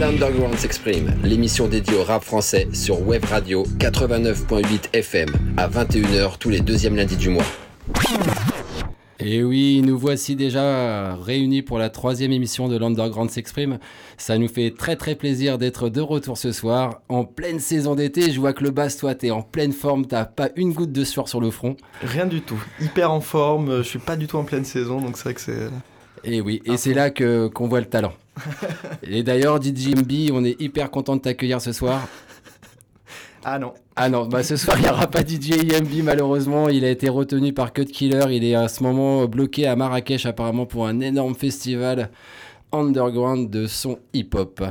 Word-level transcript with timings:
L'Underground 0.00 0.54
s'exprime, 0.56 1.14
l'émission 1.22 1.68
dédiée 1.68 1.96
au 1.96 2.02
rap 2.02 2.24
français 2.24 2.68
sur 2.72 3.06
Web 3.06 3.24
Radio 3.24 3.64
89.8 3.78 4.94
FM 4.94 5.28
à 5.56 5.68
21h 5.68 6.38
tous 6.38 6.50
les 6.50 6.60
deuxièmes 6.60 6.96
lundis 6.96 7.16
du 7.16 7.30
mois. 7.30 7.44
Et 9.26 9.42
oui, 9.42 9.80
nous 9.82 9.98
voici 9.98 10.36
déjà 10.36 11.14
réunis 11.14 11.62
pour 11.62 11.78
la 11.78 11.88
troisième 11.88 12.30
émission 12.30 12.68
de 12.68 12.76
l'Underground 12.76 13.30
s'exprime. 13.30 13.78
Ça 14.18 14.36
nous 14.36 14.48
fait 14.48 14.74
très 14.76 14.96
très 14.96 15.14
plaisir 15.14 15.56
d'être 15.56 15.88
de 15.88 16.02
retour 16.02 16.36
ce 16.36 16.52
soir, 16.52 17.00
en 17.08 17.24
pleine 17.24 17.58
saison 17.58 17.94
d'été. 17.94 18.30
Je 18.30 18.38
vois 18.38 18.52
que 18.52 18.62
le 18.62 18.70
bass, 18.70 18.98
toi, 18.98 19.14
t'es 19.14 19.30
en 19.30 19.40
pleine 19.40 19.72
forme, 19.72 20.04
t'as 20.04 20.26
pas 20.26 20.50
une 20.56 20.74
goutte 20.74 20.92
de 20.92 21.04
sueur 21.04 21.30
sur 21.30 21.40
le 21.40 21.50
front. 21.50 21.78
Rien 22.02 22.26
du 22.26 22.42
tout, 22.42 22.62
hyper 22.82 23.10
en 23.10 23.22
forme, 23.22 23.78
je 23.78 23.88
suis 23.88 23.98
pas 23.98 24.16
du 24.16 24.26
tout 24.26 24.36
en 24.36 24.44
pleine 24.44 24.66
saison, 24.66 25.00
donc 25.00 25.16
c'est 25.16 25.24
vrai 25.24 25.34
que 25.34 25.40
c'est... 25.40 25.70
Et 26.24 26.42
oui, 26.42 26.60
et 26.66 26.76
c'est 26.76 26.92
là 26.92 27.08
que 27.08 27.48
qu'on 27.48 27.66
voit 27.66 27.80
le 27.80 27.86
talent. 27.86 28.12
et 29.02 29.22
d'ailleurs, 29.22 29.62
DJ 29.62 29.94
MB, 29.96 30.32
on 30.32 30.44
est 30.44 30.60
hyper 30.60 30.90
content 30.90 31.16
de 31.16 31.22
t'accueillir 31.22 31.62
ce 31.62 31.72
soir. 31.72 32.06
Ah 33.44 33.58
non. 33.58 33.74
Ah 33.96 34.08
non, 34.08 34.26
bah 34.26 34.42
ce 34.42 34.56
soir 34.56 34.78
il 34.78 34.84
n'y 34.84 34.88
aura 34.88 35.06
pas 35.06 35.20
DJ 35.20 35.52
EMB 35.52 36.02
malheureusement, 36.02 36.68
il 36.68 36.84
a 36.84 36.90
été 36.90 37.08
retenu 37.08 37.52
par 37.52 37.72
Cut 37.72 37.84
Killer, 37.84 38.24
il 38.30 38.44
est 38.44 38.54
à 38.54 38.68
ce 38.68 38.82
moment 38.82 39.26
bloqué 39.26 39.66
à 39.66 39.76
Marrakech 39.76 40.26
apparemment 40.26 40.66
pour 40.66 40.86
un 40.86 41.00
énorme 41.00 41.34
festival 41.34 42.10
underground 42.72 43.50
de 43.50 43.66
son 43.66 43.98
hip-hop. 44.14 44.64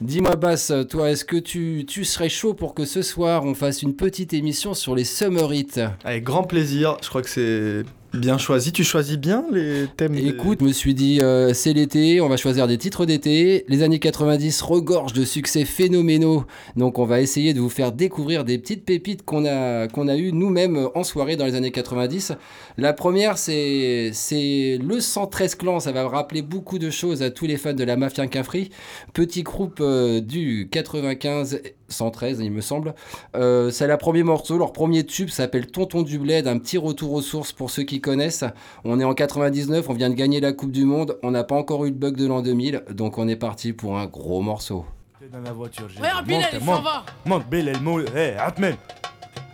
Dis-moi 0.00 0.36
Bass, 0.36 0.72
toi 0.88 1.10
est-ce 1.10 1.24
que 1.24 1.36
tu, 1.36 1.84
tu, 1.86 2.04
serais 2.04 2.28
chaud 2.28 2.54
pour 2.54 2.74
que 2.74 2.84
ce 2.84 3.02
soir 3.02 3.44
on 3.44 3.54
fasse 3.54 3.82
une 3.82 3.94
petite 3.94 4.32
émission 4.32 4.74
sur 4.74 4.94
les 4.94 5.04
Summer 5.04 5.52
Hits? 5.52 5.80
Avec 6.04 6.24
grand 6.24 6.44
plaisir, 6.44 6.96
je 7.02 7.08
crois 7.08 7.22
que 7.22 7.30
c'est 7.30 7.84
Bien 8.14 8.36
choisi, 8.36 8.72
tu 8.72 8.84
choisis 8.84 9.16
bien 9.16 9.42
les 9.50 9.86
thèmes 9.96 10.14
Écoute, 10.14 10.58
je 10.60 10.66
me 10.66 10.72
suis 10.72 10.94
dit, 10.94 11.20
euh, 11.22 11.54
c'est 11.54 11.72
l'été, 11.72 12.20
on 12.20 12.28
va 12.28 12.36
choisir 12.36 12.66
des 12.66 12.76
titres 12.76 13.06
d'été. 13.06 13.64
Les 13.68 13.82
années 13.82 14.00
90 14.00 14.60
regorgent 14.60 15.14
de 15.14 15.24
succès 15.24 15.64
phénoménaux, 15.64 16.44
donc 16.76 16.98
on 16.98 17.06
va 17.06 17.22
essayer 17.22 17.54
de 17.54 17.60
vous 17.60 17.70
faire 17.70 17.90
découvrir 17.90 18.44
des 18.44 18.58
petites 18.58 18.84
pépites 18.84 19.24
qu'on 19.24 19.46
a, 19.46 19.88
qu'on 19.88 20.08
a 20.08 20.16
eues 20.16 20.32
nous-mêmes 20.32 20.90
en 20.94 21.04
soirée 21.04 21.36
dans 21.36 21.46
les 21.46 21.54
années 21.54 21.70
90. 21.70 22.32
La 22.76 22.92
première, 22.92 23.38
c'est, 23.38 24.10
c'est 24.12 24.78
le 24.82 25.00
113 25.00 25.54
Clan, 25.54 25.80
ça 25.80 25.92
va 25.92 26.06
rappeler 26.06 26.42
beaucoup 26.42 26.78
de 26.78 26.90
choses 26.90 27.22
à 27.22 27.30
tous 27.30 27.46
les 27.46 27.56
fans 27.56 27.72
de 27.72 27.84
la 27.84 27.96
Mafia 27.96 28.26
Cafri. 28.26 28.68
Petit 29.14 29.42
groupe 29.42 29.78
euh, 29.80 30.20
du 30.20 30.68
95 30.70 31.62
113, 31.92 32.40
il 32.40 32.50
me 32.50 32.60
semble. 32.60 32.94
Euh, 33.36 33.70
c'est 33.70 33.86
la 33.86 33.96
premier 33.96 34.22
morceau, 34.22 34.58
leur 34.58 34.72
premier 34.72 35.04
tube 35.04 35.28
s'appelle 35.28 35.66
Tonton 35.66 36.02
du 36.02 36.18
Bled, 36.18 36.46
un 36.48 36.58
petit 36.58 36.78
retour 36.78 37.12
aux 37.12 37.22
sources 37.22 37.52
pour 37.52 37.70
ceux 37.70 37.84
qui 37.84 38.00
connaissent. 38.00 38.44
On 38.84 38.98
est 38.98 39.04
en 39.04 39.14
99, 39.14 39.88
on 39.88 39.92
vient 39.94 40.10
de 40.10 40.14
gagner 40.14 40.40
la 40.40 40.52
Coupe 40.52 40.72
du 40.72 40.84
Monde, 40.84 41.18
on 41.22 41.30
n'a 41.30 41.44
pas 41.44 41.54
encore 41.54 41.84
eu 41.84 41.90
le 41.90 41.94
bug 41.94 42.16
de 42.16 42.26
l'an 42.26 42.42
2000, 42.42 42.84
donc 42.90 43.18
on 43.18 43.28
est 43.28 43.36
parti 43.36 43.72
pour 43.72 43.98
un 43.98 44.06
gros 44.06 44.40
morceau. 44.42 44.84
Dans 45.32 45.40
la 45.40 45.52
voiture, 45.52 45.88
j'ai 45.88 46.00
ouais, 46.00 46.08
Bilal, 46.26 46.52
monte, 46.54 46.64
monte, 46.64 46.84
va. 46.84 47.04
monte, 47.24 47.46
Bilal, 47.48 47.80
monte, 47.80 48.14
hey, 48.14 48.34
Atmen. 48.38 48.76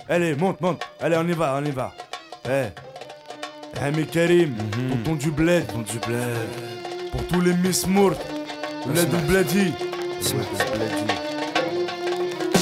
Allez, 0.09 0.35
monte, 0.35 0.61
monte. 0.63 0.83
Allez, 0.99 1.17
on 1.19 1.29
y 1.29 1.33
va, 1.33 1.61
on 1.61 1.65
y 1.65 1.71
va. 1.71 1.93
Hey. 2.49 2.71
Hey, 3.81 3.93
mais 3.95 4.07
Karim, 4.07 4.51
mm 4.51 4.57
-hmm. 4.57 5.05
tonton 5.05 5.15
du 5.17 5.31
bled. 5.31 5.67
Tonton 5.67 5.83
du 5.93 5.99
bled. 6.07 6.49
Pour 7.13 7.27
tous 7.27 7.41
les 7.43 7.55
Miss 7.55 7.87
Mourt. 7.87 8.17
Bled 8.87 9.09
ou 9.13 9.27
Bledi. 9.29 9.73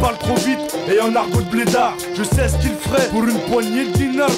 Parle 0.00 0.18
trop 0.18 0.34
vite 0.36 0.58
et 0.90 1.00
en 1.00 1.14
argot 1.14 1.42
de 1.42 1.50
blédard. 1.50 1.94
Je 2.16 2.24
sais 2.24 2.48
ce 2.48 2.56
qu'il 2.56 2.74
ferait 2.74 3.08
pour 3.10 3.22
une 3.24 3.38
poignée 3.50 3.84
de 3.84 3.92
dinars. 3.92 4.30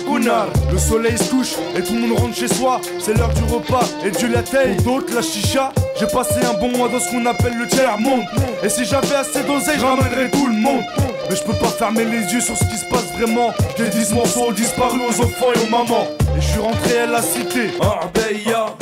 Le 0.70 0.78
soleil 0.78 1.16
se 1.16 1.30
couche 1.30 1.54
et 1.76 1.82
tout 1.82 1.94
le 1.94 2.00
monde 2.00 2.18
rentre 2.18 2.36
chez 2.36 2.48
soi. 2.48 2.80
C'est 2.98 3.16
l'heure 3.16 3.32
du 3.32 3.42
repas 3.44 3.84
et 4.04 4.10
Dieu 4.10 4.28
la 4.28 4.42
taille. 4.42 4.76
Pour 4.76 5.00
d'autres, 5.00 5.14
la 5.14 5.22
chicha. 5.22 5.72
J'ai 5.98 6.06
passé 6.06 6.40
un 6.44 6.58
bon 6.58 6.76
mois 6.76 6.88
dans 6.88 6.98
ce 6.98 7.10
qu'on 7.10 7.24
appelle 7.26 7.56
le 7.56 7.66
tiers-monde. 7.66 8.24
Et 8.62 8.68
si 8.68 8.84
j'avais 8.84 9.14
assez 9.14 9.42
d'oseille, 9.42 9.78
je 9.78 9.84
ramènerais 9.84 10.30
tout 10.30 10.46
le 10.46 10.54
monde. 10.54 10.82
Mais 11.30 11.36
je 11.36 11.42
peux 11.42 11.54
pas 11.54 11.68
fermer 11.68 12.04
les 12.04 12.32
yeux 12.32 12.40
sur 12.40 12.56
ce 12.56 12.64
qui 12.64 12.76
se 12.76 12.86
passe 12.86 13.12
vraiment. 13.16 13.52
J'ai 13.78 13.88
10 13.88 14.14
morceaux 14.14 14.52
disparus 14.52 15.00
aux 15.08 15.22
enfants 15.22 15.52
et 15.54 15.66
aux 15.66 15.70
mamans. 15.70 16.06
Et 16.36 16.40
je 16.40 16.46
suis 16.46 16.60
rentré 16.60 16.98
à 16.98 17.06
la 17.06 17.22
cité. 17.22 17.70
Arbeya. 17.80 18.81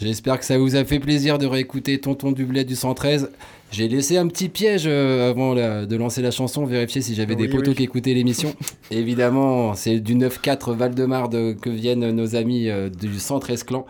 J'espère 0.00 0.38
que 0.38 0.46
ça 0.46 0.56
vous 0.56 0.76
a 0.76 0.84
fait 0.84 0.98
plaisir 0.98 1.36
de 1.36 1.44
réécouter 1.44 2.00
Tonton 2.00 2.32
Dublet 2.32 2.64
du 2.64 2.74
113. 2.74 3.30
J'ai 3.70 3.86
laissé 3.86 4.16
un 4.16 4.26
petit 4.28 4.48
piège 4.48 4.84
euh, 4.86 5.28
avant 5.28 5.54
de 5.54 5.96
lancer 5.96 6.22
la 6.22 6.30
chanson, 6.30 6.64
vérifier 6.64 7.02
si 7.02 7.14
j'avais 7.14 7.36
des 7.36 7.48
potos 7.48 7.74
qui 7.74 7.82
écoutaient 7.82 8.14
l'émission. 8.14 8.54
Évidemment, 8.90 9.74
c'est 9.74 10.00
du 10.00 10.16
9-4 10.16 10.74
Val-de-Marne 10.74 11.54
que 11.54 11.68
viennent 11.68 12.12
nos 12.12 12.34
amis 12.34 12.70
euh, 12.70 12.88
du 12.88 13.18
113 13.18 13.64
Clan. 13.64 13.84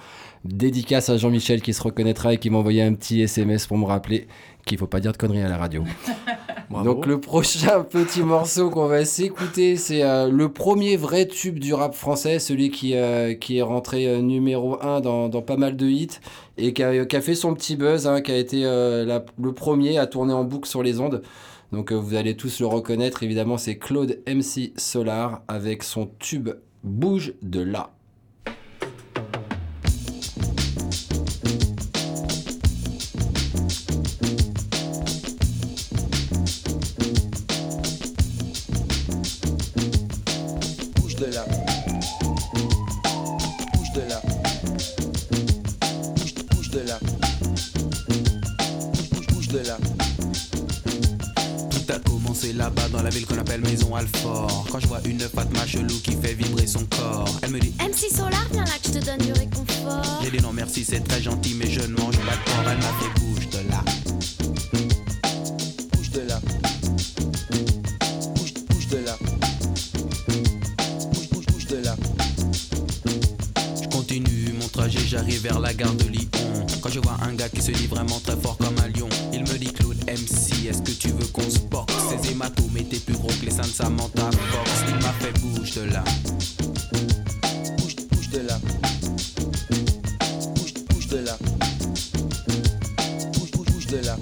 Dédicace 0.44 1.10
à 1.10 1.16
Jean-Michel 1.16 1.62
qui 1.62 1.72
se 1.72 1.82
reconnaîtra 1.82 2.34
et 2.34 2.38
qui 2.38 2.50
m'a 2.50 2.58
envoyé 2.58 2.82
un 2.82 2.94
petit 2.94 3.20
SMS 3.20 3.68
pour 3.68 3.78
me 3.78 3.84
rappeler 3.84 4.26
qu'il 4.66 4.78
faut 4.78 4.88
pas 4.88 4.98
dire 4.98 5.12
de 5.12 5.16
conneries 5.16 5.42
à 5.42 5.48
la 5.48 5.58
radio. 5.58 5.84
Donc 6.70 7.06
le 7.06 7.20
prochain 7.20 7.82
petit 7.90 8.22
morceau 8.22 8.70
qu'on 8.70 8.86
va 8.86 9.04
s'écouter, 9.04 9.76
c'est 9.76 10.04
euh, 10.04 10.30
le 10.30 10.52
premier 10.52 10.96
vrai 10.96 11.26
tube 11.26 11.58
du 11.58 11.74
rap 11.74 11.94
français, 11.94 12.38
celui 12.38 12.70
qui, 12.70 12.94
euh, 12.94 13.34
est 13.34 13.62
rentré 13.62 14.06
euh, 14.06 14.20
numéro 14.20 14.80
1 14.80 15.00
dans, 15.00 15.30
pas 15.42 15.56
mal 15.56 15.76
de 15.76 15.86
hits 15.86 16.20
et 16.58 16.72
qui 16.72 16.84
a, 16.84 17.04
qui 17.04 17.16
a 17.16 17.20
fait 17.20 17.34
son 17.34 17.54
petit 17.54 17.74
buzz, 17.74 18.06
hein, 18.06 18.20
qui 18.20 18.30
a 18.30 18.36
été 18.36 18.62
le 18.62 19.52
premier 19.52 19.98
à 19.98 20.06
tourner 20.06 20.32
en 20.32 20.44
boucle 20.44 20.68
sur 20.68 20.82
les 20.82 21.00
ondes. 21.00 21.22
Donc 21.72 21.92
vous 21.92 22.14
allez 22.14 22.36
tous 22.36 22.60
le 22.60 22.66
reconnaître, 22.66 23.22
évidemment 23.22 23.56
c'est 23.56 23.76
Claude 23.76 24.20
MC 24.26 24.72
Solar 24.76 25.42
avec 25.48 25.82
son 25.82 26.10
tube 26.18 26.50
Bouge 26.82 27.34
de 27.42 27.60
là. 27.60 27.90
Alfort. 53.52 54.66
Quand 54.70 54.78
je 54.78 54.86
vois 54.86 55.00
une 55.04 55.18
Fatma 55.18 55.66
chelou 55.66 55.98
qui 56.04 56.12
fait 56.12 56.34
vibrer 56.34 56.66
son 56.66 56.84
corps, 56.86 57.28
elle 57.42 57.50
me 57.50 57.58
dit 57.58 57.74
MC 57.80 58.14
Solar, 58.14 58.46
viens 58.52 58.64
là 58.64 58.70
que 58.80 58.88
je 58.88 58.98
te 58.98 59.04
donne 59.04 59.18
du 59.18 59.32
réconfort. 59.32 60.20
J'ai 60.22 60.30
dit 60.30 60.42
non 60.42 60.52
merci, 60.52 60.84
c'est 60.84 61.00
très 61.00 61.20
gentil, 61.20 61.54
mais 61.58 61.68
je 61.68 61.80
ne 61.80 61.96
mange 61.96 62.16
pas 62.18 62.36
de 62.36 62.44
porc. 62.44 62.64
Elle 62.70 62.78
m'a 62.78 62.92
fait 63.00 63.20
bouge 63.20 63.48
de 63.50 63.58
là. 63.68 63.84
Bouge 65.92 66.10
de 66.10 66.20
là. 66.20 66.40
Bouge, 68.36 68.54
bouge 68.68 68.86
de 68.86 68.98
là. 68.98 69.16
Bouge, 71.12 71.28
bouge, 71.30 71.46
bouge 71.46 71.66
de 71.66 71.76
là. 71.78 71.96
Je 73.82 73.88
continue 73.88 74.52
mon 74.60 74.68
trajet, 74.68 75.00
j'arrive 75.06 75.42
vers 75.42 75.58
la 75.58 75.74
gare 75.74 75.94
de 75.94 76.04
Lyon. 76.04 76.28
Quand 76.80 76.90
je 76.90 77.00
vois 77.00 77.16
un 77.22 77.34
gars 77.34 77.48
qui 77.48 77.62
se 77.62 77.72
dit 77.72 77.88
vraiment 77.88 78.20
très 78.20 78.36
fort 78.36 78.56
comme 78.58 78.78
un 78.78 78.88
lion, 78.96 79.08
il 79.32 79.40
me 79.40 79.58
dit 79.58 79.72
Claude 79.72 79.98
MC, 80.06 80.68
est-ce 80.68 80.82
que 80.82 80.92
tu 80.92 81.08
veux 81.08 81.26
qu'on 81.26 81.50
se 81.50 81.58
boxe 81.58 81.89
Ces 82.10 82.32
hématomes 82.32 82.76
étaient 82.76 82.98
plus 82.98 83.14
gros 83.14 83.28
que 83.28 83.44
les 83.44 83.52
seins 83.52 83.62
de 83.62 83.68
Samantha 83.68 84.30
Fox. 84.32 84.70
Il 84.88 84.94
m'a 84.96 85.12
fait 85.20 85.32
bouge 85.38 85.74
de 85.74 85.82
là. 85.82 86.02
Bouge, 87.78 87.94
bouge 88.10 88.28
de 88.30 88.38
là. 88.40 88.58
Bouge, 90.56 90.74
bouge 90.88 91.06
de 91.06 91.18
là. 91.18 91.38
Bouge, 93.32 93.50
bouge, 93.52 93.66
bouge 93.68 93.86
de 93.86 93.98
là. 93.98 94.16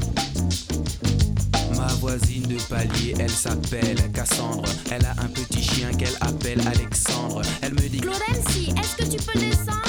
Ma 1.79 1.87
voisine 1.95 2.43
de 2.43 2.57
palier, 2.69 3.15
elle 3.19 3.31
s'appelle 3.31 4.13
Cassandre. 4.13 4.69
Elle 4.91 5.07
a 5.07 5.13
un 5.23 5.29
petit 5.29 5.63
chien 5.63 5.91
qu'elle 5.93 6.17
appelle 6.21 6.61
Alexandre. 6.67 7.41
Elle 7.63 7.73
me 7.73 7.89
dit 7.89 8.03
MC, 8.03 8.69
est-ce 8.79 8.97
que 8.97 9.05
tu 9.05 9.17
peux 9.25 9.39
descendre? 9.39 9.81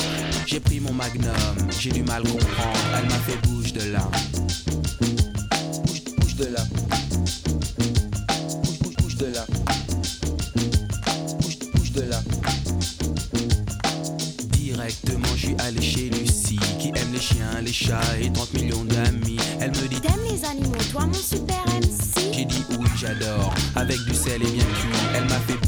J'ai 0.45 0.61
pris 0.61 0.79
mon 0.79 0.93
magnum, 0.93 1.33
j'ai 1.77 1.91
du 1.91 2.03
mal 2.03 2.23
comprendre. 2.23 2.79
Elle 2.97 3.09
m'a 3.09 3.19
fait 3.19 3.37
bouge 3.45 3.73
de 3.73 3.91
là. 3.91 4.09
Bouge, 5.85 6.03
bouge 6.17 6.35
de 6.35 6.45
là. 6.45 6.63
Les 17.69 17.73
chats 17.73 18.17
et 18.19 18.31
30 18.31 18.53
millions 18.55 18.83
d'amis. 18.83 19.37
Elle 19.61 19.69
me 19.69 19.87
dit 19.87 20.01
T'aimes 20.01 20.25
les 20.27 20.43
animaux, 20.43 20.83
toi 20.91 21.05
mon 21.05 21.13
super 21.13 21.63
MC 21.67 22.33
J'ai 22.33 22.45
dit 22.45 22.63
oui, 22.71 22.87
j'adore. 22.97 23.53
Avec 23.75 23.99
du 24.05 24.15
sel 24.15 24.41
et 24.41 24.51
bien 24.51 24.63
cuit, 24.63 24.99
elle 25.15 25.25
m'a 25.25 25.39
fait 25.41 25.58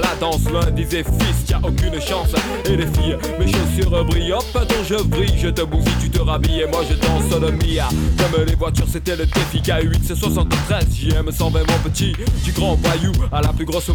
la 0.00 0.14
danse. 0.20 0.44
L'un 0.52 0.70
disait 0.70 1.04
fils, 1.04 1.50
y'a 1.50 1.58
aucune 1.58 2.00
chance. 2.00 2.34
Et 2.66 2.76
les 2.76 2.86
filles, 2.86 3.16
mes 3.38 3.46
chaussures 3.46 4.04
brillent. 4.04 4.32
Hop, 4.32 4.44
dont 4.54 4.84
je 4.88 5.02
brille, 5.02 5.38
je 5.38 5.48
te 5.48 5.62
bousille, 5.62 5.92
tu 6.00 6.10
te 6.10 6.20
rhabilles. 6.20 6.60
Et 6.62 6.66
moi 6.66 6.80
je 6.88 6.94
danse 6.94 7.40
le 7.40 7.52
Mia. 7.52 7.88
Comme 8.18 8.44
les 8.44 8.54
voitures, 8.54 8.86
c'était 8.90 9.16
le 9.16 9.26
défi 9.26 9.58
K8, 9.58 10.00
c'est 10.02 10.16
73. 10.16 10.86
JM 10.94 11.30
120, 11.30 11.58
mon 11.60 11.90
petit. 11.90 12.12
Du 12.44 12.52
grand 12.52 12.74
voyou 12.76 13.12
à 13.32 13.40
la 13.40 13.52
plus 13.52 13.64
grosse 13.64 13.88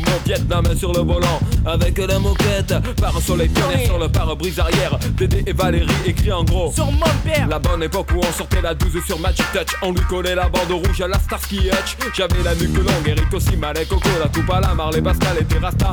la 0.50 0.62
main 0.62 0.76
sur 0.76 0.94
le 0.94 1.02
volant. 1.02 1.40
Avec 1.66 1.98
la 1.98 2.20
moquette, 2.20 2.74
par 3.00 3.16
un 3.16 3.22
soleil 3.22 3.50
pionnier 3.50 3.86
sur 3.86 3.98
le 3.98 4.10
pare-brise 4.10 4.60
arrière. 4.60 4.98
Dédé 5.18 5.44
et 5.46 5.54
Valérie 5.54 5.88
écrit 6.06 6.32
en 6.32 6.44
gros. 6.44 6.72
Sur 6.72 6.92
mon 6.92 7.06
père 7.24 7.48
La 7.48 7.60
bonne 7.60 7.84
époque 7.84 8.08
où 8.16 8.20
on 8.20 8.32
sortait 8.32 8.62
la 8.62 8.74
12 8.74 9.04
sur 9.06 9.20
Magic 9.20 9.46
Touch 9.54 9.76
On 9.82 9.92
lui 9.92 10.02
collait 10.02 10.36
la 10.36 10.50
bande 10.50 10.72
rouge 10.72 11.02
à 11.02 11.08
la 11.08 11.20
Starsky 11.20 11.70
Hutch 11.70 11.98
J'avais 12.14 12.44
la 12.44 12.56
nuque 12.56 12.76
longue, 12.76 13.08
Eric 13.08 13.34
aussi, 13.34 13.56
Malek, 13.58 13.88
Coco 13.88 14.10
La 14.22 14.30
coupe 14.30 14.50
à 14.52 14.60
la 14.60 14.74
Marley, 14.74 15.02
Pascal 15.02 15.38
et 15.40 15.46
Terrasta 15.46 15.93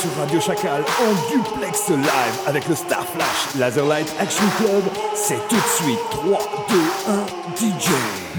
sur 0.00 0.10
Radio 0.16 0.40
Chacal, 0.40 0.84
en 1.00 1.32
duplex 1.32 1.88
live 1.88 2.38
avec 2.46 2.68
le 2.68 2.76
Star 2.76 3.04
Flash 3.04 3.58
Laserlight 3.58 4.06
Action 4.20 4.44
Club. 4.56 4.82
C'est 5.14 5.40
tout 5.48 5.56
de 5.56 5.84
suite 5.84 5.98
3, 6.10 6.38
2, 6.68 6.74
1, 7.08 7.78
DJ. 7.78 7.88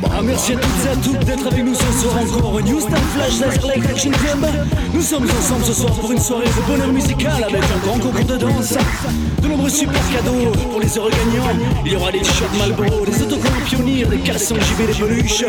Ah, 0.06 0.22
merci 0.24 0.54
à 0.54 0.56
toutes 0.56 0.86
et 0.86 0.90
à 0.90 0.96
toutes 0.96 1.26
d'être 1.26 1.48
avec 1.48 1.66
nous 1.66 1.76
ce 1.76 2.02
soir 2.02 2.16
encore 2.22 2.54
au 2.54 2.62
New 2.62 2.80
Star 2.80 3.00
Flash 3.14 3.40
Laserlight 3.42 3.90
Action 3.90 4.12
Club. 4.12 4.48
Nous 4.94 5.02
sommes 5.02 5.26
ensemble 5.26 5.66
ce 5.66 5.74
soir 5.74 5.94
pour 5.96 6.12
une 6.12 6.22
soirée 6.22 6.46
de 6.46 6.72
bonheur 6.72 6.94
musical 6.94 7.44
avec 7.44 7.64
un 7.64 7.86
grand 7.86 8.00
concours 8.00 8.26
de 8.26 8.38
danse, 8.38 8.76
de 9.42 9.48
nombreux 9.48 9.70
super 9.70 10.02
cadeaux 10.14 10.52
pour 10.72 10.80
les 10.80 10.98
heureux 10.98 11.12
gagnants. 11.12 11.60
Il 11.86 11.92
y 11.92 11.96
aura 11.98 12.12
des 12.12 12.20
t-shirts 12.20 12.54
des 12.54 13.22
autocollants 13.22 13.66
pionniers, 13.66 14.06
des 14.06 14.20
cassons 14.20 14.56
JB, 14.56 14.88
des 14.88 14.94
peluches. 14.94 15.44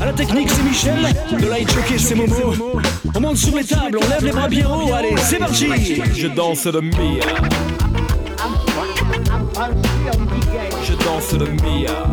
À 0.00 0.06
la 0.06 0.12
technique, 0.12 0.50
c'est 0.50 0.62
Michel. 0.62 0.98
Le 1.32 1.48
light 1.48 1.72
jockey, 1.72 1.96
c'est 1.98 2.14
Momo. 2.14 2.52
On 3.16 3.20
monte 3.20 3.38
sur 3.38 3.56
les 3.56 3.64
tables, 3.64 3.98
on 3.98 4.08
lève 4.10 4.22
les 4.22 4.30
bras 4.30 4.46
bien 4.46 4.68
haut. 4.68 4.92
Allez, 4.92 5.16
c'est 5.16 5.38
parti. 5.38 5.68
Je 6.14 6.26
danse 6.26 6.66
le 6.66 6.82
Mia 6.82 7.24
Je 10.84 10.92
danse 11.02 11.32
le 11.32 11.46
Mia 11.46 12.04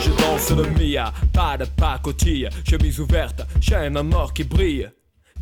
Je 0.00 0.10
danse 0.22 0.50
le 0.50 0.64
Mia 0.78 1.12
Pas 1.34 1.58
de 1.58 1.66
pacotille 1.66 2.48
Chemise 2.66 3.00
ouverte 3.00 3.42
Chaîne 3.60 3.98
en 3.98 4.12
or 4.12 4.32
qui 4.32 4.44
brille 4.44 4.88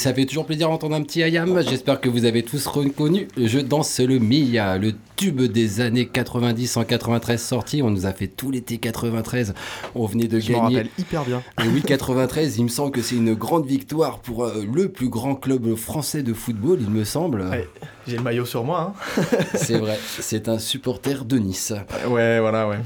ça 0.00 0.14
fait 0.14 0.24
toujours 0.24 0.46
plaisir 0.46 0.68
d'entendre 0.68 0.94
un 0.96 1.02
petit 1.02 1.22
Ayam. 1.22 1.60
J'espère 1.68 2.00
que 2.00 2.08
vous 2.08 2.24
avez 2.24 2.42
tous 2.42 2.66
reconnu 2.66 3.28
Je 3.36 3.58
danse 3.58 4.00
le 4.00 4.18
Mia, 4.18 4.78
le 4.78 4.94
tube 5.16 5.42
des 5.42 5.80
années 5.82 6.06
90 6.06 6.78
en 6.78 6.84
93 6.84 7.40
sorti. 7.40 7.82
On 7.82 7.90
nous 7.90 8.06
a 8.06 8.12
fait 8.12 8.26
tout 8.26 8.50
l'été 8.50 8.78
93. 8.78 9.52
On 9.94 10.06
venait 10.06 10.26
de 10.26 10.40
Je 10.40 10.52
gagner. 10.52 10.76
rappelle 10.78 10.88
hyper 10.98 11.24
bien. 11.24 11.42
Et 11.62 11.68
oui, 11.68 11.82
93, 11.82 12.56
il 12.58 12.64
me 12.64 12.68
semble 12.68 12.92
que 12.92 13.02
c'est 13.02 13.16
une 13.16 13.34
grande 13.34 13.66
victoire 13.66 14.20
pour 14.20 14.44
euh, 14.44 14.64
le 14.72 14.88
plus 14.88 15.08
grand 15.10 15.34
club 15.34 15.74
français 15.74 16.22
de 16.22 16.32
football, 16.32 16.78
il 16.80 16.88
me 16.90 17.04
semble. 17.04 17.42
Ouais, 17.42 17.68
J'ai 18.08 18.16
le 18.16 18.22
maillot 18.22 18.46
sur 18.46 18.64
moi. 18.64 18.94
hein. 19.18 19.22
C'est 19.54 19.76
vrai, 19.78 19.98
c'est 20.20 20.48
un 20.48 20.58
supporter 20.58 21.24
de 21.26 21.36
Nice. 21.38 21.74
Ouais, 22.08 22.40
voilà, 22.40 22.66
ouais. 22.68 22.78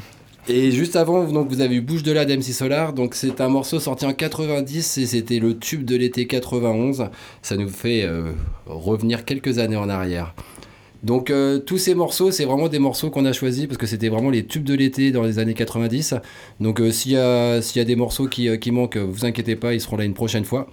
Et 0.46 0.70
juste 0.72 0.94
avant, 0.96 1.24
donc, 1.24 1.48
vous 1.48 1.62
avez 1.62 1.76
eu 1.76 1.80
Bouche 1.80 2.02
de 2.02 2.12
la 2.12 2.26
d'MC 2.26 2.42
Solar. 2.52 2.92
Donc, 2.92 3.14
c'est 3.14 3.40
un 3.40 3.48
morceau 3.48 3.80
sorti 3.80 4.04
en 4.04 4.12
90 4.12 4.98
et 4.98 5.06
c'était 5.06 5.38
le 5.38 5.58
tube 5.58 5.84
de 5.86 5.96
l'été 5.96 6.26
91. 6.26 7.06
Ça 7.40 7.56
nous 7.56 7.68
fait 7.70 8.02
euh, 8.04 8.32
revenir 8.66 9.24
quelques 9.24 9.58
années 9.58 9.76
en 9.76 9.88
arrière. 9.88 10.34
Donc, 11.02 11.30
euh, 11.30 11.58
tous 11.58 11.78
ces 11.78 11.94
morceaux, 11.94 12.30
c'est 12.30 12.44
vraiment 12.44 12.68
des 12.68 12.78
morceaux 12.78 13.10
qu'on 13.10 13.24
a 13.24 13.32
choisis 13.32 13.66
parce 13.66 13.78
que 13.78 13.86
c'était 13.86 14.08
vraiment 14.08 14.30
les 14.30 14.44
tubes 14.44 14.64
de 14.64 14.74
l'été 14.74 15.12
dans 15.12 15.22
les 15.22 15.38
années 15.38 15.54
90. 15.54 16.14
Donc, 16.60 16.78
euh, 16.80 16.90
s'il 16.90 17.12
y, 17.12 17.16
a- 17.16 17.84
des 17.84 17.96
morceaux 17.96 18.26
qui, 18.26 18.58
qui 18.58 18.70
manquent, 18.70 18.96
vous 18.98 19.24
inquiétez 19.24 19.56
pas, 19.56 19.72
ils 19.72 19.80
seront 19.80 19.96
là 19.96 20.04
une 20.04 20.14
prochaine 20.14 20.44
fois. 20.44 20.66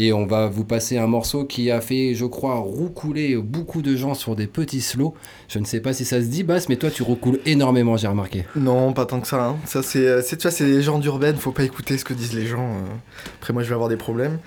Et 0.00 0.12
on 0.12 0.26
va 0.26 0.46
vous 0.46 0.64
passer 0.64 0.96
un 0.96 1.08
morceau 1.08 1.44
qui 1.44 1.72
a 1.72 1.80
fait, 1.80 2.14
je 2.14 2.24
crois, 2.24 2.54
roucouler 2.54 3.34
beaucoup 3.36 3.82
de 3.82 3.96
gens 3.96 4.14
sur 4.14 4.36
des 4.36 4.46
petits 4.46 4.80
slows. 4.80 5.12
Je 5.48 5.58
ne 5.58 5.64
sais 5.64 5.80
pas 5.80 5.92
si 5.92 6.04
ça 6.04 6.20
se 6.20 6.26
dit, 6.26 6.44
Bass, 6.44 6.68
mais 6.68 6.76
toi, 6.76 6.88
tu 6.88 7.02
recoules 7.02 7.40
énormément, 7.46 7.96
j'ai 7.96 8.06
remarqué. 8.06 8.44
Non, 8.54 8.92
pas 8.92 9.06
tant 9.06 9.20
que 9.20 9.26
ça. 9.26 9.44
hein. 9.44 9.56
Ça, 9.64 9.82
c'est, 9.82 10.06
euh, 10.06 10.22
c'est, 10.24 10.36
tu 10.36 10.42
vois, 10.42 10.52
c'est 10.52 10.66
les 10.66 10.82
gens 10.82 11.00
d'urbaine, 11.00 11.34
faut 11.34 11.50
pas 11.50 11.64
écouter 11.64 11.98
ce 11.98 12.04
que 12.04 12.14
disent 12.14 12.32
les 12.34 12.46
gens. 12.46 12.62
euh. 12.68 12.94
Après, 13.40 13.52
moi, 13.52 13.64
je 13.64 13.68
vais 13.70 13.74
avoir 13.74 13.88
des 13.88 13.96
problèmes. 13.96 14.38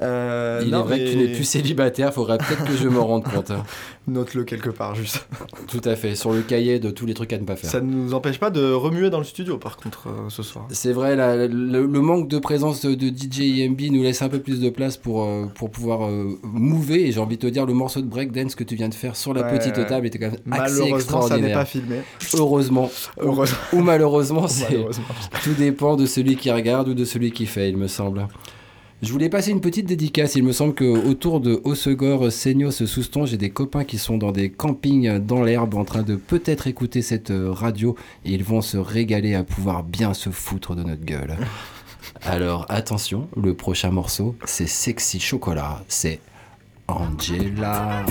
Euh, 0.00 0.62
Il 0.64 0.70
non, 0.70 0.80
est 0.80 0.82
vrai 0.84 0.98
que 1.04 1.10
tu 1.10 1.16
n'es 1.18 1.28
plus 1.28 1.44
célibataire, 1.44 2.14
faudrait 2.14 2.38
peut-être 2.38 2.64
que 2.64 2.74
je 2.76 2.88
me 2.88 2.98
rende 2.98 3.24
compte. 3.24 3.50
hein. 3.50 3.62
Note-le 4.06 4.44
quelque 4.44 4.68
part, 4.70 4.94
juste. 4.94 5.26
Tout 5.68 5.80
à 5.84 5.96
fait, 5.96 6.14
sur 6.14 6.32
le 6.32 6.42
cahier 6.42 6.78
de 6.78 6.90
tous 6.90 7.06
les 7.06 7.14
trucs 7.14 7.32
à 7.32 7.38
ne 7.38 7.44
pas 7.44 7.56
faire. 7.56 7.70
Ça 7.70 7.80
ne 7.80 7.90
nous 7.92 8.14
empêche 8.14 8.38
pas 8.38 8.50
de 8.50 8.72
remuer 8.72 9.10
dans 9.10 9.18
le 9.18 9.24
studio, 9.24 9.56
par 9.58 9.76
contre, 9.76 10.08
euh, 10.08 10.28
ce 10.30 10.42
soir. 10.42 10.66
C'est 10.70 10.92
vrai, 10.92 11.16
la- 11.16 11.46
le, 11.46 11.86
le 11.86 12.00
manque 12.00 12.28
de 12.28 12.38
présence 12.38 12.84
de, 12.84 12.94
de 12.94 13.08
DJ 13.08 13.40
IMB 13.60 13.80
nous 13.92 14.02
laisse 14.02 14.22
un 14.22 14.28
peu 14.28 14.40
plus 14.40 14.60
de 14.60 14.70
place 14.70 14.93
pour, 14.96 15.24
euh, 15.24 15.46
pour 15.54 15.70
pouvoir 15.70 16.06
euh, 16.06 16.38
mouver. 16.42 17.06
Et 17.08 17.12
j'ai 17.12 17.20
envie 17.20 17.36
de 17.36 17.42
te 17.42 17.46
dire, 17.46 17.66
le 17.66 17.74
morceau 17.74 18.00
de 18.00 18.06
breakdance 18.06 18.54
que 18.54 18.64
tu 18.64 18.74
viens 18.74 18.88
de 18.88 18.94
faire 18.94 19.16
sur 19.16 19.34
la 19.34 19.42
Ouais, 19.42 19.58
petite 19.58 19.74
table 19.86 20.06
était 20.06 20.18
quand 20.18 20.30
même 20.30 20.34
assez 20.52 20.80
Malheureusement, 20.80 20.88
ça 20.88 20.90
n'est 20.90 20.96
extraordinaire. 20.96 21.58
pas 21.58 21.64
filmé. 21.64 21.96
Heureusement. 22.34 22.90
Heureusement. 23.18 23.56
Ou 23.72 23.80
malheureusement, 23.80 24.48
c'est 24.48 24.70
Malheureusement. 24.70 25.04
tout 25.42 25.54
dépend 25.58 25.96
de 25.96 26.06
celui 26.06 26.36
qui 26.36 26.50
regarde 26.50 26.88
ou 26.88 26.94
de 26.94 27.04
celui 27.04 27.30
qui 27.32 27.46
fait, 27.46 27.68
il 27.70 27.76
me 27.76 27.88
semble. 27.88 28.26
Je 29.02 29.12
voulais 29.12 29.28
passer 29.28 29.50
une 29.50 29.60
petite 29.60 29.84
dédicace. 29.86 30.34
Il 30.34 30.44
me 30.44 30.52
semble 30.52 30.72
que 30.72 30.84
autour 30.84 31.40
de 31.40 31.60
Haussegor, 31.64 32.32
Seignos, 32.32 32.70
Souston, 32.86 33.26
j'ai 33.26 33.36
des 33.36 33.50
copains 33.50 33.84
qui 33.84 33.98
sont 33.98 34.16
dans 34.16 34.32
des 34.32 34.48
campings 34.48 35.18
dans 35.18 35.42
l'herbe 35.42 35.74
en 35.74 35.84
train 35.84 36.02
de 36.02 36.16
peut-être 36.16 36.68
écouter 36.68 37.02
cette 37.02 37.30
euh, 37.30 37.50
radio 37.52 37.96
et 38.24 38.32
ils 38.32 38.44
vont 38.44 38.62
se 38.62 38.78
régaler 38.78 39.34
à 39.34 39.44
pouvoir 39.44 39.82
bien 39.82 40.14
se 40.14 40.30
foutre 40.30 40.74
de 40.74 40.84
notre 40.84 41.04
gueule. 41.04 41.36
Alors 42.22 42.66
attention, 42.68 43.28
le 43.36 43.54
prochain 43.54 43.90
morceau, 43.90 44.36
c'est 44.44 44.66
Sexy 44.66 45.20
Chocolat. 45.20 45.82
C'est 45.88 46.20
Angela. 46.88 48.02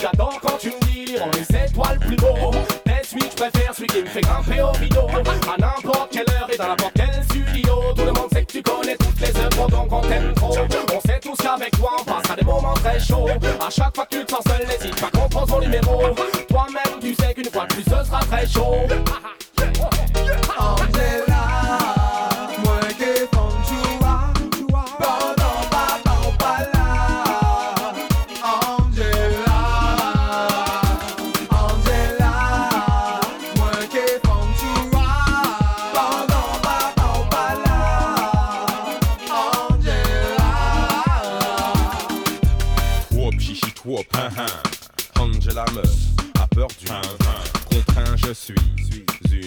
J'adore 0.00 0.38
quand 0.40 0.58
tu 0.58 0.68
me 0.68 0.80
dis, 0.86 1.16
on 1.20 1.30
est 1.32 1.94
le 1.94 1.98
plus 1.98 2.16
beau. 2.16 2.52
Mais 2.86 3.02
celui 3.04 3.22
que 3.22 3.30
je 3.30 3.36
préfère, 3.36 3.74
celui 3.74 3.88
qui 3.88 4.02
me 4.02 4.06
fait 4.06 4.20
grimper 4.20 4.62
au 4.62 4.70
rideau. 4.72 5.06
À 5.08 5.60
n'importe 5.60 6.12
quelle 6.12 6.30
heure 6.30 6.48
et 6.52 6.56
dans 6.56 6.68
n'importe 6.68 6.92
quel 6.94 7.24
studio. 7.24 7.74
Tout 7.96 8.04
le 8.04 8.12
monde 8.12 8.28
sait 8.32 8.44
que 8.44 8.52
tu 8.52 8.62
connais 8.62 8.96
toutes 8.96 9.20
les 9.20 9.36
œuvres, 9.36 9.68
donc 9.68 9.92
on 9.92 10.00
t'aime 10.02 10.32
trop. 10.34 10.56
On 10.94 11.00
sait 11.00 11.20
tous 11.20 11.36
qu'avec 11.36 11.70
toi, 11.72 11.90
on 12.00 12.04
passera 12.04 12.36
des 12.36 12.44
moments 12.44 12.74
très 12.74 13.00
chauds. 13.00 13.28
À 13.60 13.70
chaque 13.70 13.94
fois 13.94 14.06
que 14.06 14.16
tu 14.16 14.24
te 14.24 14.30
sens 14.30 14.44
seul, 14.46 14.66
n'hésite 14.66 15.00
pas 15.00 15.10
qu'on 15.10 15.28
prend 15.28 15.46
son 15.46 15.60
numéro. 15.60 16.02
Toi-même, 16.48 17.00
tu 17.00 17.14
sais 17.14 17.34
qu'une 17.34 17.50
fois 17.50 17.66
de 17.66 17.74
plus, 17.74 17.84
ce 17.84 18.04
sera 18.04 18.20
très 18.20 18.46
chaud. 18.46 18.86
Angela, 20.58 21.29
je 48.32 48.34
suis 48.34 48.54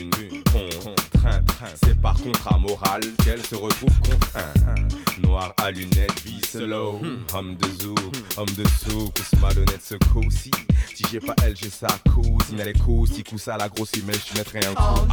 une 0.02 0.12
contrainte. 0.52 1.50
C'est 1.84 2.00
par 2.02 2.16
contrat 2.16 2.58
moral 2.58 3.02
qu'elle 3.24 3.42
se 3.46 3.56
retrouve 3.56 3.98
contrainte. 4.02 4.94
Noir 5.22 5.54
à 5.62 5.72
lunettes, 5.72 6.20
vie 6.26 6.42
slow, 6.46 7.00
homme 7.34 7.56
de 7.56 7.68
zoo, 7.82 7.96
homme 8.36 8.54
de 8.58 8.66
souk, 8.68 9.14
malhonnête 9.42 9.82
ce 9.82 9.96
coup-ci. 10.12 10.52
Si 10.94 11.06
j'ai 11.10 11.22
pas 11.22 11.36
elle, 11.44 11.56
j'ai 11.56 11.70
sa 11.70 11.88
cousine, 12.14 12.60
elle 12.60 12.70
est 12.70 12.80
coussi, 12.80 13.24
coup 13.24 13.38
ça 13.38 13.56
la 13.58 13.70
grossie, 13.70 14.04
mais 14.06 14.14
je 14.14 14.38
mettrai 14.38 14.60
un 14.66 14.74
coup. 14.74 15.08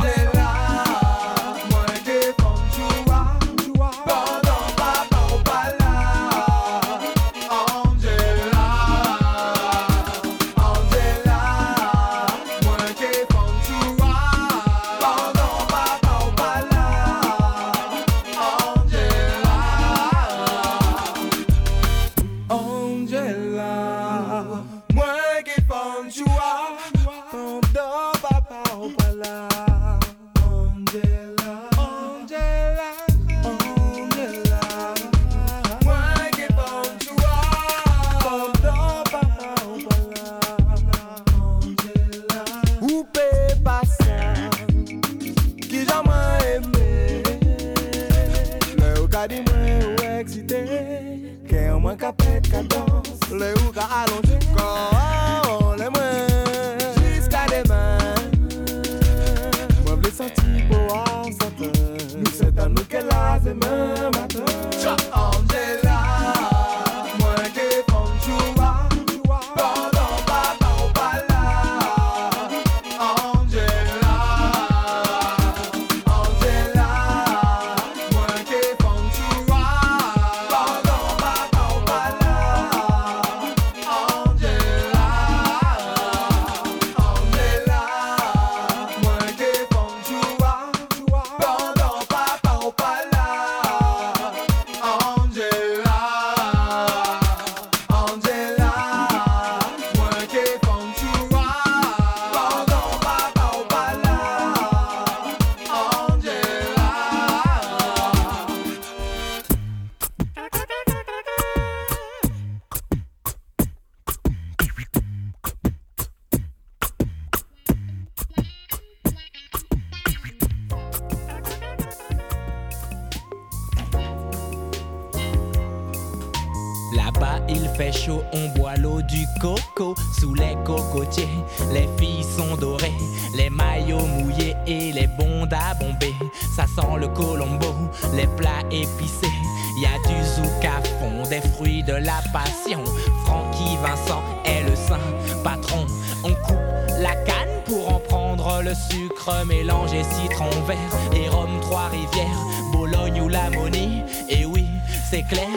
On 128.33 128.49
boit 128.59 128.77
l'eau 128.77 129.03
du 129.03 129.27
coco 129.41 129.95
sous 130.19 130.35
les 130.35 130.57
cocotiers. 130.65 131.29
Les 131.73 131.89
filles 131.99 132.25
sont 132.37 132.57
dorées, 132.57 132.93
les 133.35 133.51
maillots 133.51 134.07
mouillés 134.07 134.57
et 134.67 134.93
les 134.93 135.07
bondes 135.07 135.53
à 135.53 135.75
bomber. 135.75 136.15
Ça 136.57 136.65
sent 136.67 136.99
le 136.99 137.09
colombo, 137.09 137.75
les 138.15 138.27
plats 138.27 138.63
épicés. 138.71 139.37
Y 139.79 139.87
a 139.87 140.09
du 140.09 140.25
zouk 140.25 140.65
à 140.65 140.83
fond, 140.99 141.29
des 141.29 141.41
fruits 141.41 141.83
de 141.83 141.95
la 141.95 142.21
passion. 142.33 142.85
Francky 143.25 143.77
Vincent 143.83 144.23
est 144.45 144.69
le 144.69 144.77
saint 144.77 145.43
patron. 145.43 145.87
On 146.23 146.35
coupe 146.35 146.57
la 147.01 147.15
canne 147.25 147.63
pour 147.65 147.95
en 147.95 147.99
prendre 148.01 148.63
le 148.63 148.75
sucre 148.75 149.45
mélangé 149.47 150.03
citron 150.03 150.51
vert 150.67 150.77
et 151.15 151.29
rhum 151.29 151.61
Trois-Rivières, 151.63 152.45
Bologne 152.73 153.23
ou 153.23 153.29
la 153.29 153.49
Monnie. 153.51 154.03
Et 154.29 154.45
oui, 154.45 154.67
c'est 155.11 155.23
clair, 155.23 155.49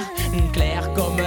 clair 0.54 0.90
comme 0.94 1.18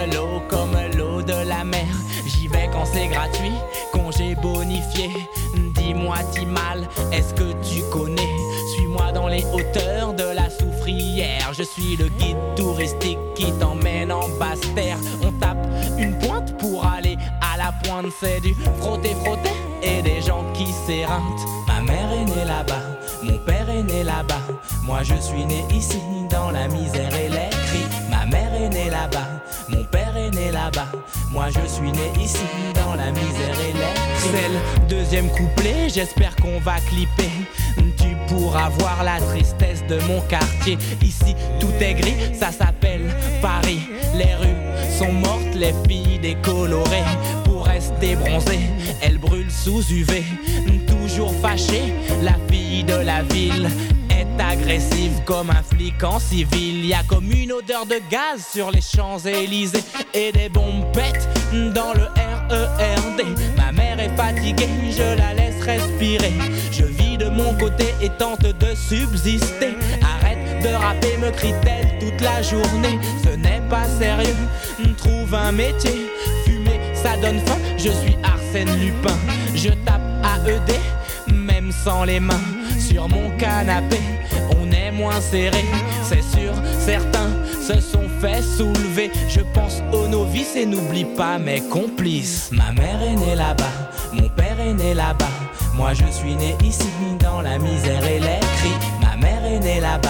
gratuit, 3.26 3.52
congé 3.92 4.34
bonifié. 4.36 5.10
Dis-moi, 5.74 6.16
Timal, 6.32 6.88
est-ce 7.12 7.34
que 7.34 7.52
tu 7.62 7.82
connais? 7.90 8.36
Suis-moi 8.74 9.12
dans 9.12 9.28
les 9.28 9.44
hauteurs 9.52 10.14
de 10.14 10.34
la 10.34 10.48
soufrière. 10.50 11.52
Je 11.52 11.62
suis 11.62 11.96
le 11.96 12.08
guide 12.18 12.36
touristique 12.56 13.18
qui 13.34 13.50
t'emmène 13.52 14.12
en 14.12 14.28
basse 14.38 14.60
terre. 14.74 14.98
On 15.22 15.32
tape 15.32 15.66
une 15.98 16.18
pointe 16.18 16.56
pour 16.58 16.84
aller 16.84 17.16
à 17.40 17.56
la 17.56 17.72
pointe, 17.82 18.12
c'est 18.20 18.40
du 18.40 18.54
frotter, 18.80 19.14
frotter 19.24 19.50
et 19.82 20.02
des 20.02 20.20
gens 20.20 20.44
qui 20.52 20.66
s'éreintent. 20.86 21.46
Ma 21.66 21.80
mère 21.80 22.12
est 22.12 22.24
née 22.24 22.44
là-bas, 22.44 22.82
mon 23.22 23.38
père 23.38 23.68
est 23.70 23.82
né 23.82 24.02
là-bas. 24.02 24.42
Moi 24.82 25.02
je 25.02 25.14
suis 25.14 25.44
né 25.44 25.64
ici 25.72 26.00
dans 26.30 26.50
la 26.50 26.68
misère 26.68 27.14
et 27.14 27.28
les 27.28 27.50
cris. 27.50 27.95
Ma 28.36 28.42
mère 28.42 28.62
est 28.62 28.68
née 28.68 28.90
là-bas, 28.90 29.28
mon 29.68 29.84
père 29.84 30.16
est 30.16 30.30
né 30.30 30.50
là-bas. 30.50 30.88
Moi 31.32 31.46
je 31.48 31.66
suis 31.68 31.90
né 31.92 32.12
ici 32.22 32.44
dans 32.74 32.94
la 32.94 33.10
misère 33.10 33.56
et 33.60 33.72
les 33.72 33.86
C'est 34.18 34.88
deuxième 34.88 35.28
couplet, 35.30 35.88
j'espère 35.88 36.36
qu'on 36.36 36.58
va 36.60 36.74
clipper. 36.88 37.30
Tu 37.98 38.16
pourras 38.28 38.68
voir 38.70 39.04
la 39.04 39.18
tristesse 39.20 39.84
de 39.88 39.98
mon 40.02 40.20
quartier. 40.22 40.76
Ici 41.02 41.34
tout 41.60 41.72
est 41.80 41.94
gris, 41.94 42.34
ça 42.34 42.52
s'appelle 42.52 43.14
Paris. 43.40 43.88
Les 44.14 44.34
rues 44.34 44.98
sont 44.98 45.12
mortes, 45.12 45.54
les 45.54 45.74
filles 45.88 46.18
décolorées. 46.18 47.04
Pour 47.44 47.66
rester 47.66 48.16
bronzées, 48.16 48.68
elles 49.00 49.18
brûlent 49.18 49.50
sous 49.50 49.82
UV. 49.90 50.24
Toujours 50.86 51.32
fâchée, 51.40 51.94
la 52.22 52.34
fille 52.50 52.84
de 52.84 52.96
la 52.96 53.22
ville 53.22 53.68
agressive 54.40 55.22
comme 55.24 55.50
un 55.50 55.62
flic 55.62 56.02
en 56.02 56.18
civil. 56.18 56.84
Y 56.84 56.94
a 56.94 57.02
comme 57.04 57.30
une 57.30 57.52
odeur 57.52 57.86
de 57.86 58.00
gaz 58.10 58.46
sur 58.52 58.70
les 58.70 58.80
Champs-Élysées 58.80 59.84
et 60.14 60.32
des 60.32 60.48
bombes 60.48 60.84
dans 61.74 61.92
le 61.94 62.06
RERD. 62.50 63.22
Ma 63.56 63.72
mère 63.72 63.98
est 64.00 64.14
fatiguée, 64.16 64.68
je 64.90 65.18
la 65.18 65.34
laisse 65.34 65.62
respirer. 65.62 66.32
Je 66.70 66.84
vis 66.84 67.16
de 67.16 67.28
mon 67.28 67.54
côté 67.54 67.94
et 68.00 68.10
tente 68.10 68.42
de 68.42 68.74
subsister. 68.74 69.74
Arrête 70.02 70.62
de 70.62 70.74
rapper, 70.74 71.16
me 71.18 71.30
crie-t-elle 71.30 71.98
toute 71.98 72.20
la 72.20 72.42
journée. 72.42 72.98
Ce 73.24 73.30
n'est 73.36 73.62
pas 73.68 73.86
sérieux, 73.98 74.36
trouve 74.96 75.34
un 75.34 75.52
métier. 75.52 76.10
Fumer, 76.44 76.80
ça 76.94 77.16
donne 77.16 77.40
faim, 77.40 77.58
je 77.76 77.90
suis 77.90 78.16
Arsène 78.22 78.80
Lupin. 78.80 79.16
Je 79.54 79.70
tape 79.84 80.02
AED, 80.24 81.32
même 81.32 81.70
sans 81.72 82.04
les 82.04 82.20
mains. 82.20 82.40
Sur 82.78 83.08
mon 83.08 83.30
canapé, 83.38 83.98
moins 84.96 85.20
c'est 85.20 85.50
sûr. 86.22 86.52
Certains 86.78 87.30
se 87.60 87.80
sont 87.80 88.08
fait 88.20 88.42
soulever. 88.42 89.10
Je 89.28 89.40
pense 89.54 89.82
aux 89.92 90.08
novices 90.08 90.56
et 90.56 90.66
n'oublie 90.66 91.04
pas 91.04 91.38
mes 91.38 91.60
complices. 91.60 92.50
Ma 92.52 92.72
mère 92.72 93.02
est 93.02 93.16
née 93.16 93.34
là-bas, 93.34 93.90
mon 94.12 94.28
père 94.28 94.58
est 94.58 94.74
né 94.74 94.94
là-bas. 94.94 95.28
Moi 95.74 95.92
je 95.92 96.06
suis 96.10 96.34
né 96.34 96.56
ici 96.64 96.88
dans 97.20 97.42
la 97.42 97.58
misère 97.58 98.04
et 98.06 98.20
les 98.20 98.40
cris. 98.58 98.78
Ma 99.02 99.16
mère 99.16 99.44
est 99.44 99.60
née 99.60 99.80
là-bas, 99.80 100.08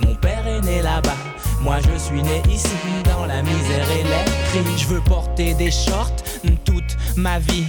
mon 0.00 0.14
père 0.14 0.46
est 0.46 0.60
né 0.60 0.82
là-bas. 0.82 1.16
Moi 1.60 1.78
je 1.80 1.98
suis 1.98 2.22
né 2.22 2.42
ici 2.48 2.68
dans 3.04 3.26
la 3.26 3.42
misère 3.42 3.86
et 3.90 4.04
cris. 4.50 4.78
Je 4.78 4.86
veux 4.86 5.00
porter 5.00 5.54
des 5.54 5.70
shorts 5.70 6.22
toute 6.64 6.96
ma 7.16 7.38
vie 7.38 7.64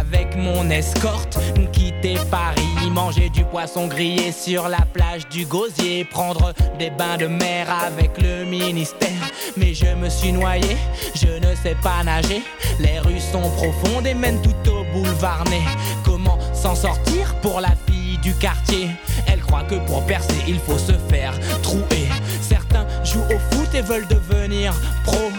avec 0.00 0.36
mon 0.36 0.70
escorte. 0.70 1.38
Quitter 1.72 2.16
Paris, 2.30 2.90
manger 2.90 3.28
du 3.30 3.44
poisson 3.44 3.86
grillé 3.86 4.32
sur 4.32 4.68
la 4.68 4.80
plage 4.92 5.28
du 5.28 5.44
Gosier, 5.46 6.04
prendre 6.04 6.52
des 6.78 6.90
bains 6.90 7.16
de 7.16 7.26
mer 7.26 7.66
avec 7.84 8.10
le 8.20 8.44
ministère. 8.44 9.10
Mais 9.56 9.74
je 9.74 9.86
me 9.94 10.08
suis 10.08 10.32
noyé, 10.32 10.76
je 11.14 11.26
ne 11.26 11.54
sais 11.56 11.76
pas 11.82 12.02
nager. 12.04 12.42
Les 12.78 12.98
rues 13.00 13.20
sont 13.20 13.50
profondes 13.56 14.06
et 14.06 14.14
mènent 14.14 14.42
tout 14.42 14.70
au 14.70 14.84
boulevard 14.92 15.44
Ney. 15.50 15.62
Comment 16.04 16.38
s'en 16.54 16.74
sortir 16.74 17.34
pour 17.42 17.60
la 17.60 17.72
fille 17.86 18.18
du 18.22 18.34
quartier? 18.34 18.88
Elle 19.26 19.40
croit 19.40 19.64
que 19.64 19.76
pour 19.86 20.04
percer 20.06 20.34
il 20.46 20.58
faut 20.58 20.78
se 20.78 20.92
faire 21.10 21.34
trouer. 21.62 22.08
Et 23.74 23.82
veulent 23.82 24.08
devenir 24.08 24.72
pro. 25.04 25.30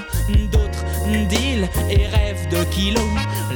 D'autres 0.52 0.86
deal 1.30 1.68
et 1.90 2.08
rêvent 2.08 2.48
de 2.50 2.64
kilos. 2.66 3.04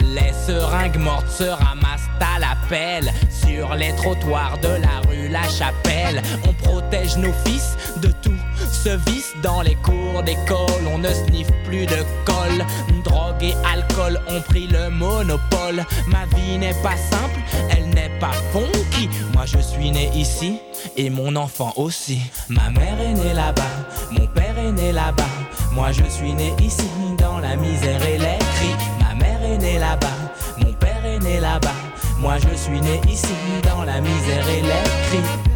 Les 0.04 0.34
seringues 0.46 0.98
mortes 0.98 1.30
se 1.30 1.44
ramassent 1.44 2.10
à 2.20 2.40
la 2.40 2.58
pelle 2.70 3.12
sur 3.30 3.74
les 3.76 3.94
trottoirs 3.96 4.58
de 4.60 4.68
la 4.68 5.00
rue 5.08 5.30
La 5.30 5.44
Chapelle. 5.44 6.22
On 6.48 6.54
protège 6.54 7.18
nos 7.18 7.34
fils 7.46 7.78
de 8.02 8.10
tout 8.22 8.34
ce 8.72 8.90
vice 9.10 9.34
dans 9.44 9.62
les 9.62 9.76
cours 9.76 10.24
d'école. 10.24 10.84
On 10.94 10.98
ne 10.98 11.10
sniffe 11.10 11.52
plus 11.66 11.86
de 11.86 11.98
colle. 12.26 12.66
Drogue 13.04 13.42
et 13.42 13.54
alcool 13.74 14.20
ont 14.30 14.42
pris 14.42 14.68
le 14.68 14.90
monopole. 14.90 15.86
Ma 16.08 16.26
vie 16.36 16.58
n'est 16.58 16.76
pas 16.84 16.98
simple, 16.98 17.40
elle 17.70 17.90
n'est 17.90 18.12
pas 18.20 18.34
funky. 18.52 19.10
Moi 19.34 19.46
je 19.46 19.60
suis 19.60 19.92
né 19.92 20.10
ici 20.14 20.60
et 20.96 21.10
mon 21.10 21.36
enfant 21.36 21.74
aussi. 21.76 22.20
Ma 22.50 22.70
mère 22.70 23.00
est 23.00 23.14
née 23.14 23.34
là-bas, 23.34 23.64
mon 24.12 24.28
père 24.28 24.58
est 24.58 24.72
né 24.72 24.92
là-bas. 24.92 25.24
Moi 25.72 25.92
je 25.92 26.04
suis 26.10 26.34
né 26.34 26.54
ici 26.60 26.90
dans 27.18 27.40
la 27.40 27.56
misère 27.56 28.02
et 28.06 28.18
les 28.18 28.40
cris. 28.56 28.76
Ma 29.00 29.14
mère 29.16 29.44
est 29.44 29.58
née 29.58 29.80
là-bas, 29.80 30.18
mon 30.58 30.74
père 30.74 31.06
est 31.06 31.20
né 31.20 31.40
là-bas. 31.40 31.76
Moi 32.20 32.36
je 32.40 32.56
suis 32.56 32.82
né 32.82 33.00
ici 33.08 33.36
dans 33.64 33.84
la 33.84 34.02
misère 34.02 34.48
et 34.50 34.62
les 34.62 34.90
cris. 35.10 35.47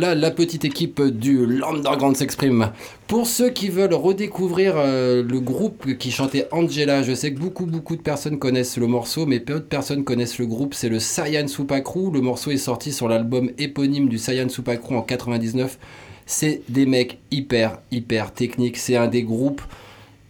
La 0.00 0.30
petite 0.30 0.64
équipe 0.64 1.02
du 1.02 1.46
l'Underground 1.46 2.16
s'exprime. 2.16 2.72
Pour 3.06 3.26
ceux 3.26 3.50
qui 3.50 3.68
veulent 3.68 3.94
redécouvrir 3.94 4.74
euh, 4.76 5.22
le 5.22 5.40
groupe 5.40 5.96
qui 5.98 6.10
chantait 6.10 6.48
Angela, 6.52 7.02
je 7.02 7.12
sais 7.12 7.32
que 7.32 7.38
beaucoup 7.38 7.66
beaucoup 7.66 7.96
de 7.96 8.00
personnes 8.00 8.38
connaissent 8.38 8.78
le 8.78 8.86
morceau, 8.86 9.26
mais 9.26 9.40
peu 9.40 9.54
de 9.54 9.60
personnes 9.60 10.04
connaissent 10.04 10.38
le 10.38 10.46
groupe. 10.46 10.74
C'est 10.74 10.88
le 10.88 10.98
Saiyan 10.98 11.46
Crew. 11.84 12.12
Le 12.12 12.20
morceau 12.20 12.50
est 12.50 12.56
sorti 12.56 12.92
sur 12.92 13.08
l'album 13.08 13.50
éponyme 13.58 14.08
du 14.08 14.18
Saiyan 14.18 14.48
Crew 14.48 14.94
en 14.94 15.02
99. 15.02 15.78
C'est 16.26 16.62
des 16.68 16.86
mecs 16.86 17.18
hyper 17.30 17.80
hyper 17.90 18.32
techniques. 18.32 18.78
C'est 18.78 18.96
un 18.96 19.08
des 19.08 19.22
groupes 19.22 19.62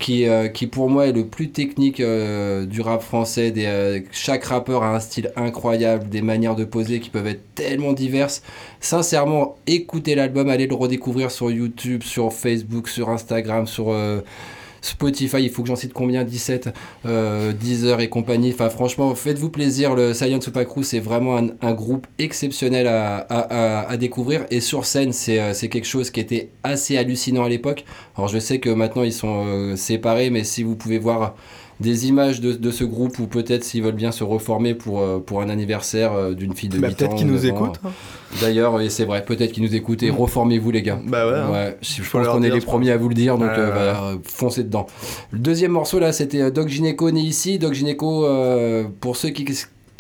qui, 0.01 0.27
euh, 0.27 0.49
qui 0.49 0.67
pour 0.67 0.89
moi 0.89 1.07
est 1.07 1.13
le 1.13 1.27
plus 1.27 1.51
technique 1.51 2.01
euh, 2.01 2.65
du 2.65 2.81
rap 2.81 3.03
français. 3.03 3.53
Des, 3.53 3.67
euh, 3.67 4.01
chaque 4.11 4.45
rappeur 4.45 4.83
a 4.83 4.97
un 4.97 4.99
style 4.99 5.31
incroyable, 5.37 6.09
des 6.09 6.23
manières 6.23 6.57
de 6.57 6.65
poser 6.65 7.01
qui 7.01 7.11
peuvent 7.11 7.27
être 7.27 7.55
tellement 7.55 7.93
diverses. 7.93 8.43
Sincèrement, 8.81 9.59
écoutez 9.67 10.15
l'album, 10.15 10.49
allez 10.49 10.67
le 10.67 10.75
redécouvrir 10.75 11.31
sur 11.31 11.51
YouTube, 11.51 12.03
sur 12.03 12.33
Facebook, 12.33 12.89
sur 12.89 13.11
Instagram, 13.11 13.67
sur 13.67 13.95
Spotify. 14.81 15.39
Il 15.43 15.51
faut 15.51 15.63
que 15.63 15.69
j'en 15.69 15.77
cite 15.77 15.93
combien? 15.93 16.25
17, 16.25 16.71
Deezer 17.05 18.01
et 18.01 18.09
compagnie. 18.09 18.53
Enfin, 18.53 18.71
franchement, 18.71 19.15
faites-vous 19.15 19.51
plaisir. 19.51 19.95
Le 19.95 20.15
Science 20.15 20.45
Super 20.45 20.67
Crew, 20.67 20.83
c'est 20.83 21.01
vraiment 21.01 21.37
un, 21.37 21.73
groupe 21.73 22.07
exceptionnel 22.19 22.87
à, 22.89 23.97
découvrir. 23.97 24.47
Et 24.51 24.61
sur 24.61 24.85
scène, 24.85 25.13
c'est 25.13 25.69
quelque 25.69 25.87
chose 25.87 26.11
qui 26.11 26.21
était 26.21 26.51
assez 26.63 26.97
hallucinant 26.97 27.45
à 27.45 27.49
l'époque. 27.49 27.85
Alors 28.17 28.29
je 28.29 28.39
sais 28.39 28.59
que 28.59 28.71
maintenant 28.71 29.03
ils 29.03 29.13
sont 29.13 29.47
euh, 29.47 29.77
séparés, 29.77 30.31
mais 30.31 30.45
si 30.45 30.63
vous 30.63 30.77
pouvez 30.77 30.99
voir 30.99 31.35
des 31.81 32.09
images 32.09 32.41
de, 32.41 32.53
de 32.53 32.71
ce 32.71 32.85
groupe 32.85 33.19
ou 33.19 33.27
peut-être 33.27 33.65
s'ils 33.65 33.83
veulent 33.83 33.95
bien 33.95 34.13
se 34.13 34.23
reformer 34.23 34.75
pour, 34.75 35.01
euh, 35.01 35.19
pour 35.19 35.41
un 35.41 35.49
anniversaire 35.49 36.13
euh, 36.13 36.35
d'une 36.35 36.55
fille 36.55 36.69
de 36.69 36.79
bah, 36.79 36.89
8 36.89 36.93
ans. 36.93 36.97
Peut-être 36.97 37.15
qu'ils 37.17 37.27
nous 37.27 37.47
écoutent. 37.47 37.81
Hein. 37.85 37.91
D'ailleurs, 38.41 38.81
et 38.81 38.91
c'est 38.91 39.07
vrai, 39.07 39.25
peut-être 39.25 39.53
qu'ils 39.53 39.65
nous 39.65 39.75
écoutent 39.75 40.03
et 40.03 40.11
reformez-vous 40.11 40.71
les 40.71 40.83
gars. 40.83 41.01
Bah 41.05 41.27
ouais. 41.27 41.53
ouais 41.53 41.59
hein. 41.71 41.75
je 41.81 42.09
pense 42.09 42.29
qu'on 42.29 42.43
est 42.43 42.51
les 42.51 42.61
premiers 42.61 42.93
à 42.93 42.97
vous 42.97 43.09
le 43.09 43.15
dire, 43.15 43.39
donc 43.39 43.51
euh, 43.51 43.73
bah, 43.73 44.13
foncez 44.25 44.63
dedans. 44.63 44.87
Le 45.31 45.39
deuxième 45.39 45.73
morceau 45.73 45.99
là, 45.99 46.13
c'était 46.13 46.51
Doc 46.51 46.69
Gineco 46.69 47.11
né 47.11 47.21
ici. 47.21 47.59
Doc 47.59 47.73
Gineco, 47.73 48.27
pour 49.01 49.17
ceux 49.17 49.31
qui 49.31 49.45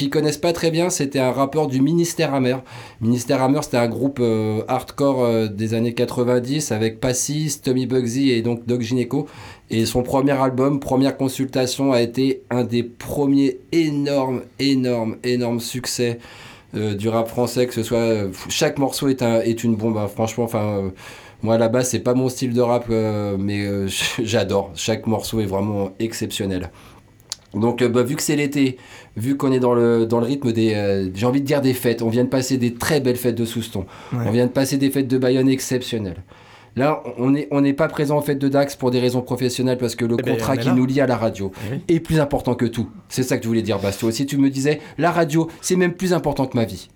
qui 0.00 0.08
connaissent 0.08 0.38
pas 0.38 0.54
très 0.54 0.70
bien, 0.70 0.88
c'était 0.88 1.18
un 1.18 1.30
rappeur 1.30 1.66
du 1.66 1.82
Ministère 1.82 2.32
Amer. 2.32 2.62
Ministère 3.02 3.42
Amer, 3.42 3.62
c'était 3.62 3.76
un 3.76 3.88
groupe 3.88 4.18
euh, 4.18 4.62
hardcore 4.66 5.22
euh, 5.22 5.46
des 5.46 5.74
années 5.74 5.92
90 5.92 6.72
avec 6.72 7.00
Passis, 7.00 7.60
Tommy 7.62 7.84
Bugsy 7.84 8.30
et 8.30 8.40
donc 8.40 8.64
Doc 8.64 8.80
Gineco. 8.80 9.26
Et 9.68 9.84
son 9.84 10.02
premier 10.02 10.32
album, 10.32 10.80
première 10.80 11.18
consultation, 11.18 11.92
a 11.92 12.00
été 12.00 12.40
un 12.48 12.64
des 12.64 12.82
premiers 12.82 13.58
énormes, 13.72 14.40
énormes, 14.58 15.16
énormes 15.22 15.60
succès 15.60 16.18
euh, 16.74 16.94
du 16.94 17.10
rap 17.10 17.28
français. 17.28 17.66
Que 17.66 17.74
ce 17.74 17.82
soit 17.82 18.30
chaque 18.48 18.78
morceau 18.78 19.08
est, 19.08 19.20
un, 19.20 19.42
est 19.42 19.64
une 19.64 19.76
bombe. 19.76 19.98
Hein. 19.98 20.08
Franchement, 20.08 20.44
enfin. 20.44 20.92
moi 21.42 21.58
là-bas, 21.58 21.84
c'est 21.84 22.00
pas 22.00 22.14
mon 22.14 22.30
style 22.30 22.54
de 22.54 22.62
rap, 22.62 22.86
mais 22.88 23.66
j'adore. 24.22 24.70
Chaque 24.76 25.06
morceau 25.06 25.40
est 25.40 25.46
vraiment 25.46 25.90
exceptionnel. 25.98 26.70
Donc, 27.54 27.82
bah, 27.82 28.02
vu 28.02 28.14
que 28.14 28.22
c'est 28.22 28.36
l'été, 28.36 28.78
vu 29.16 29.36
qu'on 29.36 29.52
est 29.52 29.60
dans 29.60 29.74
le, 29.74 30.06
dans 30.06 30.20
le 30.20 30.26
rythme 30.26 30.52
des, 30.52 30.74
euh, 30.74 31.08
j'ai 31.14 31.26
envie 31.26 31.40
de 31.40 31.46
dire 31.46 31.60
des 31.60 31.74
fêtes, 31.74 32.02
on 32.02 32.08
vient 32.08 32.24
de 32.24 32.28
passer 32.28 32.56
des 32.58 32.74
très 32.74 33.00
belles 33.00 33.16
fêtes 33.16 33.34
de 33.34 33.44
Souston. 33.44 33.86
Ouais. 34.12 34.18
On 34.26 34.30
vient 34.30 34.46
de 34.46 34.50
passer 34.52 34.76
des 34.76 34.90
fêtes 34.90 35.08
de 35.08 35.18
Bayonne 35.18 35.48
exceptionnelles. 35.48 36.22
Là, 36.76 37.02
on 37.18 37.30
n'est 37.30 37.48
on 37.50 37.62
pas 37.72 37.88
présent 37.88 38.18
aux 38.18 38.22
fêtes 38.22 38.38
de 38.38 38.48
Dax 38.48 38.76
pour 38.76 38.90
des 38.92 39.00
raisons 39.00 39.22
professionnelles 39.22 39.76
parce 39.78 39.96
que 39.96 40.04
le 40.04 40.16
Eh 40.18 40.22
ben, 40.22 40.32
contrat 40.34 40.56
qui 40.56 40.70
nous 40.70 40.86
lie 40.86 41.00
à 41.00 41.06
la 41.06 41.16
radio 41.16 41.50
Eh 41.68 41.72
oui. 41.74 41.80
est 41.96 42.00
plus 42.00 42.20
important 42.20 42.54
que 42.54 42.64
tout. 42.66 42.88
C'est 43.08 43.24
ça 43.24 43.36
que 43.38 43.42
je 43.42 43.48
voulais 43.48 43.62
dire, 43.62 43.80
Bastio. 43.80 44.10
Si 44.12 44.24
tu 44.24 44.38
me 44.38 44.48
disais, 44.50 44.80
la 44.96 45.10
radio, 45.10 45.48
c'est 45.60 45.74
même 45.76 45.94
plus 45.94 46.12
important 46.12 46.46
que 46.46 46.56
ma 46.56 46.64
vie. 46.64 46.88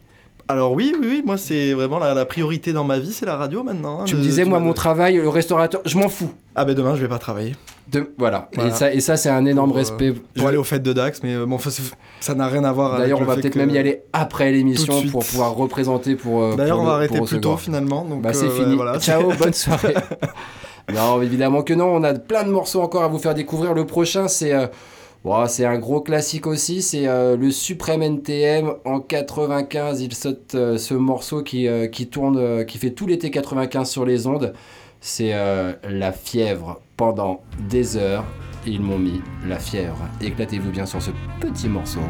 Alors 0.46 0.72
oui, 0.72 0.94
oui, 1.00 1.06
oui, 1.08 1.22
moi 1.24 1.38
c'est 1.38 1.72
vraiment 1.72 1.98
la, 1.98 2.12
la 2.12 2.26
priorité 2.26 2.72
dans 2.74 2.84
ma 2.84 2.98
vie, 2.98 3.12
c'est 3.12 3.24
la 3.24 3.36
radio 3.36 3.62
maintenant. 3.62 4.00
hein, 4.00 4.04
Tu 4.04 4.14
me 4.14 4.20
disais, 4.20 4.44
moi, 4.44 4.58
mon 4.60 4.74
travail, 4.74 5.16
le 5.16 5.28
restaurateur, 5.28 5.80
je 5.86 5.96
m'en 5.96 6.08
fous. 6.10 6.30
Ah 6.54 6.64
ben 6.66 6.74
demain 6.74 6.94
je 6.96 7.00
vais 7.00 7.08
pas 7.08 7.18
travailler. 7.18 7.56
De, 7.90 8.12
voilà. 8.18 8.48
Voilà. 8.54 8.70
Et 8.70 8.72
ça, 8.74 8.92
et 8.94 9.00
ça 9.00 9.16
c'est 9.16 9.30
un 9.30 9.44
énorme 9.46 9.70
Pour, 9.70 9.76
euh, 9.76 9.80
respect. 9.80 10.14
Je 10.36 10.42
vais 10.42 10.48
aller 10.48 10.56
aux 10.58 10.64
fêtes 10.64 10.82
de 10.82 10.92
Dax, 10.92 11.22
mais 11.22 11.34
euh, 11.34 11.46
bon, 11.46 11.58
ça 12.20 12.34
n'a 12.34 12.46
rien 12.48 12.64
à 12.64 12.72
voir 12.72 12.92
avec 12.94 13.04
D'ailleurs, 13.04 13.20
on 13.20 13.24
va 13.24 13.36
peut-être 13.36 13.54
que- 13.54 13.58
même 13.58 13.70
y 13.70 13.78
aller 13.78 14.02
après 14.12 14.52
l'émission 14.52 15.02
pour 15.10 15.24
pouvoir 15.24 15.54
représenter 15.54 16.14
pour. 16.14 16.42
euh, 16.42 16.56
D'ailleurs, 16.56 16.78
on 16.80 16.84
va 16.84 16.92
arrêter 16.94 17.18
plus 17.22 17.40
tôt 17.40 17.56
finalement. 17.56 18.04
Donc, 18.04 18.20
Bah, 18.22 18.32
c'est 18.34 18.46
euh, 18.46 18.50
fini. 18.50 18.76
voilà. 18.76 18.98
Ciao, 19.00 19.32
bonne 19.38 19.52
soirée. 19.54 19.94
non, 20.94 21.22
évidemment 21.22 21.62
que 21.62 21.72
non. 21.74 21.86
On 21.86 22.02
a 22.04 22.12
plein 22.14 22.44
de 22.44 22.50
morceaux 22.50 22.82
encore 22.82 23.02
à 23.02 23.08
vous 23.08 23.18
faire 23.18 23.34
découvrir. 23.34 23.72
Le 23.74 23.86
prochain, 23.86 24.28
c'est. 24.28 24.52
Bon, 25.24 25.46
c'est 25.46 25.64
un 25.64 25.78
gros 25.78 26.00
classique 26.00 26.46
aussi, 26.46 26.82
c'est 26.82 27.08
euh, 27.08 27.36
le 27.36 27.50
Supreme 27.50 28.02
NTM 28.02 28.74
en 28.84 29.00
95. 29.00 30.02
Il 30.02 30.14
saute 30.14 30.54
euh, 30.54 30.78
ce 30.78 30.94
morceau 30.94 31.42
qui, 31.42 31.66
euh, 31.66 31.88
qui 31.88 32.06
tourne, 32.06 32.64
qui 32.66 32.78
fait 32.78 32.90
tout 32.90 33.06
l'été 33.06 33.30
95 33.30 33.90
sur 33.90 34.04
les 34.04 34.26
ondes. 34.26 34.52
C'est 35.00 35.34
la 35.86 36.12
fièvre 36.12 36.80
pendant 36.96 37.42
des 37.68 37.98
heures. 37.98 38.24
Ils 38.66 38.80
m'ont 38.80 38.98
mis 38.98 39.20
la 39.46 39.58
fièvre. 39.58 39.98
Éclatez-vous 40.22 40.70
bien 40.70 40.86
sur 40.86 41.02
ce 41.02 41.10
petit 41.40 41.68
morceau. 41.68 42.00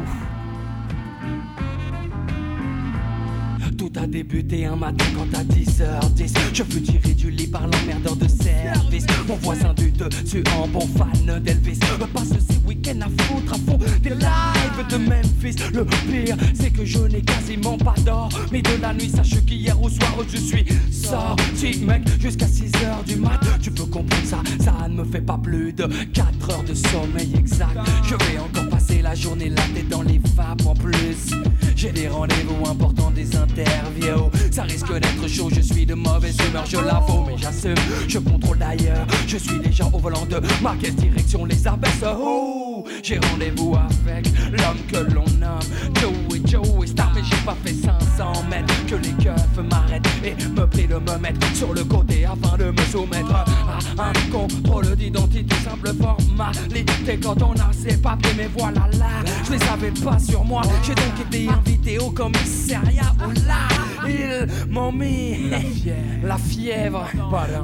Tout 3.77 3.91
a 4.01 4.07
débuté 4.07 4.65
un 4.65 4.75
matin 4.75 5.05
quand 5.15 5.37
à 5.37 5.43
10h10 5.43 6.33
Je 6.53 6.63
fus 6.63 6.81
tiré 6.81 7.13
du 7.13 7.29
lit 7.29 7.47
par 7.47 7.67
l'emmerdeur 7.67 8.15
de 8.15 8.27
service. 8.27 9.05
Mon 9.27 9.35
voisin 9.35 9.73
du 9.73 9.91
dessus 9.91 10.43
en 10.57 10.67
bon 10.67 10.87
fan 10.87 11.39
d'Elvis. 11.41 11.79
Me 11.99 12.05
passe 12.05 12.29
ses 12.29 12.57
week-ends 12.65 13.01
à 13.01 13.23
foutre 13.23 13.53
à 13.53 13.57
fond 13.57 13.77
des 14.01 14.09
lives 14.11 14.87
de 14.89 14.97
Memphis. 14.97 15.55
Le 15.73 15.83
pire 15.85 16.37
c'est 16.53 16.71
que 16.71 16.85
je 16.85 16.99
n'ai 16.99 17.21
quasiment 17.21 17.77
pas 17.77 17.95
d'or 18.05 18.29
Mais 18.51 18.61
de 18.61 18.81
la 18.81 18.93
nuit. 18.93 19.09
Sache 19.09 19.43
qu'hier 19.45 19.81
au 19.81 19.89
soir 19.89 20.15
je 20.29 20.37
suis 20.37 20.65
sorti 20.91 21.79
mec 21.85 22.03
Jusqu'à 22.19 22.45
6h 22.45 23.05
du 23.05 23.17
mat. 23.17 23.39
Tu 23.61 23.71
peux 23.71 23.85
comprendre 23.85 24.25
ça, 24.25 24.41
ça 24.59 24.87
ne 24.87 24.95
me 24.95 25.05
fait 25.05 25.21
pas 25.21 25.37
plus 25.37 25.73
de 25.73 25.87
4 26.13 26.49
heures 26.49 26.63
de 26.63 26.73
sommeil 26.73 27.33
exact. 27.37 27.77
Je 28.03 28.15
vais 28.25 28.39
encore 28.39 28.69
passer 28.69 29.01
la 29.01 29.15
journée 29.15 29.49
là 29.49 29.61
tête 29.73 29.89
dans 29.89 30.01
les 30.01 30.21
vapes 30.35 30.65
en 30.65 30.73
plus 30.73 31.33
j'ai 31.75 31.91
des 31.91 32.07
rendez-vous 32.07 32.67
importants, 32.67 33.11
des 33.11 33.35
interviews. 33.35 34.29
Ça 34.51 34.63
risque 34.63 34.93
d'être 34.93 35.27
chaud, 35.27 35.49
je 35.53 35.61
suis 35.61 35.85
de 35.85 35.93
mauvaise 35.93 36.37
humeur, 36.47 36.65
je 36.65 36.77
l'avoue, 36.77 37.25
mais 37.27 37.37
j'assume. 37.37 37.75
Je 38.07 38.19
contrôle 38.19 38.57
d'ailleurs, 38.57 39.05
je 39.27 39.37
suis 39.37 39.59
déjà 39.59 39.85
au 39.85 39.99
volant 39.99 40.25
de 40.25 40.39
ma 40.61 40.75
quelle 40.75 40.95
direction 40.95 41.45
les 41.45 41.67
abaisse. 41.67 42.03
Oh, 42.03 42.85
j'ai 43.03 43.19
rendez-vous 43.19 43.75
avec 43.75 44.27
l'homme 44.51 44.81
que 44.87 45.13
l'on 45.13 45.25
nomme 45.39 45.59
Joey 46.55 46.87
Star, 46.87 47.11
mais 47.13 47.21
j'ai 47.23 47.45
pas 47.45 47.55
fait 47.63 47.73
500 47.73 48.43
mètres. 48.49 48.73
Que 48.87 48.95
les 48.95 49.11
keufs 49.23 49.65
m'arrêtent 49.69 50.07
et 50.23 50.35
me 50.49 50.65
prient 50.65 50.87
de 50.87 50.95
me 50.95 51.17
mettre 51.17 51.45
sur 51.55 51.73
le 51.73 51.83
côté 51.83 52.25
afin 52.25 52.57
de 52.57 52.71
me 52.71 52.81
soumettre 52.91 53.33
à 53.97 54.09
un 54.09 54.31
contrôle 54.31 54.95
d'identité. 54.95 55.55
Simple 55.63 55.91
formalité 55.95 57.19
quand 57.21 57.41
on 57.41 57.53
a 57.53 57.73
ses 57.73 57.97
papiers, 57.97 58.31
mais 58.37 58.49
voilà 58.57 58.87
là, 58.97 59.07
je 59.45 59.53
les 59.53 59.63
avais 59.63 59.91
pas 59.91 60.19
sur 60.19 60.43
moi. 60.45 60.61
J'ai 60.83 60.95
donc 60.95 61.19
été 61.27 61.49
invité 61.49 61.99
au 61.99 62.11
commissariat 62.11 63.13
où 63.19 63.31
là, 63.47 64.07
ils 64.07 64.71
m'ont 64.71 64.91
mis 64.91 65.49
la 65.49 65.59
fièvre, 65.59 66.23
la 66.23 66.37
fièvre 66.37 67.07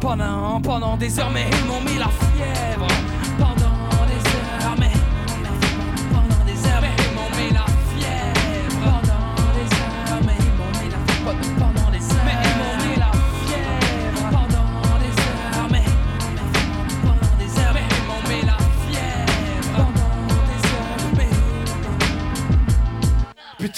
pendant, 0.01 0.59
pendant 0.61 0.97
des 0.97 1.19
heures, 1.19 1.31
mais 1.31 1.45
ils 1.51 1.67
m'ont 1.67 1.81
mis 1.81 1.97
la 1.97 2.09
fièvre 2.09 2.87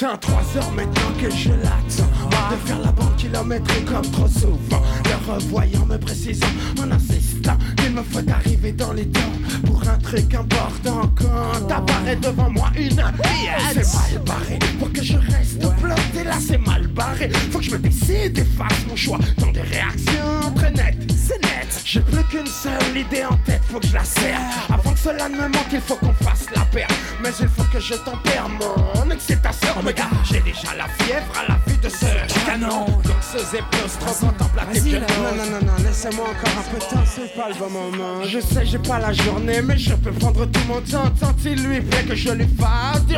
Putain, 0.03 0.17
trois 0.17 0.57
heures 0.57 0.71
maintenant 0.73 1.13
que 1.17 1.29
je 1.29 1.49
l'attends. 1.49 2.51
De 2.51 2.57
faire 2.67 2.79
la 2.79 2.91
bande 2.91 3.15
kilométrique 3.15 3.85
comme 3.85 4.11
trop 4.11 4.27
souvent. 4.27 4.83
Le 5.05 5.31
revoyant 5.31 5.85
me 5.85 5.97
précisant 5.97 6.45
en 6.81 6.91
insistant 6.91 7.57
Qu'il 7.77 7.93
me 7.93 8.03
faut 8.03 8.29
arriver 8.29 8.73
dans 8.73 8.91
les 8.91 9.07
temps 9.07 9.21
Pour 9.65 9.81
un 9.87 9.97
truc 9.99 10.33
important 10.33 11.09
Quand 11.15 11.71
apparaît 11.71 12.17
devant 12.17 12.49
moi 12.49 12.69
une 12.75 12.95
pièce. 12.95 13.75
C'est 13.75 14.15
mal 14.15 14.23
barré. 14.25 14.59
Pour 14.77 14.91
que 14.91 15.01
je 15.01 15.15
reste 15.15 15.59
bloqué 15.59 16.25
là 16.25 16.35
c'est 16.45 16.57
mal 16.57 16.85
barré. 16.87 17.29
Faut 17.51 17.59
que 17.59 17.63
je 17.63 17.71
me 17.71 17.79
décide 17.79 18.37
et 18.37 18.43
fasse 18.43 18.85
mon 18.89 18.97
choix. 18.97 19.19
Dans 19.37 19.53
des 19.53 19.61
réactions 19.61 20.51
très 20.55 20.71
nettes 20.71 21.12
C'est 21.25 21.41
net 21.41 21.81
J'ai 21.85 22.01
plus 22.01 22.23
qu'une 22.25 22.47
seule 22.47 22.97
idée 22.97 23.23
en 23.25 23.37
tête 23.37 23.61
Faut 23.71 23.79
que 23.79 23.87
je 23.87 23.93
la 23.93 24.03
serre. 24.03 24.39
Avant 24.69 24.91
que 24.93 24.99
cela 24.99 25.29
ne 25.29 25.35
me 25.35 25.47
manque 25.47 25.71
il 25.71 25.81
faut 25.81 25.95
qu'on 25.95 26.13
fasse 26.13 26.45
la 26.55 26.61
paire. 26.65 26.87
Mais 27.21 27.29
il 27.39 27.47
faut 27.47 27.63
que 27.71 27.79
je 27.79 27.93
tempère 27.95 28.47
mon 28.49 29.09
excitation. 29.11 29.69
Oh 29.79 29.83
god. 29.83 29.95
J'ai 30.25 30.41
déjà 30.41 30.75
la 30.77 30.87
fièvre 31.03 31.31
à 31.39 31.51
la 31.51 31.59
vue 31.65 31.77
de 31.77 31.89
ce 31.89 32.45
canon. 32.45 32.85
Danseuse 33.03 33.53
et 33.55 33.63
plus 33.71 33.97
trop 33.99 34.27
contemplative 34.27 34.99
que- 35.05 35.13
Non 35.13 35.35
non 35.35 35.51
non 35.59 35.65
non 35.65 35.83
laissez-moi 35.83 36.25
encore 36.29 36.59
un 36.59 36.71
peu 36.71 36.77
de 36.77 36.83
temps 36.89 37.03
C'est 37.05 37.35
pas 37.35 37.49
le 37.49 37.55
bon 37.55 37.69
moment. 37.69 38.23
Je 38.25 38.39
sais 38.39 38.65
j'ai 38.65 38.79
pas 38.79 38.99
la 38.99 39.13
journée 39.13 39.61
Mais 39.61 39.77
je 39.77 39.93
peux 39.95 40.11
prendre 40.11 40.45
tout 40.45 40.61
mon 40.67 40.81
temps. 40.81 41.09
Tant 41.19 41.35
il 41.45 41.63
lui 41.63 41.81
plaît 41.81 42.03
que 42.03 42.15
je 42.15 42.31
lui 42.31 42.47
fasse 42.59 43.05
du 43.05 43.15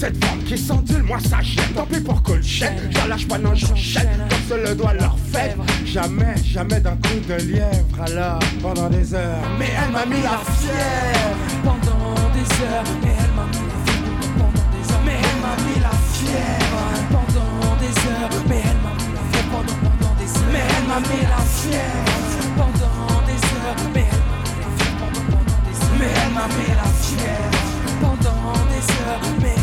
cette 0.00 0.24
forme 0.24 0.42
qui 0.44 0.56
s'endule, 0.56 1.02
moi 1.02 1.18
ça 1.20 1.42
gêne. 1.42 1.74
Tant 1.76 1.84
pis 1.84 2.00
pour 2.00 2.22
cool 2.22 2.42
chaîne, 2.42 2.90
j'en 2.90 3.06
lâche 3.06 3.28
pas, 3.28 3.36
non 3.36 3.54
j'enchaîne. 3.54 4.08
Comme 4.30 4.40
se 4.48 4.68
le 4.68 4.74
doit 4.74 4.94
leur 4.94 5.14
fait 5.30 5.54
Jamais, 5.84 6.34
jamais 6.42 6.80
d'un 6.80 6.96
coup 6.96 7.20
de 7.28 7.34
lièvre. 7.34 8.00
Alors, 8.06 8.38
pendant 8.62 8.88
des 8.88 9.12
heures. 9.12 9.44
Mais 9.58 9.68
elle 9.76 9.92
m'a 9.92 10.06
mis 10.06 10.22
la 10.22 10.38
fièvre. 10.56 11.36
Pendant 11.62 12.14
des 12.32 12.48
heures, 12.64 12.84
mais 13.02 13.12
elle 13.20 13.34
m'a 13.36 13.44
mis 13.44 13.68
la 13.68 13.76
fièvre. 13.84 14.32
Pendant 14.38 14.68
des 14.72 14.84
heures, 14.90 15.04
mais 15.04 15.18
elle 15.20 15.40
m'a 15.44 15.54
mis 15.68 15.80
la 15.84 15.94
fièvre. 16.16 16.80
Pendant 17.12 17.76
des 17.76 17.94
heures, 18.08 18.40
mais 18.48 18.62
elle 18.64 18.80
m'a 18.80 18.94
mis 18.96 19.04
la 19.04 19.20
fièvre. 19.20 19.58
Pendant, 19.60 19.76
pendant 19.84 20.14
des 20.16 20.32
heures, 20.32 20.56
mais 20.56 20.64
elle 20.72 20.88
m'a 20.88 21.00
mis 21.00 21.24
la 21.28 21.42
fièvre. 21.60 22.08
Pendant 22.56 23.20
des 23.28 23.44
heures, 23.52 23.76
mais 23.76 24.00
elle 24.00 24.00
m'a 24.00 24.16
mis 24.16 24.44
la 24.48 24.64
fièvre. 24.64 24.96
Pendant, 24.96 25.28
pendant 25.28 25.60
des 25.68 25.76
heures, 25.76 25.98
mais 26.00 26.12
elle 26.16 26.32
m'a 26.32 26.46
mis 26.56 26.72
la 26.72 26.88
fièvre. 27.04 27.60
Pendant 28.00 28.52
des 28.72 28.84
heures, 29.04 29.24
mais 29.42 29.59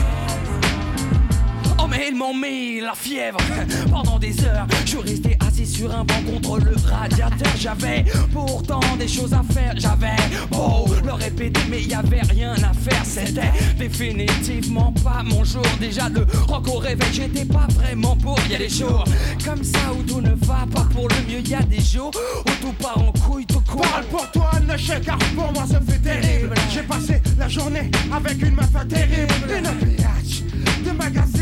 ils 2.09 2.15
m'ont 2.15 2.33
mis 2.33 2.79
la 2.79 2.93
fièvre. 2.93 3.37
Pendant 3.91 4.19
des 4.19 4.43
heures 4.45 4.67
Je 4.85 4.97
resté 4.97 5.37
assis 5.45 5.65
sur 5.65 5.93
un 5.93 6.03
banc 6.03 6.21
contre 6.31 6.59
le 6.59 6.75
radiateur. 6.85 7.53
J'avais 7.57 8.05
pourtant 8.31 8.79
des 8.99 9.07
choses 9.07 9.33
à 9.33 9.43
faire. 9.53 9.73
J'avais 9.77 10.15
beau 10.51 10.85
le 11.03 11.13
répéter 11.13 11.61
mais 11.69 11.81
y 11.83 11.93
avait 11.93 12.21
rien 12.21 12.53
à 12.53 12.73
faire. 12.73 13.03
C'était 13.05 13.51
définitivement 13.77 14.93
pas 15.03 15.23
mon 15.23 15.43
jour. 15.43 15.65
Déjà 15.79 16.09
le 16.09 16.25
rock 16.47 16.67
au 16.67 16.77
réveil 16.77 17.09
j'étais 17.11 17.45
pas 17.45 17.67
vraiment 17.75 18.15
pour. 18.15 18.39
Y 18.49 18.55
a 18.55 18.57
des 18.59 18.69
jours 18.69 19.03
comme 19.43 19.63
ça 19.63 19.79
où 19.97 20.03
tout 20.03 20.21
ne 20.21 20.33
va 20.45 20.65
pas. 20.73 20.87
Pour 20.93 21.07
le 21.09 21.15
mieux 21.27 21.41
Y 21.41 21.55
a 21.55 21.61
des 21.63 21.81
jours 21.81 22.11
où 22.41 22.51
tout 22.61 22.73
part 22.73 22.97
en 22.97 23.11
couille 23.11 23.45
tout 23.45 23.61
court. 23.61 23.81
Parle 23.81 24.05
pour 24.05 24.31
toi, 24.31 24.51
ne 24.61 24.99
car 25.03 25.17
pour 25.35 25.51
moi 25.53 25.65
ça 25.67 25.79
fait 25.81 25.99
terrible. 25.99 26.55
J'ai 26.71 26.81
passé 26.81 27.21
la 27.37 27.47
journée 27.47 27.91
avec 28.11 28.41
une 28.41 28.55
meuf 28.55 28.71
terrible. 28.87 29.33
Une 29.49 30.83
de 30.83 30.91
magazine 30.91 31.36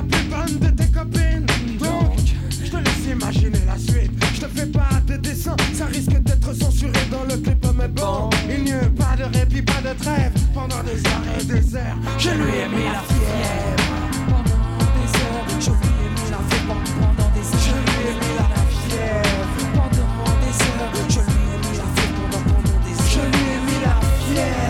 la 0.00 0.16
plus 0.16 0.24
bonne 0.28 0.58
de 0.58 0.70
tes 0.76 0.90
copines. 0.90 1.46
Donc, 1.78 2.18
je 2.64 2.70
te 2.70 2.76
laisse 2.76 3.06
imaginer 3.12 3.58
la 3.66 3.78
suite. 3.78 4.12
Je 4.34 4.40
te 4.40 4.46
fais 4.46 4.66
pas 4.66 5.00
de 5.06 5.16
dessin, 5.16 5.56
ça 5.74 5.86
risque 5.86 6.18
d'être 6.22 6.54
censuré 6.54 7.00
dans 7.10 7.24
le 7.24 7.36
clip 7.40 7.64
Mais 7.76 7.88
bon, 7.88 8.30
il 8.48 8.64
n'y 8.64 8.72
a 8.72 8.80
pas 8.96 9.16
de 9.16 9.24
répit, 9.24 9.62
pas 9.62 9.80
de 9.82 9.98
trêve. 9.98 10.32
Pendant 10.54 10.82
des 10.82 11.00
heures 11.06 11.26
et 11.38 11.44
des 11.44 11.76
heures 11.76 11.96
Je 12.18 12.30
lui 12.30 12.56
ai 12.62 12.68
mis 12.68 12.84
la 12.84 13.02
fièvre. 13.10 13.90
Pendant 14.28 14.88
des 14.96 15.10
heures 15.20 15.60
Je 15.60 15.70
lui 15.70 15.92
ai 16.00 16.10
mis 16.16 16.30
la 16.30 16.40
fièvre. 16.48 16.76
Pendant 16.96 17.30
des 17.34 17.46
heures 17.50 17.66
Je 17.66 17.74
lui 17.76 17.96
ai 18.08 18.14
mis 18.20 18.34
la 18.38 18.48
fièvre. 18.80 19.48
Pendant 19.74 20.34
des 20.40 20.56
heures 20.64 20.92
Je 21.08 21.20
lui 21.20 21.44
ai 21.44 21.58
mis 21.60 21.76
la 21.76 21.86
fièvre. 21.94 22.20
Pendant, 22.30 22.62
des 22.84 22.96
heures 22.96 23.10
Je 23.10 23.20
lui 23.20 23.44
ai 23.44 23.60
mis 23.66 23.80
la 23.84 23.94
fièvre 24.24 24.69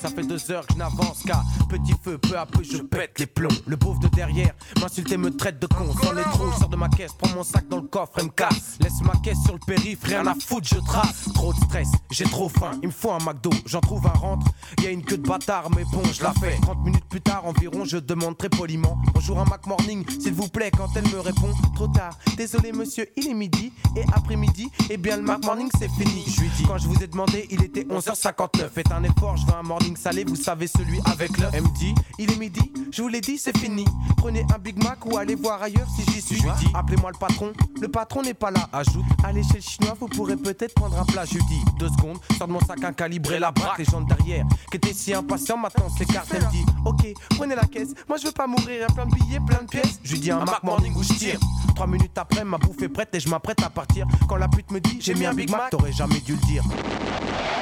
ça 0.00 0.08
fait 0.08 0.22
deux 0.22 0.50
heures 0.50 0.66
que 0.66 0.72
je 0.72 0.78
n'avance 0.78 1.22
qu'à 1.24 1.42
petit 1.68 1.94
feu, 2.02 2.16
peu 2.18 2.38
à 2.38 2.46
peu 2.46 2.62
je 2.62 2.78
pète 2.78 3.18
les 3.18 3.26
plombs. 3.26 3.48
Le 3.66 3.76
pauvre 3.76 4.00
de 4.00 4.08
derrière 4.08 4.54
m'insulte 4.80 5.12
et 5.12 5.16
me 5.16 5.30
traite 5.30 5.60
de 5.60 5.66
con. 5.66 5.92
Sans 6.02 6.12
les 6.12 6.22
trous, 6.22 6.52
sors 6.58 6.68
de 6.68 6.76
ma 6.76 6.88
caisse, 6.88 7.12
prends 7.18 7.34
mon 7.34 7.42
sac 7.42 7.68
dans 7.68 7.76
le 7.78 7.88
coffre 7.88 8.18
et 8.18 8.22
me 8.22 8.30
casse. 8.30 8.78
Laisse 8.80 9.00
ma 9.02 9.12
caisse 9.20 9.38
sur 9.44 9.52
le 9.52 9.58
périph', 9.66 10.02
rien 10.04 10.26
à 10.26 10.34
foutre, 10.34 10.68
je 10.68 10.80
trace. 10.80 11.28
Trop 11.34 11.52
de 11.52 11.58
stress, 11.58 11.88
j'ai 12.10 12.24
trop 12.24 12.48
faim, 12.48 12.72
il 12.82 12.88
me 12.88 12.92
faut 12.92 13.10
un 13.10 13.18
McDo, 13.18 13.50
j'en 13.66 13.80
trouve 13.80 14.06
un 14.06 14.18
rentre. 14.18 14.46
Y 14.82 14.86
a 14.86 14.90
une 14.90 15.04
queue 15.04 15.18
de 15.18 15.28
bâtard, 15.28 15.70
mais 15.76 15.84
bon, 15.92 16.02
je 16.12 16.22
la 16.22 16.32
fais. 16.32 16.56
30 16.62 16.84
minutes 16.84 17.04
plus 17.08 17.20
tard 17.20 17.44
environ, 17.44 17.84
je 17.84 17.98
demande 17.98 18.38
très 18.38 18.48
poliment 18.48 18.98
Bonjour 19.14 19.38
un 19.38 19.44
Mac 19.44 19.66
Morning, 19.66 20.04
s'il 20.20 20.32
vous 20.32 20.48
plaît, 20.48 20.70
quand 20.76 20.88
elle 20.96 21.08
me 21.08 21.20
répond 21.20 21.50
Trop 21.74 21.88
tard, 21.88 22.16
désolé 22.36 22.72
monsieur, 22.72 23.06
il 23.16 23.28
est 23.28 23.34
midi. 23.34 23.72
Et 23.96 24.04
après-midi, 24.14 24.70
eh 24.88 24.96
bien 24.96 25.16
le 25.16 25.22
Mac 25.22 25.44
Morning 25.44 25.68
c'est 25.78 25.90
fini. 25.90 26.24
Je 26.26 26.40
lui 26.40 26.50
dis, 26.56 26.64
quand 26.64 26.78
je 26.78 26.88
vous 26.88 27.02
ai 27.02 27.06
demandé, 27.06 27.46
il 27.50 27.62
était 27.62 27.82
11h59. 27.82 28.68
Faites 28.70 28.92
un 28.92 29.02
effort, 29.04 29.36
je 29.36 29.46
veux 29.46 29.54
un 29.54 29.62
morning 29.62 29.89
salé, 29.96 30.24
vous 30.24 30.36
savez 30.36 30.66
celui 30.66 31.00
avec 31.06 31.30
me 31.38 31.78
dit, 31.78 31.94
il 32.18 32.30
est 32.30 32.36
midi, 32.36 32.72
je 32.92 33.02
vous 33.02 33.08
l'ai 33.08 33.20
dit, 33.20 33.38
c'est 33.38 33.56
fini. 33.56 33.84
Prenez 34.16 34.44
un 34.54 34.58
Big 34.58 34.82
Mac 34.82 35.04
ou 35.06 35.16
allez 35.16 35.34
voir 35.34 35.62
ailleurs 35.62 35.86
si 35.96 36.02
j'y 36.12 36.20
suis. 36.20 36.36
Je 36.36 36.42
lui 36.42 36.50
dis, 36.58 36.66
appelez-moi 36.74 37.10
le 37.12 37.18
patron, 37.18 37.52
le 37.80 37.88
patron 37.88 38.22
n'est 38.22 38.34
pas 38.34 38.50
là. 38.50 38.68
Ajoute, 38.72 39.04
allez 39.24 39.42
chez 39.42 39.56
le 39.56 39.60
chinois, 39.60 39.96
vous 39.98 40.08
pourrez 40.08 40.36
peut-être 40.36 40.74
prendre 40.74 40.98
un 40.98 41.04
plat. 41.04 41.24
Je 41.24 41.38
dis, 41.38 41.60
deux 41.78 41.88
secondes, 41.88 42.18
sors 42.36 42.46
de 42.46 42.52
mon 42.52 42.60
sac 42.60 42.82
un 42.84 42.92
calibre 42.92 43.32
et 43.32 43.38
la 43.38 43.52
braque. 43.52 43.78
Les 43.78 43.84
gens 43.84 44.00
de 44.00 44.08
derrière, 44.08 44.44
qui 44.70 44.76
étaient 44.76 44.92
si 44.92 45.14
impatients, 45.14 45.56
maintenant 45.56 45.88
s'écartent. 45.88 46.32
Elle 46.34 46.46
dit, 46.48 46.64
ok, 46.84 47.06
prenez 47.36 47.54
la 47.54 47.64
caisse, 47.64 47.94
moi 48.08 48.18
je 48.18 48.26
veux 48.26 48.32
pas 48.32 48.46
mourir, 48.46 48.80
y 48.80 48.82
a 48.82 48.86
plein 48.86 49.06
de 49.06 49.14
billets, 49.14 49.40
plein 49.46 49.62
de 49.62 49.68
pièces. 49.68 50.00
Je 50.02 50.12
lui 50.12 50.20
dis, 50.20 50.30
un 50.30 50.44
Mac 50.44 50.62
Morning 50.62 50.94
où 50.96 51.02
je 51.02 51.12
tire. 51.14 51.40
Trois 51.74 51.86
minutes 51.86 52.16
après, 52.16 52.44
ma 52.44 52.58
bouffe 52.58 52.82
est 52.82 52.88
prête 52.88 53.14
et 53.14 53.20
je 53.20 53.28
m'apprête 53.28 53.62
à 53.62 53.70
partir. 53.70 54.06
Quand 54.28 54.36
la 54.36 54.48
pute 54.48 54.70
me 54.70 54.80
dit, 54.80 54.98
j'ai 55.00 55.14
mis 55.14 55.26
un 55.26 55.34
Big 55.34 55.50
Mac, 55.50 55.70
t'aurais 55.70 55.92
jamais 55.92 56.20
dû 56.20 56.32
le 56.32 56.46
dire. 56.46 56.62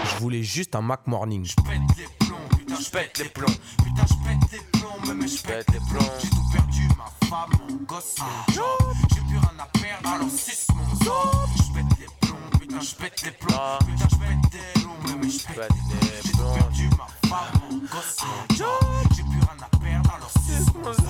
Je 0.05 0.21
voulais 0.21 0.43
juste 0.43 0.75
un 0.75 0.83
Mac 0.83 1.07
Morning. 1.07 1.45
Je 1.45 1.55
pète 1.57 1.81
les 1.97 2.18
putain, 2.69 2.83
je 2.83 2.91
pète 2.91 3.19
les 3.19 3.29
plombs. 3.29 3.47
Putain, 3.79 4.07
je 4.07 4.15
pète 4.29 4.53
les 4.53 4.79
plombs, 4.79 5.15
mais 5.15 5.29
je 5.29 5.43
pète 5.43 5.71
les 5.73 5.81
plombs. 5.81 6.13
J'ai 6.21 6.31
tout 6.31 6.49
perdu, 6.53 6.89
ma 6.97 7.29
femme, 7.29 7.51
mon 7.69 7.77
gosse, 7.85 8.17
mon 8.19 8.55
job. 8.55 8.95
J'ai 9.15 9.21
plus 9.21 9.39
rien 9.39 9.59
à 9.59 9.67
perdre, 9.79 10.09
alors 10.09 10.31
suce 10.31 10.67
mon 10.75 11.05
sort. 11.05 11.49
Je 11.57 11.73
pète 11.75 11.99
les 12.01 12.27
plombs, 12.27 12.59
putain, 12.61 12.81
je 12.81 12.95
pète 12.95 13.23
les 13.23 13.31
plombs. 13.33 13.79
Putain, 13.81 14.09
je 14.11 14.17
pète 14.17 14.53
les 14.53 14.81
plombs, 14.81 15.19
mais 15.23 15.31
je 15.31 15.39
pète 15.39 15.57
les 15.57 15.57
plombs. 15.57 16.25
J'ai 16.25 16.33
tout 16.33 16.55
perdu, 16.55 16.91
ma 16.91 17.29
femme, 17.29 17.61
mon 17.71 17.79
gosse, 17.79 18.17
mon 18.23 18.57
job. 18.57 18.69
J'ai 19.17 19.23
plus 19.23 19.41
rien 19.41 19.59
à 19.63 19.77
perdre, 19.79 20.15
alors 20.15 20.31
suce. 20.31 20.48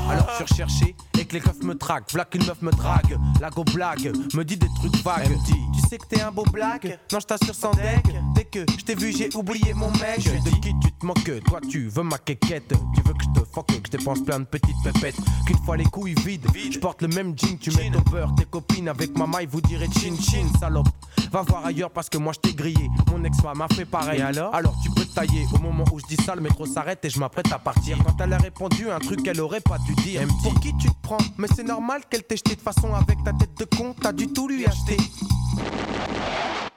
Alors 0.09 0.29
je 0.31 0.35
suis 0.35 0.45
recherché 0.45 0.97
et 1.19 1.25
que 1.25 1.35
les 1.35 1.41
keufs 1.41 1.63
me 1.63 1.77
traquent. 1.77 2.13
V'là 2.13 2.25
qu'une 2.25 2.47
meuf 2.47 2.61
me 2.63 2.71
drague. 2.71 3.19
La 3.41 3.51
go 3.51 3.65
blague, 3.65 4.13
me 4.35 4.45
dit 4.45 4.57
des 4.57 4.69
trucs 4.77 4.97
vagues. 5.03 5.23
Elle 5.27 5.39
tu 5.47 5.81
sais 5.89 5.99
que 5.99 6.07
t'es 6.07 6.21
un 6.21 6.31
beau 6.31 6.45
blague? 6.53 6.99
Non, 7.13 7.21
je 7.21 7.27
t'assure 7.27 7.55
sans 7.55 7.73
deck. 7.73 8.05
Dès 8.35 8.45
que 8.45 8.61
je 8.79 8.85
t'ai 8.85 8.95
vu, 8.95 9.13
j'ai 9.13 9.35
oublié 9.35 9.73
mon 9.75 9.91
mec. 9.93 10.21
Je 10.21 10.31
de 10.31 10.55
qui 10.61 10.75
tu 10.81 10.93
te 10.93 11.07
moques? 11.07 11.43
Toi, 11.47 11.61
tu 11.69 11.89
veux 11.89 12.03
ma 12.03 12.19
quéquette. 12.19 12.75
Tu 12.95 13.03
veux 13.03 13.15
que 13.15 13.25
je 13.25 13.41
te 13.41 13.47
fuck, 13.53 13.67
que 13.67 13.75
je 13.87 13.97
dépense 13.97 14.23
plein 14.25 14.41
de 14.41 14.45
petites 14.45 14.77
pépettes. 14.85 15.17
Qu'une 15.47 15.59
fois 15.65 15.77
les 15.77 15.85
couilles 15.85 16.15
vides, 16.25 16.47
je 16.71 16.79
porte 16.79 17.03
le 17.03 17.09
même 17.09 17.35
jean. 17.39 17.59
Tu 17.59 17.71
mets 17.73 17.91
ton 17.91 18.01
beurre, 18.11 18.35
tes 18.35 18.45
copines 18.45 18.89
avec 18.89 19.17
ma 19.17 19.27
maille, 19.27 19.47
vous 19.51 19.61
direz 19.61 19.87
chin 19.87 20.15
chin, 20.21 20.47
salope. 20.59 20.89
Va 21.33 21.43
voir 21.43 21.67
ailleurs 21.67 21.91
parce 21.91 22.09
que 22.09 22.17
moi 22.17 22.33
je 22.33 22.41
t'ai 22.41 22.55
grillé. 22.55 22.89
Mon 23.11 23.23
ex-femme 23.25 23.59
m'a 23.59 23.69
fait 23.69 23.85
pareil. 23.85 24.21
Et 24.21 24.23
alors? 24.23 24.55
Alors 24.55 24.75
tu 24.83 24.91
peux 24.91 25.05
tailler. 25.05 25.47
Au 25.55 25.59
moment 25.59 25.85
où 25.93 25.99
je 25.99 26.07
dis 26.07 26.23
ça, 26.23 26.35
le 26.35 26.41
métro 26.41 26.65
s'arrête 26.67 27.05
et 27.05 27.11
je 27.11 27.19
m'apprête 27.19 27.53
à 27.53 27.59
partir. 27.59 27.99
Quand 28.05 28.25
elle 28.25 28.33
a 28.33 28.39
répondu 28.39 28.91
un 28.91 28.99
truc 28.99 29.27
qu'elle 29.39 29.45
aurait 29.45 29.61
pas 29.61 29.79
dû 29.79 29.95
dire. 29.95 30.23
Elle 30.23 30.29
dit, 30.29 30.35
Pour 30.43 30.61
qui 30.61 30.77
tu 30.79 30.89
te 30.89 31.01
prends? 31.03 31.19
Mais 31.37 31.47
c'est 31.55 31.63
normal 31.63 32.03
qu'elle 32.11 32.25
t'ait 32.25 32.37
jeté 32.37 32.57
de 32.57 32.61
façon 32.61 32.93
avec 32.95 33.23
ta 33.25 33.33
tête 33.33 33.57
de 33.57 33.65
con. 33.65 33.95
T'as 34.01 34.13
du 34.13 34.33
tout 34.33 34.49
lui 34.49 34.67
acheter. 34.67 34.97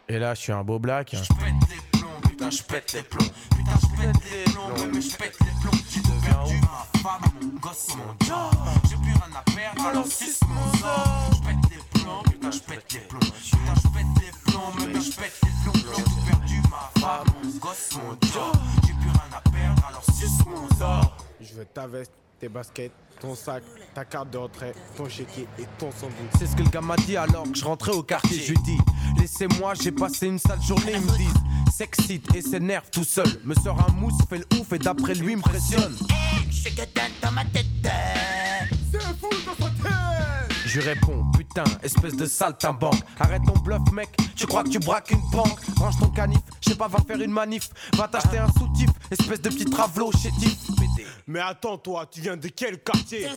Et 0.08 0.20
là, 0.20 0.36
je 0.36 0.42
suis 0.42 0.52
un 0.52 0.64
beau 0.64 0.78
black. 0.78 1.16
Je 1.16 1.34
pète 1.34 1.58
les 1.70 2.00
plombs, 2.00 2.22
putain, 2.22 2.50
je 2.52 2.64
pète 2.64 2.94
les 2.94 3.02
plombs. 3.02 3.32
Putain, 3.56 3.72
je 3.82 4.02
pète 4.02 4.16
les 4.32 4.52
plombs, 4.52 4.92
mais 4.94 5.02
je 5.02 5.18
pète 5.18 5.38
les 5.40 5.62
plombs. 5.62 5.80
J'ai 5.90 6.02
tout 6.02 6.12
perdu, 6.24 6.56
ma 6.62 7.00
femme, 7.00 7.32
mon 7.42 7.60
gosse, 7.60 7.88
mon 7.96 8.28
job. 8.28 8.54
J'ai 8.90 8.96
plus 8.96 9.14
rien 9.14 9.36
à 9.36 9.52
perdre, 9.56 9.88
alors 9.88 10.06
suce 10.06 10.42
mon 10.48 10.80
sort. 10.80 11.32
Je 11.34 11.48
pète 11.48 11.72
les 11.72 12.00
plombs, 12.00 12.24
putain, 12.26 12.52
je 12.52 12.60
pète 12.60 12.94
les 12.94 13.00
plombs. 13.00 13.20
Putain, 13.20 13.76
je 13.76 13.88
pète 13.88 14.06
les 14.22 14.52
plombs, 14.52 14.74
mais 14.78 15.02
je 15.02 15.12
pète 15.12 15.42
les 15.44 15.72
plombs. 15.72 15.94
J'ai 15.96 16.04
tout 16.04 16.26
perdu, 16.28 16.62
ma 16.70 17.02
femme, 17.02 17.28
mon 17.42 17.50
gosse, 17.58 17.90
mon 17.96 18.12
job. 18.28 18.56
J'ai 18.86 18.94
plus 18.94 19.10
rien 19.10 19.30
à 19.36 19.42
perdre, 19.50 19.86
alors 19.88 20.04
suce 20.04 20.46
mon 20.46 20.78
sort. 20.78 21.18
Je 21.40 21.54
veux 21.56 21.66
ta 21.66 21.88
veste, 21.88 22.12
tes 22.42 22.50
baskets, 22.50 22.92
ton 23.20 23.36
sac, 23.36 23.62
ta 23.94 24.04
carte 24.04 24.32
de 24.32 24.40
retrait, 24.40 24.74
ton 24.98 25.08
chéquier 25.08 25.48
et 25.60 25.66
ton 25.78 25.92
sandwich. 25.92 26.32
C'est 26.40 26.48
ce 26.48 26.56
que 26.56 26.64
le 26.64 26.70
gars 26.70 26.82
m'a 26.82 26.96
dit 26.96 27.16
alors 27.16 27.44
que 27.44 27.56
je 27.56 27.64
rentrais 27.64 27.92
au 27.92 28.02
quartier. 28.02 28.40
Je 28.40 28.54
lui 28.54 28.62
dis, 28.64 28.80
laissez-moi, 29.20 29.74
j'ai 29.80 29.92
passé 29.92 30.26
une 30.26 30.40
sale 30.40 30.60
journée. 30.64 30.94
Ils 30.96 31.02
me 31.02 31.18
disent, 31.18 31.34
s'excite 31.72 32.34
et 32.34 32.42
s'énerve 32.42 32.90
tout 32.92 33.04
seul. 33.04 33.28
Me 33.44 33.54
sort 33.54 33.78
un 33.88 33.92
mousse, 33.94 34.18
fait 34.28 34.40
le 34.40 34.60
ouf 34.60 34.74
et 34.74 34.80
d'après 34.80 35.14
lui 35.14 35.36
impressionne. 35.36 35.96
Je 36.50 36.70
que 36.70 37.22
dans 37.22 37.32
ma 37.32 37.46
tête. 37.46 37.68
C'est 38.92 39.00
fou 39.00 39.30
dans 39.46 39.64
sa 39.64 39.70
tête 39.70 40.58
Je 40.66 40.82
réponds, 40.82 41.24
putain, 41.38 41.64
espèce 41.84 42.16
de 42.16 42.26
saltimbanque. 42.26 43.04
Arrête 43.20 43.44
ton 43.46 43.60
bluff, 43.60 43.82
mec, 43.94 44.10
tu 44.36 44.48
crois 44.48 44.64
que 44.64 44.70
tu 44.70 44.80
braques 44.80 45.12
une 45.12 45.22
banque? 45.32 45.60
Range 45.78 46.00
ton 46.00 46.08
canif, 46.08 46.40
je 46.66 46.72
sais 46.72 46.76
pas, 46.76 46.88
va 46.88 46.98
faire 47.08 47.22
une 47.22 47.32
manif. 47.32 47.70
Va 47.98 48.08
t'acheter 48.08 48.40
un 48.40 48.52
soutif, 48.54 48.90
espèce 49.12 49.42
de 49.42 49.50
petit 49.50 49.66
travelot 49.66 50.12
chétif. 50.14 50.58
Mais 51.28 51.40
attends, 51.40 51.78
toi, 51.78 52.06
tu 52.10 52.22
viens 52.22 52.38
de 52.38 52.48
quel 52.48 52.80
quartier 52.84 53.28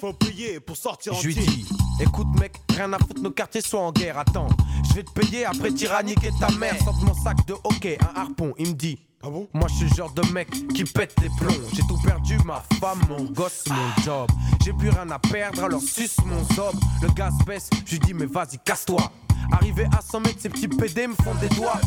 Faut 0.00 0.12
payer 0.12 0.60
pour 0.60 0.76
sortir 0.76 1.14
Je 1.14 1.28
lui 1.28 1.34
dis, 1.34 1.66
écoute 2.00 2.26
mec, 2.38 2.54
rien 2.74 2.92
à 2.92 2.98
foutre, 2.98 3.20
nos 3.20 3.30
quartiers 3.30 3.60
sont 3.60 3.78
en 3.78 3.92
guerre, 3.92 4.18
attends. 4.18 4.48
Je 4.88 4.94
vais 4.94 5.02
te 5.04 5.12
payer 5.12 5.44
après 5.44 5.70
tyranniquer 5.70 6.30
ta 6.38 6.50
mère. 6.52 6.76
Sors 6.82 6.98
de 6.98 7.04
mon 7.04 7.14
sac 7.14 7.46
de 7.46 7.54
hockey, 7.64 7.98
un 8.00 8.20
harpon, 8.20 8.52
il 8.58 8.68
me 8.68 8.74
dit. 8.74 8.98
Ah 9.24 9.30
bon? 9.30 9.48
Moi 9.52 9.68
je 9.68 9.74
suis 9.74 9.88
le 9.88 9.94
genre 9.94 10.12
de 10.12 10.22
mec 10.32 10.48
qui 10.74 10.82
pète 10.84 11.14
les 11.22 11.28
plombs. 11.38 11.54
J'ai 11.72 11.82
tout 11.82 11.98
perdu, 12.04 12.36
ma 12.44 12.60
femme, 12.80 13.00
mon 13.08 13.22
gosse, 13.24 13.64
mon 13.68 14.02
job. 14.02 14.28
J'ai 14.64 14.72
plus 14.72 14.90
rien 14.90 15.08
à 15.10 15.18
perdre, 15.20 15.62
alors 15.62 15.80
suce 15.80 16.16
mon 16.26 16.42
zob. 16.54 16.74
Le 17.00 17.08
gaz 17.10 17.32
baisse, 17.46 17.70
je 17.86 17.92
lui 17.92 18.00
dis 18.00 18.14
mais 18.14 18.26
vas-y, 18.26 18.58
casse-toi. 18.58 19.12
Arrivé 19.52 19.86
à 19.96 20.00
100 20.02 20.20
mètres, 20.20 20.38
ces 20.40 20.48
petits 20.48 20.66
PD 20.66 21.06
me 21.06 21.14
font 21.14 21.34
des 21.36 21.48
doigts. 21.50 21.80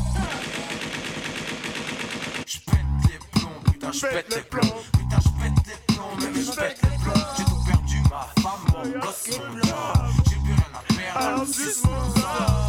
Je 2.48 2.58
pète 2.60 2.76
les 3.10 3.39
plombs, 3.39 3.50
putain, 3.86 3.91
je 3.91 4.15
pète 4.15 4.36
les 4.36 4.41
plombs. 4.41 4.82
Putain, 4.93 5.19
je 5.19 5.30
pète 5.41 5.67
les 5.67 5.93
plombs, 5.93 6.17
je 6.19 6.52
pète 6.52 6.82
les 6.84 6.98
plombs. 6.98 7.26
J'ai 7.38 7.43
tout 7.45 7.62
perdu, 7.65 7.98
ma 8.10 8.41
femme, 8.41 8.63
mon 8.74 9.00
gosse, 9.00 9.28
mon 9.38 9.62
job. 9.62 9.76
J'ai 10.30 10.36
plus 10.36 10.54
rien 10.54 10.71
à 10.74 10.82
perdre, 10.93 11.28
alors 11.28 11.48
suce 11.48 11.84
mon 11.84 12.10
zob. 12.10 12.24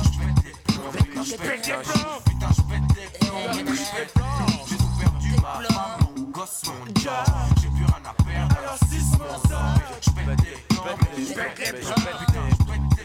Je 0.04 0.18
pète 0.18 0.38
les 0.44 0.54
plombs, 0.74 0.90
putain, 0.92 1.22
je 1.24 1.36
pète 1.36 1.66
les 1.66 1.72
plombs. 1.72 2.20
Putain, 2.24 2.50
je 2.56 2.62
pète 2.62 2.88
les 2.96 3.08
plombs, 3.18 3.52
je 3.52 3.58
pète 3.58 3.72
les 3.96 4.06
plombs. 4.12 4.64
J'ai 4.68 4.76
tout 4.76 4.92
perdu, 4.98 5.30
ma 5.42 5.52
femme, 5.68 6.06
mon 6.16 6.22
gosse, 6.30 6.62
mon 6.66 6.84
job. 7.00 7.12
J'ai 7.60 7.68
plus 7.68 7.86
rien 7.86 8.02
à 8.04 8.12
perdre, 8.22 8.78
suce 8.90 9.12
mon 9.18 9.38
zob. 9.48 9.76
Je 10.02 10.10
pète 10.10 10.40
les 10.44 10.56
plombs, 10.68 10.98
je 11.16 11.34
pète 11.34 11.58
les 11.58 11.72
plombs. 11.80 11.94
Putain, 11.94 12.44
je 12.50 12.64
pète 12.64 12.95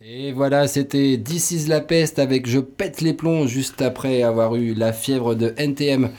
Et 0.00 0.32
voilà, 0.32 0.66
c'était 0.66 1.20
This 1.24 1.50
is 1.52 1.66
la 1.68 1.80
peste 1.80 2.18
avec 2.18 2.48
Je 2.48 2.58
pète 2.58 3.00
les 3.00 3.14
plombs 3.14 3.46
juste 3.46 3.82
après 3.82 4.22
avoir 4.22 4.56
eu 4.56 4.74
la 4.74 4.92
fièvre 4.92 5.34
de 5.34 5.54
NTM. 5.56 6.10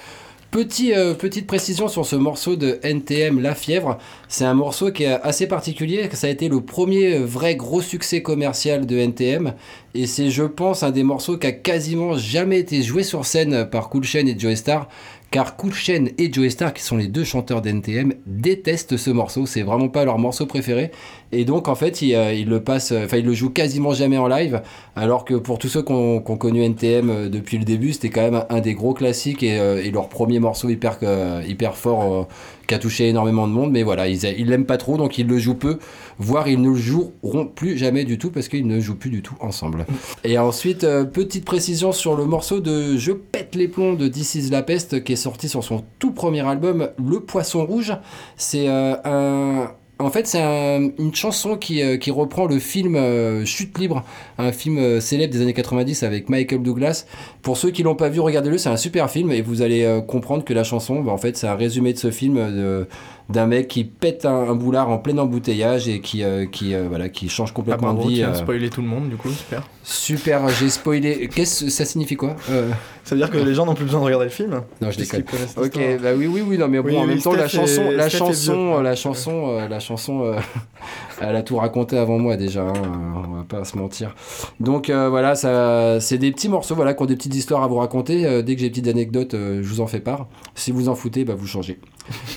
Euh, 0.55 1.15
petite 1.15 1.47
précision 1.47 1.87
sur 1.87 2.05
ce 2.05 2.15
morceau 2.15 2.55
de 2.55 2.77
NTM 2.83 3.41
La 3.41 3.55
Fièvre, 3.55 3.97
c'est 4.27 4.45
un 4.45 4.53
morceau 4.53 4.91
qui 4.91 5.03
est 5.03 5.19
assez 5.23 5.47
particulier, 5.47 6.07
ça 6.13 6.27
a 6.27 6.29
été 6.29 6.47
le 6.47 6.61
premier 6.61 7.17
vrai 7.17 7.55
gros 7.55 7.81
succès 7.81 8.21
commercial 8.21 8.85
de 8.85 8.95
NTM, 8.95 9.53
et 9.95 10.05
c'est 10.05 10.29
je 10.29 10.43
pense 10.43 10.83
un 10.83 10.91
des 10.91 11.01
morceaux 11.01 11.39
qui 11.39 11.47
a 11.47 11.51
quasiment 11.51 12.17
jamais 12.17 12.59
été 12.59 12.83
joué 12.83 13.01
sur 13.01 13.25
scène 13.25 13.67
par 13.67 13.89
Cool 13.89 14.03
Chain 14.03 14.27
et 14.27 14.37
Joey 14.37 14.55
Star, 14.55 14.89
car 15.33 15.55
Chain 15.73 16.05
et 16.19 16.31
Joey 16.31 16.51
Star, 16.51 16.75
qui 16.75 16.83
sont 16.83 16.95
les 16.95 17.07
deux 17.07 17.23
chanteurs 17.23 17.63
d'NTM, 17.63 18.13
détestent 18.27 18.97
ce 18.97 19.09
morceau, 19.09 19.47
c'est 19.47 19.63
vraiment 19.63 19.89
pas 19.89 20.05
leur 20.05 20.19
morceau 20.19 20.45
préféré, 20.45 20.91
et 21.31 21.43
donc 21.43 21.67
en 21.67 21.73
fait 21.73 22.03
ils, 22.03 22.13
euh, 22.13 22.45
le 22.45 22.63
passent, 22.63 22.91
euh, 22.91 23.05
enfin 23.05 23.19
le 23.19 23.33
jouent 23.33 23.49
quasiment 23.49 23.95
jamais 23.95 24.19
en 24.19 24.27
live, 24.27 24.61
alors 24.95 25.25
que 25.25 25.33
pour 25.33 25.57
tous 25.57 25.69
ceux 25.69 25.81
qui 25.81 25.91
ont, 25.91 26.21
connu 26.21 26.61
NTM 26.61 27.09
euh, 27.09 27.29
depuis 27.29 27.57
le 27.57 27.65
début, 27.65 27.93
c'était 27.93 28.11
quand 28.11 28.21
même 28.21 28.45
un, 28.47 28.61
des 28.61 28.75
gros 28.75 28.93
classiques 28.93 29.41
et, 29.41 29.89
leur 29.89 30.07
premier 30.07 30.37
morceau 30.37 30.69
hyper, 30.69 30.99
hyper 31.47 31.77
fort 31.77 32.27
qui 32.67 32.73
a 32.73 32.79
touché 32.79 33.09
énormément 33.09 33.47
de 33.47 33.53
monde, 33.53 33.71
mais 33.71 33.83
voilà, 33.83 34.07
ils 34.07 34.23
ils 34.23 34.47
l'aiment 34.47 34.65
pas 34.65 34.77
trop, 34.77 34.97
donc 34.97 35.17
ils 35.17 35.27
le 35.27 35.37
jouent 35.37 35.55
peu, 35.55 35.79
voire 36.17 36.47
ils 36.47 36.61
ne 36.61 36.69
le 36.69 36.75
joueront 36.75 37.45
plus 37.45 37.77
jamais 37.77 38.03
du 38.05 38.17
tout 38.17 38.31
parce 38.31 38.47
qu'ils 38.47 38.67
ne 38.67 38.79
jouent 38.79 38.95
plus 38.95 39.09
du 39.09 39.21
tout 39.21 39.35
ensemble. 39.39 39.85
Et 40.23 40.37
ensuite, 40.37 40.83
euh, 40.83 41.03
petite 41.03 41.45
précision 41.45 41.91
sur 41.91 42.15
le 42.15 42.25
morceau 42.25 42.59
de 42.59 42.97
Je 42.97 43.11
pète 43.11 43.55
les 43.55 43.67
plombs 43.67 43.95
de 43.95 44.07
This 44.07 44.35
is 44.35 44.49
la 44.49 44.63
peste 44.63 45.03
qui 45.03 45.13
est 45.13 45.17
sorti 45.17 45.49
sur 45.49 45.63
son 45.63 45.83
tout 45.99 46.11
premier 46.11 46.45
album, 46.47 46.89
Le 46.97 47.19
Poisson 47.19 47.65
Rouge. 47.65 47.93
C'est 48.37 48.67
euh, 48.67 48.95
un. 49.03 49.71
En 50.03 50.09
fait, 50.11 50.27
c'est 50.27 50.41
un- 50.41 50.89
une 50.99 51.13
chanson 51.15 51.55
qui, 51.57 51.81
euh, 51.81 51.97
qui 51.97 52.11
reprend 52.11 52.45
le 52.45 52.59
film 52.59 52.95
euh, 52.95 53.45
Chute 53.45 53.77
libre, 53.77 54.03
un 54.37 54.51
film 54.51 54.77
euh, 54.77 54.99
célèbre 54.99 55.33
des 55.33 55.41
années 55.41 55.53
90 55.53 56.03
avec 56.03 56.29
Michael 56.29 56.61
Douglas. 56.61 57.05
Pour 57.41 57.57
ceux 57.57 57.71
qui 57.71 57.83
l'ont 57.83 57.95
pas 57.95 58.09
vu, 58.09 58.19
regardez-le, 58.19 58.57
c'est 58.57 58.69
un 58.69 58.77
super 58.77 59.09
film 59.09 59.31
et 59.31 59.41
vous 59.41 59.61
allez 59.61 60.01
comprendre 60.07 60.43
que 60.43 60.53
la 60.53 60.63
chanson, 60.63 61.01
bah, 61.01 61.11
en 61.11 61.17
fait, 61.17 61.37
c'est 61.37 61.47
un 61.47 61.55
résumé 61.55 61.93
de 61.93 61.97
ce 61.97 62.11
film, 62.11 62.85
d'un 63.29 63.45
mec 63.47 63.67
qui 63.67 63.83
pète 63.83 64.25
un, 64.25 64.49
un 64.49 64.55
boulard 64.55 64.89
en 64.89 64.97
plein 64.97 65.17
embouteillage 65.17 65.87
et 65.87 66.01
qui, 66.01 66.23
euh, 66.23 66.45
qui, 66.45 66.73
euh, 66.75 66.85
voilà, 66.89 67.09
qui 67.09 67.29
change 67.29 67.49
Ah, 67.51 67.55
complètement 67.55 67.93
bravo, 67.93 68.03
de 68.09 68.13
vie. 68.13 68.19
tu 68.19 68.23
as 68.23 68.29
euh. 68.29 68.33
spoilé 68.35 68.69
tout 68.69 68.81
le 68.81 68.87
monde, 68.87 69.09
du 69.09 69.15
coup, 69.15 69.29
super. 69.29 69.63
Super, 69.83 70.47
j'ai 70.49 70.69
spoilé. 70.69 71.29
Qu'est-ce 71.33 71.69
ça 71.69 71.83
signifie 71.85 72.15
quoi 72.15 72.35
Euh, 72.49 72.69
Ça 73.03 73.15
veut 73.15 73.21
dire 73.21 73.29
que 73.29 73.37
les 73.37 73.53
gens 73.53 73.65
n'ont 73.65 73.73
plus 73.75 73.83
besoin 73.85 73.99
de 73.99 74.05
regarder 74.05 74.25
le 74.25 74.31
film? 74.31 74.61
Non, 74.81 74.91
je 74.91 74.97
déconne. 74.97 75.23
connaissent 75.23 75.57
Ok, 75.57 75.77
bah 76.01 76.09
oui, 76.17 76.27
oui, 76.27 76.41
oui, 76.45 76.57
non, 76.57 76.67
mais 76.69 76.79
bon, 76.81 76.87
Oui, 76.89 76.97
en 76.97 77.01
oui, 77.01 77.07
même 77.07 77.19
temps, 77.19 77.33
la 77.33 77.47
chanson, 77.49 77.91
la 77.91 78.07
chanson, 78.09 78.81
la 78.81 78.95
chanson, 78.95 79.47
euh, 79.57 79.67
la 79.67 79.79
chanson, 79.81 80.23
euh, 80.23 80.35
elle 81.21 81.35
a 81.35 81.41
tout 81.43 81.57
raconté 81.57 81.97
avant 81.97 82.17
moi 82.17 82.37
déjà. 82.37 82.61
hein, 82.61 82.73
on 83.15 83.35
va 83.37 83.43
pas 83.43 83.63
se 83.65 83.77
mentir. 83.77 84.15
Donc 84.61 84.89
euh, 84.89 85.09
voilà, 85.09 85.35
ça, 85.35 85.99
c'est 85.99 86.17
des 86.17 86.31
petits 86.31 86.49
morceaux, 86.49 86.75
voilà, 86.75 86.93
qui 86.93 87.03
ont 87.03 87.05
des 87.05 87.15
petites 87.17 87.35
histoires 87.35 87.63
à 87.63 87.67
vous 87.67 87.75
raconter. 87.77 88.25
Euh, 88.25 88.41
dès 88.41 88.55
que 88.55 88.61
j'ai 88.61 88.67
des 88.69 88.81
petites 88.81 88.87
anecdotes, 88.93 89.33
euh, 89.33 89.61
je 89.63 89.67
vous 89.67 89.81
en 89.81 89.87
fais 89.87 89.99
part. 89.99 90.27
Si 90.55 90.71
vous 90.71 90.87
en 90.87 90.95
foutez, 90.95 91.25
bah 91.25 91.35
vous 91.37 91.47
changez. 91.47 91.79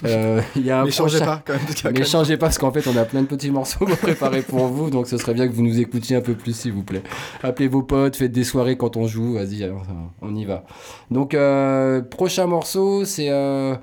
Euh, 0.04 0.40
Il 0.54 0.64
y 0.64 0.70
a 0.70 0.75
un 0.80 0.84
Mais 0.84 0.90
changez 0.90 1.18
pas, 1.18 1.42
quand 1.44 1.54
même, 1.54 1.94
Mais 1.94 2.04
changez 2.04 2.36
pas 2.36 2.46
parce 2.46 2.58
qu'en 2.58 2.72
fait 2.72 2.86
on 2.86 2.96
a 2.96 3.04
plein 3.04 3.22
de 3.22 3.26
petits 3.26 3.50
morceaux 3.50 3.84
préparés 3.84 4.42
pour 4.42 4.66
vous, 4.66 4.90
donc 4.90 5.06
ce 5.06 5.18
serait 5.18 5.34
bien 5.34 5.48
que 5.48 5.52
vous 5.52 5.62
nous 5.62 5.80
écoutiez 5.80 6.16
un 6.16 6.20
peu 6.20 6.34
plus 6.34 6.54
s'il 6.56 6.72
vous 6.72 6.82
plaît. 6.82 7.02
Appelez 7.42 7.68
vos 7.68 7.82
potes, 7.82 8.16
faites 8.16 8.32
des 8.32 8.44
soirées 8.44 8.76
quand 8.76 8.96
on 8.96 9.06
joue, 9.06 9.34
vas-y, 9.34 9.70
on 10.22 10.34
y 10.34 10.44
va. 10.44 10.64
Donc 11.10 11.34
euh, 11.34 12.02
prochain 12.02 12.46
morceau, 12.46 13.04
c'est 13.04 13.30
euh, 13.30 13.74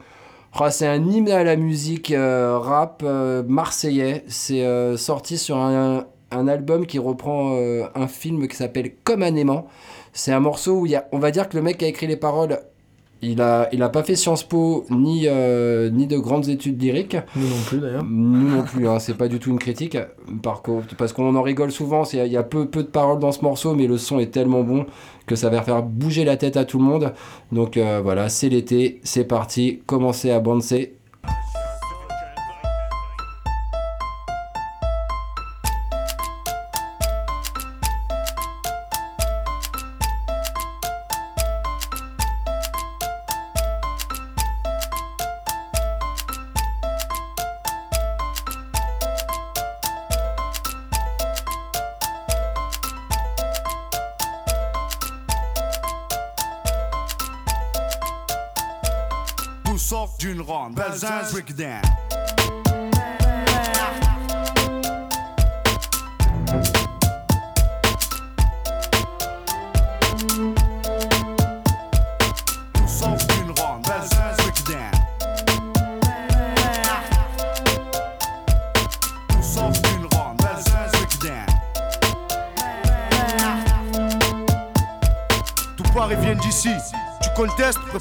ah, 0.54 0.72
c'est 0.72 0.88
un 0.88 1.04
hymne 1.04 1.30
à 1.30 1.44
la 1.44 1.56
musique 1.56 2.12
euh, 2.12 2.60
rap 2.60 3.04
marseillais. 3.48 4.24
C'est 4.28 4.66
sorti 4.98 5.38
sur 5.38 5.58
un, 5.58 6.06
un 6.32 6.48
album 6.48 6.86
qui 6.86 7.00
reprend 7.00 7.58
un 7.96 8.08
film 8.08 8.48
qui 8.48 8.56
s'appelle 8.56 8.94
Comme 9.04 9.24
un 9.24 9.36
aimant. 9.36 9.68
C'est 10.14 10.32
un 10.32 10.40
morceau 10.40 10.82
où 10.82 10.86
il 10.86 10.92
y 10.92 10.96
a, 10.96 11.08
on 11.12 11.18
va 11.18 11.32
dire 11.32 11.50
que 11.50 11.58
le 11.58 11.64
mec 11.64 11.82
a 11.82 11.88
écrit 11.88 12.06
les 12.06 12.18
paroles, 12.18 12.60
il 13.24 13.42
a, 13.42 13.70
il 13.72 13.82
a 13.82 13.90
pas 13.90 14.04
fait 14.04 14.16
Sciences 14.16 14.44
Po 14.44 14.86
ni, 14.90 15.28
euh, 15.28 15.90
ni 15.90 16.08
de 16.08 16.18
grandes 16.18 16.50
études 16.50 16.82
lyriques. 16.82 17.18
Nous 17.36 17.48
non 17.48 17.62
plus 17.66 17.80
d'ailleurs. 17.80 18.04
Nous 18.04 18.50
non 18.50 18.64
plus, 18.64 18.88
hein, 18.88 19.00
c'est 19.00 19.18
pas 19.18 19.28
du 19.28 19.40
tout 19.40 19.50
une 19.50 19.60
critique. 19.60 19.98
Par 20.42 20.62
contre, 20.62 20.96
parce 20.96 21.14
qu'on 21.14 21.34
en 21.36 21.42
rigole 21.42 21.72
souvent, 21.72 22.04
il 22.12 22.28
y 22.28 22.38
a 22.38 22.44
peu, 22.44 22.68
peu 22.68 22.84
de 22.84 22.88
paroles 22.88 23.20
dans 23.20 23.32
ce 23.32 23.42
morceau, 23.42 23.76
mais 23.76 23.88
le 23.88 23.98
son 23.98 24.20
est 24.20 24.32
tellement 24.32 24.64
bon 24.64 24.86
que 25.26 25.36
ça 25.36 25.50
va 25.50 25.62
faire 25.62 25.82
bouger 25.84 26.26
la 26.26 26.36
tête 26.36 26.58
à 26.58 26.66
tout 26.66 26.78
le 26.78 26.84
monde. 26.84 27.14
Donc 27.52 27.78
euh, 27.78 28.02
voilà, 28.04 28.28
c'est 28.28 28.50
l'été, 28.50 29.00
c'est 29.04 29.24
parti, 29.24 29.82
commencez 29.86 30.30
à 30.30 30.40
banser. 30.40 30.96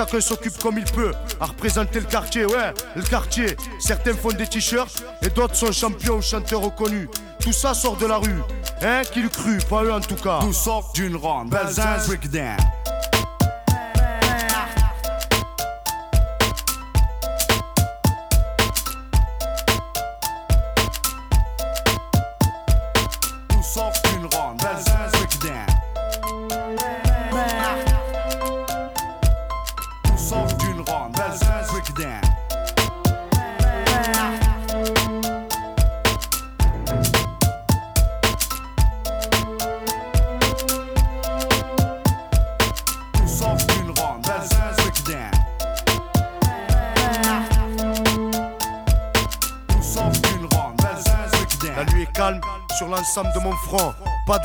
Chacun 0.00 0.20
s'occupe 0.20 0.56
comme 0.56 0.78
il 0.78 0.84
peut 0.84 1.12
à 1.38 1.44
représenter 1.44 2.00
le 2.00 2.06
quartier, 2.06 2.46
ouais, 2.46 2.72
le 2.96 3.02
quartier. 3.02 3.54
Certains 3.78 4.14
font 4.14 4.30
des 4.30 4.46
t-shirts 4.46 5.02
et 5.20 5.28
d'autres 5.28 5.54
sont 5.54 5.72
champions 5.72 6.16
ou 6.16 6.22
chanteurs 6.22 6.62
reconnus. 6.62 7.08
Tout 7.38 7.52
ça 7.52 7.74
sort 7.74 7.96
de 7.96 8.06
la 8.06 8.16
rue, 8.16 8.40
hein, 8.80 9.02
qui 9.12 9.20
le 9.20 9.28
cru, 9.28 9.58
pas 9.68 9.84
eux 9.84 9.92
en 9.92 10.00
tout 10.00 10.16
cas. 10.16 10.40
Nous 10.42 10.54
sort 10.54 10.90
d'une 10.94 11.16
ronde, 11.16 11.50
Belzins 11.50 11.98
Breakdown. 12.06 12.56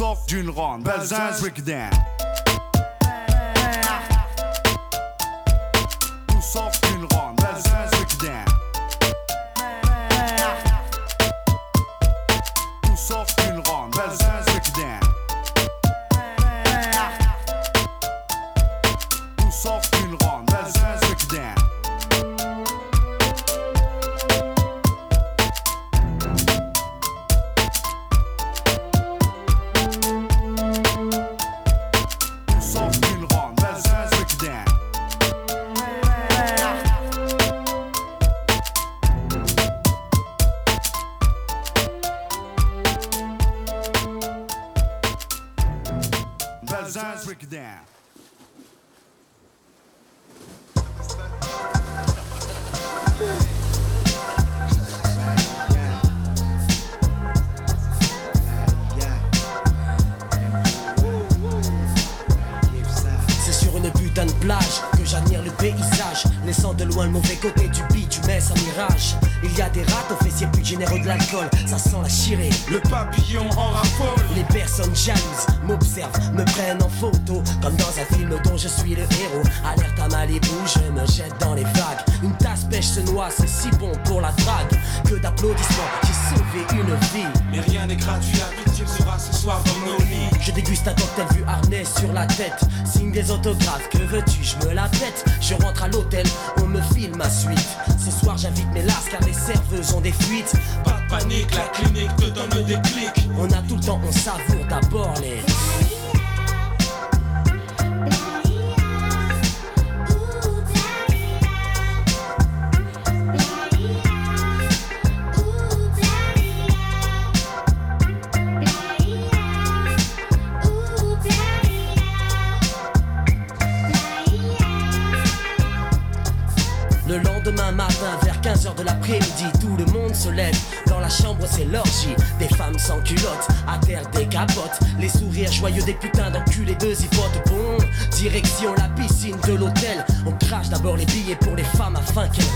Sort 0.00 0.24
d'une 0.26 0.48
ronde, 0.48 0.82
Belzins 0.82 1.38
Breakdown. 1.42 1.90
Signe 92.84 93.12
des 93.12 93.30
autographes, 93.30 93.88
que 93.88 93.98
veux-tu, 93.98 94.44
je 94.44 94.66
me 94.66 94.74
la 94.74 94.88
pète. 94.88 95.24
Je 95.40 95.54
rentre 95.54 95.84
à 95.84 95.88
l'hôtel, 95.88 96.26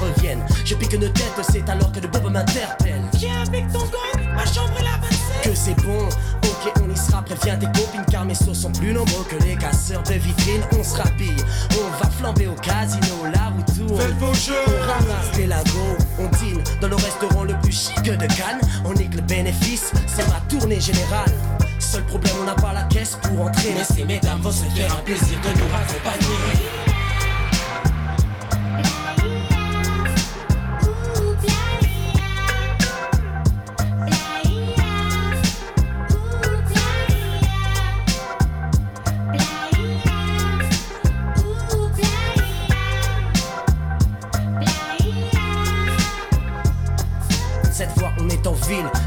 reviennent. 0.04 0.44
Je 0.64 0.74
pique 0.74 0.92
une 0.92 1.12
tête, 1.12 1.40
c'est 1.50 1.68
alors 1.68 1.90
que 1.92 2.00
le 2.00 2.08
bob 2.08 2.30
m'interpelle. 2.30 3.02
Viens 3.14 3.42
avec 3.42 3.70
ton 3.72 3.80
gang, 3.80 4.34
ma 4.34 4.44
chambre 4.46 4.74
est 4.78 4.84
la 4.84 4.98
27. 5.02 5.42
Que 5.42 5.54
c'est 5.54 5.76
bon, 5.82 6.06
ok, 6.06 6.72
on 6.82 6.90
y 6.90 6.96
sera. 6.96 7.22
Préviens 7.22 7.56
tes 7.56 7.66
copines 7.66 8.04
car 8.10 8.24
mes 8.24 8.34
sauts 8.34 8.54
sont 8.54 8.72
plus 8.72 8.92
nombreux 8.92 9.24
que 9.28 9.42
les 9.44 9.56
casseurs 9.56 10.02
de 10.02 10.14
vitrines. 10.14 10.62
On 10.78 10.82
se 10.82 10.96
rhabille, 10.96 11.36
on 11.72 12.02
va 12.02 12.10
flamber 12.10 12.46
au 12.46 12.54
casino, 12.54 13.24
la 13.32 13.48
roue 13.48 13.62
tourne. 13.76 14.00
Faites 14.00 14.18
vos 14.18 14.34
jeux. 14.34 14.54
On 14.66 14.80
ramasse 14.80 15.36
les 15.36 15.46
lingots, 15.46 15.96
on 16.18 16.28
dîne 16.36 16.62
dans 16.80 16.88
le 16.88 16.96
restaurant 16.96 17.44
le 17.44 17.54
plus 17.60 17.72
chic 17.72 18.02
de 18.02 18.16
Cannes. 18.26 18.60
On 18.84 18.92
nique 18.94 19.14
le 19.14 19.22
bénéfice, 19.22 19.92
c'est 20.06 20.28
ma 20.28 20.40
tournée 20.48 20.80
générale. 20.80 21.32
Seul 21.78 22.04
problème, 22.04 22.34
on 22.40 22.44
n'a 22.44 22.54
pas 22.54 22.72
la 22.72 22.82
caisse 22.84 23.16
pour 23.22 23.46
entrer. 23.46 23.74
Mais 23.76 23.84
ces 23.84 24.04
mesdames 24.04 24.40
vont 24.40 24.50
se 24.50 24.64
faire 24.64 24.92
un 24.92 25.02
plaisir 25.02 25.38
de 25.40 25.48
nous 25.58 25.66
accompagner. 25.66 26.83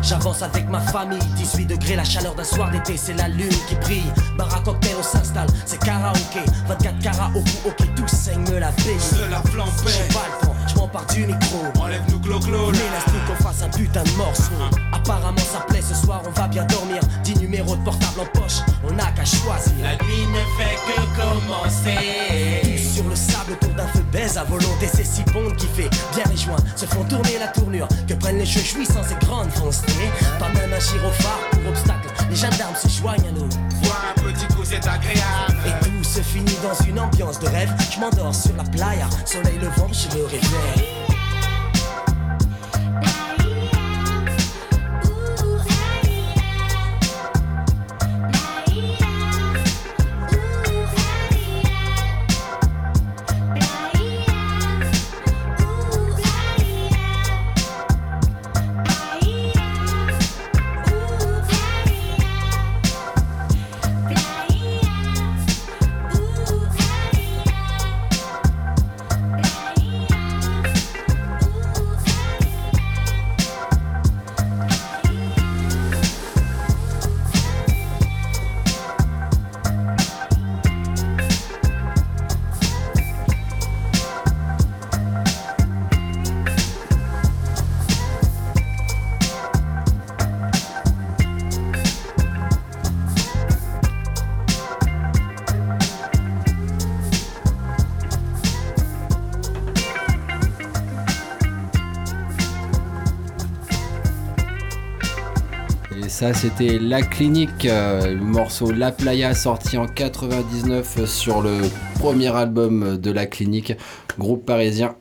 J'avance 0.08 0.42
avec 0.42 0.70
ma 0.70 0.80
famille 0.80 1.20
18 1.36 1.66
degrés, 1.66 1.96
la 1.96 2.04
chaleur 2.04 2.34
d'un 2.34 2.44
soir 2.44 2.72
d'été, 2.72 2.96
c'est 2.96 3.14
la 3.14 3.28
lune 3.28 3.52
qui 3.68 3.76
brille 3.76 4.12
Bar 4.38 4.54
à 4.56 4.60
cocktail, 4.62 4.96
on 4.98 5.04
s'installe, 5.04 5.50
c'est 5.66 5.80
karaoké 5.80 6.40
24 6.68 7.00
carats 7.00 7.32
au 7.36 7.42
cou, 7.42 7.70
ok, 7.70 7.96
tout 7.96 8.08
saigne 8.08 8.50
la 8.58 8.72
paix 8.72 8.98
Seul 9.00 9.30
la 9.30 9.42
flambée. 9.42 9.72
J'ai 9.86 10.14
pas 10.14 10.26
le 10.26 10.48
temps, 10.48 10.56
je 10.68 10.76
m'empare 10.76 11.06
du 11.08 11.28
micro 11.28 11.60
Enlève-nous 11.80 12.20
glo-glo 12.20 12.72
là. 12.72 12.78
L'élastique, 12.78 13.26
qu'on 13.28 13.44
fasse 13.44 13.64
un 13.64 13.70
putain 13.70 14.04
de 14.04 14.12
morceau 14.12 14.52
Apparemment 14.94 15.38
ça 15.38 15.60
plaît, 15.68 15.82
ce 15.82 15.96
soir 15.96 16.22
on 16.26 16.32
va 16.32 16.48
bien 16.48 16.64
dormir 16.66 17.02
10 17.24 17.40
numéros 17.40 17.76
de 17.76 17.84
portable 17.84 18.22
en 18.22 18.40
poche, 18.40 18.60
on 18.88 18.94
n'a 18.94 19.12
qu'à 19.12 19.26
choisir 19.26 19.74
La 19.84 19.96
nuit 20.06 20.26
ne 20.32 20.64
fait 20.64 20.78
que 20.88 21.22
commencer. 21.22 22.77
Sur 22.98 23.08
le 23.08 23.16
sable 23.16 23.52
autour 23.52 23.76
d'un 23.76 23.86
feu 23.90 24.04
baise 24.12 24.40
à 24.40 24.44
volonté. 24.44 24.90
C'est 24.92 25.06
si 25.06 25.22
bon 25.32 25.54
qui 25.56 25.68
fait 25.68 25.88
bien 26.16 26.24
les 26.32 26.36
joints. 26.36 26.58
Se 26.76 26.88
font 26.88 27.04
tourner 27.04 27.38
la 27.40 27.46
tournure 27.50 27.88
Que 28.08 28.16
prennent 28.16 28.40
les 28.40 28.46
cheveux 28.46 28.66
jouissants 28.66 29.04
ces 29.08 29.24
grandes 29.24 29.52
foncées. 29.52 29.86
Pas 30.40 30.50
même 30.50 30.74
un 30.74 30.80
gyrophare 30.80 31.42
pour 31.52 31.70
obstacle. 31.70 32.10
Les 32.28 32.36
gendarmes 32.36 32.76
se 32.76 32.90
joignent 32.90 33.28
à 33.28 33.32
nous. 33.34 33.48
Bois 33.84 34.02
un 34.10 34.20
petit 34.20 34.48
coup, 34.48 34.64
c'est 34.64 34.78
agréable. 34.78 35.60
Et 35.68 35.86
tout 35.86 36.04
se 36.04 36.22
finit 36.22 36.58
dans 36.64 36.86
une 36.86 37.00
ambiance 37.00 37.40
de 37.40 37.46
rêve. 37.46 37.72
Je 37.94 38.00
m'endors 38.00 38.34
sur 38.34 38.56
la 38.56 38.64
playa. 38.64 39.08
Soleil 39.26 39.60
levant, 39.60 39.92
je 39.94 40.18
me 40.18 40.26
réveille 40.26 41.17
ça, 106.18 106.34
c'était 106.34 106.80
La 106.80 107.04
Clinique, 107.04 107.66
euh, 107.66 108.16
le 108.16 108.20
morceau 108.20 108.72
La 108.72 108.92
Playa, 108.92 109.36
sorti 109.36 109.78
en 109.78 109.86
99 109.86 111.06
sur 111.06 111.44
le 111.44 111.52
premier 112.00 112.36
album 112.36 112.98
de 112.98 113.12
La 113.12 113.28
Clinique, 113.28 113.74
groupe 114.18 114.44
parisien. 114.44 114.96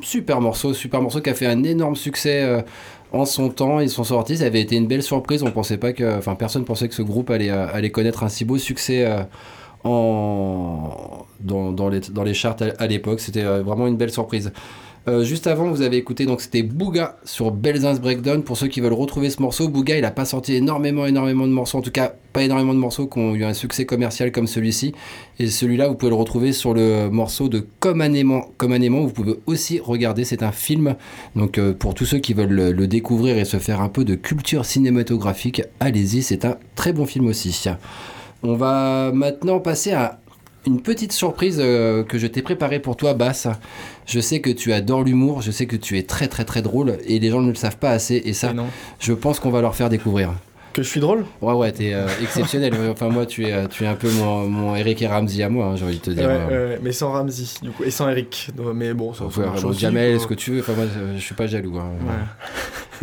Super 0.00 0.40
morceau, 0.40 0.72
super 0.72 1.02
morceau 1.02 1.20
qui 1.20 1.28
a 1.28 1.34
fait 1.34 1.44
un 1.44 1.64
énorme 1.64 1.96
succès 1.96 2.44
euh, 2.44 2.62
en 3.12 3.26
son 3.26 3.50
temps. 3.50 3.80
Ils 3.80 3.90
sont 3.90 4.04
sortis, 4.04 4.38
ça 4.38 4.46
avait 4.46 4.62
été 4.62 4.76
une 4.76 4.86
belle 4.86 5.02
surprise. 5.02 5.42
On 5.42 5.50
pensait 5.50 5.76
pas 5.76 5.92
que, 5.92 6.16
enfin, 6.16 6.34
personne 6.34 6.64
pensait 6.64 6.88
que 6.88 6.94
ce 6.94 7.02
groupe 7.02 7.28
allait, 7.28 7.50
euh, 7.50 7.88
connaître 7.90 8.22
un 8.22 8.30
si 8.30 8.46
beau 8.46 8.56
succès. 8.56 9.06
dans, 9.84 11.26
les, 12.24 12.32
charts 12.34 12.56
à, 12.78 12.86
l'époque, 12.86 13.20
c'était 13.20 13.44
vraiment 13.44 13.86
une 13.86 13.98
belle 13.98 14.12
surprise. 14.12 14.50
Euh, 15.06 15.22
juste 15.22 15.46
avant, 15.46 15.70
vous 15.70 15.82
avez 15.82 15.98
écouté 15.98 16.24
donc 16.24 16.40
c'était 16.40 16.62
Booga 16.62 17.18
sur 17.24 17.50
Belzins 17.50 17.96
Breakdown. 17.96 18.42
Pour 18.42 18.56
ceux 18.56 18.68
qui 18.68 18.80
veulent 18.80 18.94
retrouver 18.94 19.28
ce 19.28 19.42
morceau, 19.42 19.68
Booga 19.68 19.98
il 19.98 20.04
a 20.04 20.10
pas 20.10 20.24
sorti 20.24 20.54
énormément, 20.54 21.04
énormément 21.04 21.46
de 21.46 21.52
morceaux, 21.52 21.76
en 21.78 21.82
tout 21.82 21.90
cas 21.90 22.14
pas 22.32 22.42
énormément 22.42 22.72
de 22.72 22.78
morceaux 22.78 23.06
qui 23.06 23.18
ont 23.18 23.34
eu 23.34 23.44
un 23.44 23.52
succès 23.52 23.84
commercial 23.84 24.32
comme 24.32 24.46
celui-ci. 24.46 24.94
Et 25.38 25.48
celui-là, 25.48 25.88
vous 25.88 25.94
pouvez 25.94 26.10
le 26.10 26.16
retrouver 26.16 26.52
sur 26.52 26.72
le 26.72 27.10
morceau 27.10 27.48
de 27.48 27.66
Comme 27.80 28.00
un 28.00 28.14
aimant. 28.14 28.46
Comme 28.56 28.72
un 28.72 28.80
aimant, 28.80 29.02
vous 29.02 29.12
pouvez 29.12 29.34
aussi 29.46 29.78
regarder, 29.78 30.24
c'est 30.24 30.42
un 30.42 30.52
film. 30.52 30.96
Donc 31.36 31.58
euh, 31.58 31.74
pour 31.74 31.94
tous 31.94 32.06
ceux 32.06 32.18
qui 32.18 32.32
veulent 32.32 32.48
le, 32.48 32.72
le 32.72 32.86
découvrir 32.86 33.36
et 33.36 33.44
se 33.44 33.58
faire 33.58 33.82
un 33.82 33.90
peu 33.90 34.04
de 34.04 34.14
culture 34.14 34.64
cinématographique, 34.64 35.62
allez-y, 35.80 36.22
c'est 36.22 36.46
un 36.46 36.56
très 36.76 36.94
bon 36.94 37.04
film 37.04 37.26
aussi. 37.26 37.68
On 38.42 38.56
va 38.56 39.10
maintenant 39.12 39.58
passer 39.60 39.92
à 39.92 40.20
une 40.66 40.80
petite 40.80 41.12
surprise 41.12 41.58
euh, 41.60 42.02
que 42.04 42.18
je 42.18 42.26
t'ai 42.26 42.42
préparée 42.42 42.78
pour 42.80 42.96
toi, 42.96 43.14
Bass. 43.14 43.48
Je 44.06 44.20
sais 44.20 44.40
que 44.40 44.50
tu 44.50 44.72
adores 44.72 45.04
l'humour, 45.04 45.42
je 45.42 45.50
sais 45.50 45.66
que 45.66 45.76
tu 45.76 45.98
es 45.98 46.02
très 46.02 46.28
très 46.28 46.44
très 46.44 46.62
drôle 46.62 46.96
et 47.06 47.18
les 47.18 47.30
gens 47.30 47.40
ne 47.42 47.48
le 47.50 47.54
savent 47.54 47.76
pas 47.78 47.90
assez 47.90 48.22
et 48.24 48.32
ça, 48.32 48.52
je 49.00 49.12
pense 49.12 49.40
qu'on 49.40 49.50
va 49.50 49.60
leur 49.60 49.74
faire 49.74 49.88
découvrir. 49.88 50.32
Que 50.72 50.82
je 50.82 50.88
suis 50.88 50.98
drôle? 50.98 51.24
Ouais, 51.40 51.52
ouais, 51.54 51.70
t'es 51.70 51.92
euh, 51.94 52.08
exceptionnel. 52.20 52.72
Enfin, 52.90 53.08
moi, 53.08 53.26
tu 53.26 53.46
es, 53.46 53.52
euh, 53.52 53.68
tu 53.68 53.84
es 53.84 53.86
un 53.86 53.94
peu 53.94 54.10
mon, 54.10 54.48
mon 54.48 54.74
Eric 54.74 55.02
et 55.02 55.06
Ramsey 55.06 55.40
à 55.44 55.48
moi, 55.48 55.66
hein, 55.66 55.76
j'ai 55.76 55.84
envie 55.84 55.98
de 55.98 56.02
te 56.02 56.10
Ouais, 56.10 56.16
dire. 56.16 56.26
ouais, 56.28 56.78
mais 56.82 56.90
sans 56.90 57.12
Ramsey, 57.12 57.44
du 57.62 57.70
coup, 57.70 57.84
et 57.84 57.92
sans 57.92 58.08
Eric. 58.08 58.50
Mais 58.74 58.92
bon, 58.92 59.14
ça, 59.14 59.24
Ouais, 59.26 59.72
Jamel, 59.78 60.18
ce 60.20 60.26
que 60.26 60.34
tu 60.34 60.50
veux? 60.50 60.60
Enfin, 60.60 60.72
moi, 60.72 60.86
je 61.14 61.20
suis 61.20 61.34
pas 61.36 61.46
jaloux. 61.46 61.78
hein. 61.78 61.92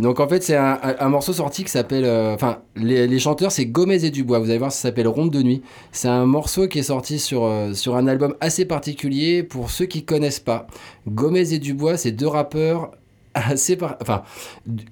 Donc, 0.01 0.19
en 0.19 0.27
fait, 0.27 0.41
c'est 0.41 0.55
un, 0.55 1.09
morceau 1.09 1.31
sorti 1.31 1.63
qui 1.63 1.69
s'appelle. 1.69 2.05
euh, 2.05 2.33
Enfin, 2.33 2.63
les, 2.75 3.19
chanteurs, 3.19 3.51
c'est 3.51 3.67
Gomez 3.67 4.03
et 4.03 4.09
Dubois. 4.09 4.39
Vous 4.39 4.49
allez 4.49 4.57
voir, 4.57 4.71
ça 4.71 4.81
s'appelle 4.81 5.07
Ronde 5.07 5.29
de 5.29 5.43
nuit. 5.43 5.61
C'est 5.91 6.07
un 6.07 6.25
morceau 6.25 6.67
qui 6.67 6.79
est 6.79 6.83
sorti 6.83 7.19
sur, 7.19 7.43
euh, 7.45 7.71
un 7.87 8.07
album 8.07 8.35
assez 8.41 8.65
particulier 8.65 9.43
pour 9.43 9.69
ceux 9.69 9.85
qui 9.85 10.03
connaissent 10.03 10.39
pas. 10.39 10.65
Gomez 11.07 11.53
et 11.53 11.59
Dubois, 11.59 11.97
c'est 11.97 12.11
deux 12.11 12.27
rappeurs. 12.27 12.91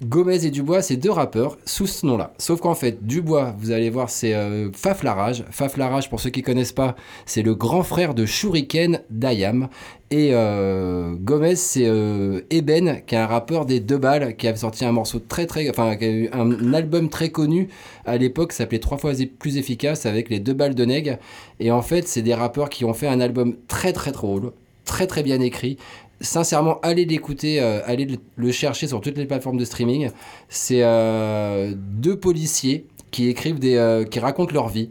Gomez 0.02 0.46
et 0.46 0.50
Dubois, 0.50 0.82
c'est 0.82 0.96
deux 0.96 1.10
rappeurs 1.10 1.58
sous 1.66 1.86
ce 1.86 2.06
nom-là. 2.06 2.32
Sauf 2.38 2.60
qu'en 2.60 2.74
fait, 2.74 3.06
Dubois, 3.06 3.54
vous 3.58 3.70
allez 3.70 3.90
voir, 3.90 4.08
c'est 4.08 4.34
euh, 4.34 4.70
Faf 4.72 5.02
Larage. 5.02 5.44
Faf 5.50 5.76
Larage, 5.76 6.08
pour 6.08 6.20
ceux 6.20 6.30
qui 6.30 6.42
connaissent 6.42 6.72
pas, 6.72 6.96
c'est 7.26 7.42
le 7.42 7.54
grand 7.54 7.82
frère 7.82 8.14
de 8.14 8.24
Shuriken 8.24 9.00
d'Ayam. 9.10 9.68
Et 10.12 10.30
euh, 10.32 11.14
Gomez, 11.14 11.54
c'est 11.54 11.86
euh, 11.86 12.40
Eben, 12.50 13.02
qui 13.06 13.14
est 13.14 13.18
un 13.18 13.26
rappeur 13.26 13.64
des 13.64 13.78
deux 13.78 13.98
balles, 13.98 14.36
qui 14.36 14.48
avait 14.48 14.56
sorti 14.56 14.84
un 14.84 14.92
morceau 14.92 15.20
très 15.20 15.46
très, 15.46 15.68
enfin, 15.70 15.94
qui 15.96 16.04
a 16.04 16.08
eu 16.08 16.28
un, 16.32 16.74
album 16.74 17.08
très 17.08 17.28
connu 17.28 17.68
à 18.06 18.16
l'époque, 18.16 18.52
s'appelait 18.52 18.80
trois 18.80 18.98
fois 18.98 19.12
plus 19.38 19.56
efficace 19.56 20.06
avec 20.06 20.28
les 20.30 20.40
deux 20.40 20.54
balles 20.54 20.74
de 20.74 20.84
Neg. 20.84 21.18
Et 21.60 21.70
en 21.70 21.82
fait, 21.82 22.08
c'est 22.08 22.22
des 22.22 22.34
rappeurs 22.34 22.70
qui 22.70 22.84
ont 22.84 22.94
fait 22.94 23.06
un 23.06 23.20
album 23.20 23.54
très 23.68 23.92
très 23.92 24.10
drôle, 24.10 24.52
très 24.84 25.06
très 25.06 25.22
bien 25.22 25.40
écrit. 25.40 25.76
Sincèrement, 26.20 26.78
allez 26.82 27.06
l'écouter, 27.06 27.60
euh, 27.60 27.80
allez 27.86 28.06
le- 28.36 28.52
chercher 28.52 28.86
sur 28.86 29.00
toutes 29.00 29.16
les 29.16 29.24
plateformes 29.26 29.56
de 29.56 29.64
streaming. 29.64 30.10
C'est 30.48 30.82
euh, 30.82 31.72
deux 31.76 32.18
policiers 32.18 32.86
qui 33.10 33.28
écrivent 33.28 33.58
des, 33.58 33.76
euh, 33.76 34.04
qui 34.04 34.20
racontent 34.20 34.52
leur 34.52 34.68
vie. 34.68 34.90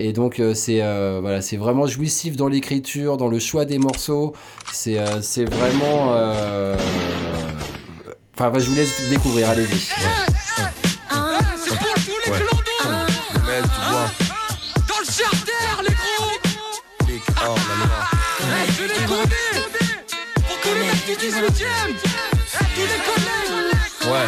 Et 0.00 0.12
donc 0.12 0.40
euh, 0.40 0.54
c'est 0.54 0.82
euh, 0.82 1.18
voilà, 1.20 1.40
c'est 1.40 1.56
vraiment 1.56 1.86
jouissif 1.86 2.36
dans 2.36 2.48
l'écriture, 2.48 3.16
dans 3.16 3.28
le 3.28 3.38
choix 3.38 3.64
des 3.64 3.78
morceaux. 3.78 4.32
C'est 4.72 4.98
euh, 4.98 5.20
c'est 5.22 5.44
vraiment. 5.44 6.12
Enfin, 8.36 8.50
bah, 8.50 8.58
je 8.58 8.68
vous 8.68 8.74
laisse 8.74 9.08
découvrir. 9.10 9.48
Allez-y. 9.50 9.66
Ouais. 9.66 10.33
Mecs 21.54 21.58
du 21.58 21.64
18ème 21.64 21.94
Tous 22.74 22.80
les 22.80 23.00
collègues 23.04 24.12
Ouais. 24.12 24.26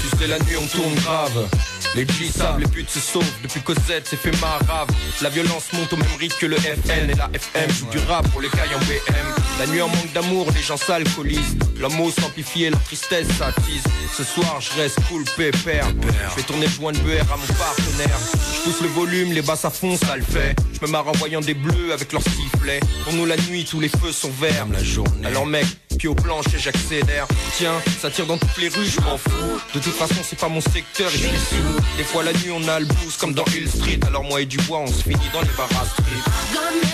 Tu 0.00 0.16
sais, 0.16 0.26
la 0.28 0.38
nuit 0.38 0.56
on 0.56 0.66
tourne 0.66 0.94
grave. 0.94 1.48
Les 1.96 2.06
G 2.06 2.30
savent, 2.30 2.60
les 2.60 2.66
putes 2.66 2.90
se 2.90 3.00
sauvent. 3.00 3.24
Depuis 3.42 3.62
Cosette, 3.62 4.06
c'est 4.06 4.18
fait 4.18 4.38
marave. 4.38 4.88
La 5.22 5.30
violence 5.30 5.72
monte 5.72 5.90
au 5.94 5.96
même 5.96 6.06
rythme 6.20 6.36
que 6.38 6.44
le 6.44 6.56
FN 6.56 7.08
et 7.08 7.14
la 7.14 7.30
FM. 7.32 7.70
Joue 7.70 7.86
du 7.86 7.98
rap 8.06 8.28
pour 8.32 8.42
les 8.42 8.50
cailles 8.50 8.74
en 8.74 8.80
BM. 8.80 9.34
La 9.58 9.66
nuit 9.66 9.80
en 9.80 9.88
manque 9.88 10.12
d'amour, 10.12 10.46
les 10.54 10.60
gens 10.60 10.76
s'alcoolisent. 10.76 11.56
L'amour 11.80 12.12
s'amplifie 12.12 12.64
et 12.64 12.70
la 12.70 12.76
tristesse 12.76 13.28
s'attise. 13.38 13.82
Ce 14.14 14.24
soir, 14.24 14.60
je 14.60 14.78
reste 14.78 14.98
cool, 15.08 15.24
pépère. 15.38 15.86
Je 16.02 16.34
fais 16.34 16.42
tourner 16.42 16.66
le 16.66 16.72
joint 16.72 16.92
de 16.92 16.98
BR 16.98 17.32
à 17.32 17.36
mon 17.38 17.46
partenaire. 17.54 18.18
Je 18.56 18.64
pousse 18.64 18.82
le 18.82 18.88
volume, 18.88 19.32
les 19.32 19.40
basses 19.40 19.64
à 19.64 19.70
fond, 19.70 19.96
ça 19.96 20.16
le 20.16 20.22
fait. 20.22 20.54
Je 20.78 20.86
me 20.86 20.92
marre 20.92 21.08
en 21.08 21.12
voyant 21.12 21.40
des 21.40 21.54
bleus 21.54 21.94
avec 21.94 22.12
leurs 22.12 22.22
sifflets. 22.22 22.80
Pour 23.04 23.14
nous, 23.14 23.24
la 23.24 23.38
nuit, 23.38 23.64
tous 23.64 23.80
les 23.80 23.88
feux 23.88 24.12
sont 24.12 24.30
verts. 24.38 24.66
La 24.70 24.84
journée. 24.84 25.26
Alors, 25.26 25.46
mec, 25.46 25.64
pied 25.96 26.08
au 26.08 26.14
plancher, 26.14 26.58
j'accélère. 26.58 27.26
Tiens, 27.56 27.74
ça 28.00 28.10
tire 28.10 28.26
dans 28.26 28.38
toutes 28.38 28.56
les 28.58 28.68
rues, 28.68 28.84
je 28.84 29.00
m'en 29.00 29.16
fous. 29.16 29.60
De 29.74 29.80
toute 29.80 29.94
façon, 29.94 30.16
c'est 30.22 30.38
pas 30.38 30.48
mon 30.48 30.60
secteur 30.60 31.08
et 31.08 31.18
je 31.18 31.28
suis 31.28 31.38
sous. 31.38 31.96
Des 31.96 32.04
fois, 32.04 32.22
la 32.22 32.32
nuit, 32.32 32.50
on 32.52 32.66
a 32.68 32.80
le 32.80 32.86
blues 32.86 33.16
comme 33.18 33.34
dans 33.34 33.44
Hill 33.46 33.68
Street. 33.68 34.00
Alors, 34.06 34.24
moi 34.24 34.40
et 34.40 34.46
Dubois, 34.46 34.80
on 34.80 34.86
se 34.86 35.02
finit 35.02 35.30
dans 35.32 35.40
les 35.40 35.48
street. 35.48 36.22
Gomez 36.52 36.86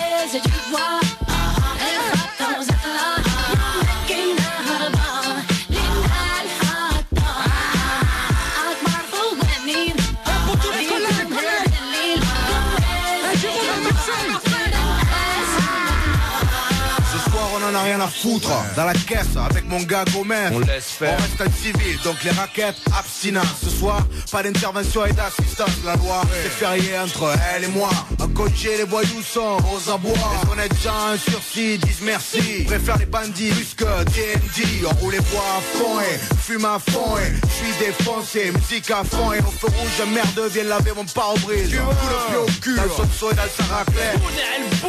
rien 17.83 17.99
à 17.99 18.07
foutre. 18.07 18.49
Dans 18.75 18.85
la 18.85 18.93
caisse 18.93 19.35
avec 19.37 19.67
mon 19.67 19.81
gars 19.83 20.05
Gomez. 20.13 20.49
On 20.51 20.59
laisse 20.59 20.91
faire. 20.91 21.17
On 21.17 21.21
reste 21.21 21.41
en 21.41 21.61
civil 21.61 21.99
donc 22.03 22.23
les 22.23 22.31
raquettes 22.31 22.77
abstinence. 22.97 23.45
Ce 23.63 23.69
soir 23.69 24.05
pas 24.31 24.43
d'intervention 24.43 25.05
et 25.05 25.13
d'assistance. 25.13 25.69
La 25.85 25.95
loi 25.95 26.21
c'est 26.31 26.49
férié 26.49 26.97
entre 26.97 27.33
elle 27.55 27.65
et 27.65 27.67
moi. 27.67 27.89
À 28.21 28.27
coacher 28.27 28.77
les 28.77 28.83
voyous 28.83 29.21
sont 29.21 29.57
aux 29.73 29.91
abois. 29.91 30.13
Les 30.13 30.51
honnêtes 30.51 30.81
gens 30.81 31.13
en 31.13 31.17
sursis 31.17 31.77
disent 31.77 32.01
merci. 32.01 32.63
Préfère 32.65 32.97
les 32.97 33.05
bandits 33.05 33.51
plus 33.51 33.73
que 33.75 34.03
D&D 34.05 34.85
On 34.85 34.93
roule 35.01 35.13
les 35.13 35.19
bois 35.19 35.43
à 35.57 35.77
fond 35.77 35.99
et 35.99 36.19
fume 36.41 36.65
à 36.65 36.79
fond 36.79 37.17
et 37.17 37.33
je 37.47 37.53
suis 37.53 37.85
défoncé. 37.85 38.51
Musique 38.51 38.89
à 38.91 39.03
fond 39.03 39.33
et 39.33 39.39
au 39.39 39.51
feu 39.51 39.67
rouge 39.67 40.07
merde 40.13 40.49
viens 40.51 40.63
laver 40.63 40.91
mon 40.95 41.05
pare-brise. 41.05 41.69
Coup 41.69 41.91
de 41.91 42.27
pied 42.27 42.37
au 42.37 42.61
cul. 42.61 42.75
Dans 42.75 42.83
le 42.83 43.31
et 43.31 43.35
dans 43.35 43.41
sa 43.57 43.75
raclette 43.75 44.19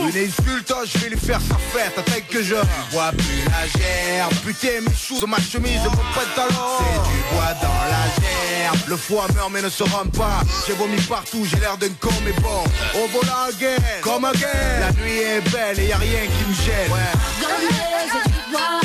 Une 0.00 0.08
insulte 0.08 0.72
je 0.86 0.98
vais 0.98 1.10
lui 1.10 1.18
faire 1.18 1.40
sa 1.40 1.56
fête. 1.72 1.92
Attends 1.98 2.12
que 2.28 2.42
je 2.42 2.54
bois 2.90 3.10
plus 3.12 3.44
la 3.44 3.66
gerbe 3.66 4.34
Putain 4.44 4.80
mes 4.80 4.94
choux 4.94 5.18
sur 5.18 5.28
ma 5.28 5.38
chemise 5.38 5.80
et 5.84 5.88
mon 5.88 6.04
pantalon. 6.14 6.78
C'est 6.78 7.10
du 7.10 7.18
bois 7.32 7.54
dans 7.62 7.84
la 7.90 8.04
gerbe. 8.20 8.78
Le 8.88 8.96
foie 8.96 9.26
meurt 9.34 9.50
mais 9.50 9.62
ne 9.62 9.68
se 9.68 9.82
rend 9.84 10.06
pas. 10.06 10.42
J'ai 10.66 10.74
vomi 10.74 11.00
partout, 11.02 11.44
j'ai 11.44 11.58
l'air 11.60 11.76
d'un 11.76 11.92
con 12.00 12.10
mais 12.24 12.32
bon. 12.32 12.64
On 12.94 13.06
vola 13.08 13.48
again, 13.48 13.76
comme 14.02 14.24
again. 14.24 14.80
La 14.80 14.92
nuit 14.92 15.18
est 15.18 15.40
belle 15.50 15.80
et 15.80 15.88
y 15.88 15.92
a 15.92 15.98
rien 15.98 16.20
qui 16.20 16.44
me 16.48 16.54
gêne. 16.54 16.90
Du 17.40 18.52
bois. 18.52 18.83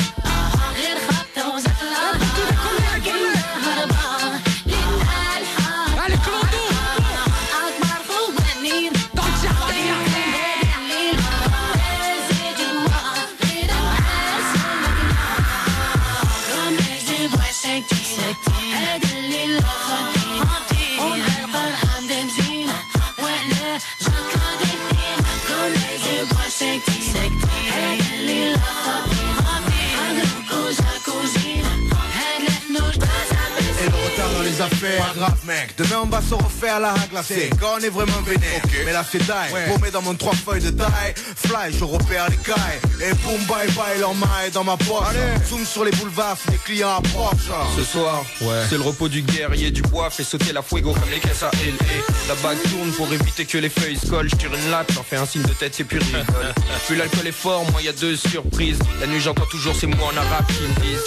Affaires, 34.60 35.06
pas 35.06 35.14
grave 35.16 35.38
mec. 35.46 35.74
Demain 35.78 36.00
on 36.04 36.06
va 36.06 36.20
se 36.20 36.34
refaire 36.34 36.80
la 36.80 36.94
glacée 37.10 37.50
Quand 37.60 37.74
on 37.78 37.82
est 37.82 37.88
vraiment 37.88 38.20
vénère. 38.22 38.62
Mais 38.84 38.92
là 38.92 39.04
c'est 39.10 39.18
die, 39.18 39.70
paumé 39.72 39.90
dans 39.90 40.02
mon 40.02 40.14
trois 40.14 40.34
feuilles 40.34 40.62
de 40.62 40.70
taille 40.70 41.14
Fly, 41.16 41.72
je 41.78 41.84
repère 41.84 42.28
les 42.30 42.36
cailles. 42.36 42.80
Et 43.00 43.12
boum 43.14 43.40
bye 43.48 43.68
bye 43.72 43.98
leur 43.98 44.14
maille 44.14 44.50
dans 44.52 44.64
ma 44.64 44.76
poche. 44.76 45.16
Zoom 45.48 45.64
sur 45.64 45.84
les 45.84 45.92
boulevards 45.92 46.36
si 46.36 46.50
les 46.50 46.58
clients 46.58 46.98
approchent 46.98 47.50
Ce 47.76 47.84
soir, 47.84 48.24
c'est 48.68 48.76
le 48.76 48.82
repos 48.82 49.08
du 49.08 49.22
guerrier 49.22 49.70
du 49.70 49.82
bois. 49.82 50.10
Fait 50.10 50.24
sauter 50.24 50.52
la 50.52 50.62
fuego 50.62 50.92
comme 50.92 51.10
les 51.10 51.20
caisses 51.20 51.42
à 51.42 51.50
LA. 51.50 52.28
La 52.28 52.34
bague 52.36 52.62
tourne 52.70 52.90
pour 52.92 53.12
éviter 53.12 53.44
que 53.44 53.58
les 53.58 53.70
feuilles 53.70 53.98
se 53.98 54.06
collent. 54.06 54.28
Je 54.30 54.36
tire 54.36 54.54
une 54.54 54.70
latte, 54.70 54.92
j'en 54.92 55.02
fais 55.02 55.16
un 55.16 55.26
signe 55.26 55.42
de 55.42 55.52
tête 55.52 55.80
puis 55.88 55.98
rigole. 55.98 56.54
Plus 56.86 56.96
l'alcool 56.96 57.26
est 57.26 57.32
fort, 57.32 57.64
moi 57.70 57.80
y 57.82 57.88
a 57.88 57.92
deux 57.92 58.16
surprises. 58.16 58.78
La 59.00 59.06
nuit 59.06 59.20
j'entends 59.20 59.46
toujours 59.46 59.74
ces 59.74 59.86
mots 59.86 60.04
en 60.04 60.16
arabe 60.16 60.46
qui 60.48 60.62
me 60.62 60.86
disent 60.86 61.04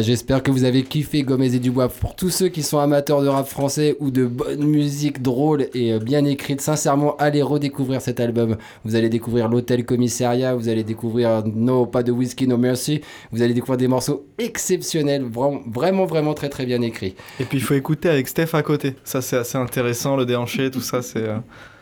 Ouais, 0.00 0.04
J'espère 0.04 0.42
que 0.42 0.50
vous 0.50 0.64
avez 0.64 0.82
kiffé 0.82 1.22
Gomez 1.22 1.54
et 1.54 1.58
Dubois. 1.58 1.88
Pour 1.88 2.16
tous 2.16 2.30
ceux 2.30 2.48
qui 2.48 2.62
sont 2.62 2.78
amateurs 2.78 3.22
de 3.22 3.28
rap 3.28 3.46
français 3.46 3.96
ou 4.00 4.10
de 4.10 4.24
bonne 4.24 4.64
musique 4.64 5.20
drôle 5.20 5.66
et 5.74 5.92
euh, 5.92 5.98
bien 5.98 6.24
écrite, 6.24 6.62
sincèrement, 6.62 7.16
allez 7.18 7.42
redécouvrir 7.42 8.00
cet 8.00 8.18
album. 8.18 8.56
Vous 8.84 8.96
allez 8.96 9.10
découvrir 9.10 9.48
l'Hôtel 9.48 9.84
Commissariat, 9.84 10.54
vous 10.54 10.68
allez 10.68 10.84
découvrir 10.84 11.42
No, 11.44 11.84
pas 11.84 12.02
de 12.02 12.12
Whisky, 12.12 12.46
No 12.46 12.56
Mercy. 12.56 13.02
Vous 13.30 13.42
allez 13.42 13.52
découvrir 13.52 13.76
des 13.76 13.88
morceaux 13.88 14.24
exceptionnels, 14.38 15.22
vraiment, 15.22 15.60
vraiment, 15.66 16.06
vraiment 16.06 16.34
très 16.34 16.48
très 16.48 16.64
bien 16.64 16.80
écrits. 16.80 17.14
Et 17.38 17.44
puis 17.44 17.58
il 17.58 17.64
faut 17.64 17.74
écouter 17.74 18.08
avec 18.08 18.26
Steph 18.26 18.54
à 18.54 18.62
côté. 18.62 18.94
Ça 19.04 19.20
c'est 19.20 19.36
assez 19.36 19.58
intéressant, 19.58 20.16
le 20.16 20.24
déhanché, 20.24 20.70
tout 20.70 20.80
ça 20.80 21.02
c'est. 21.02 21.28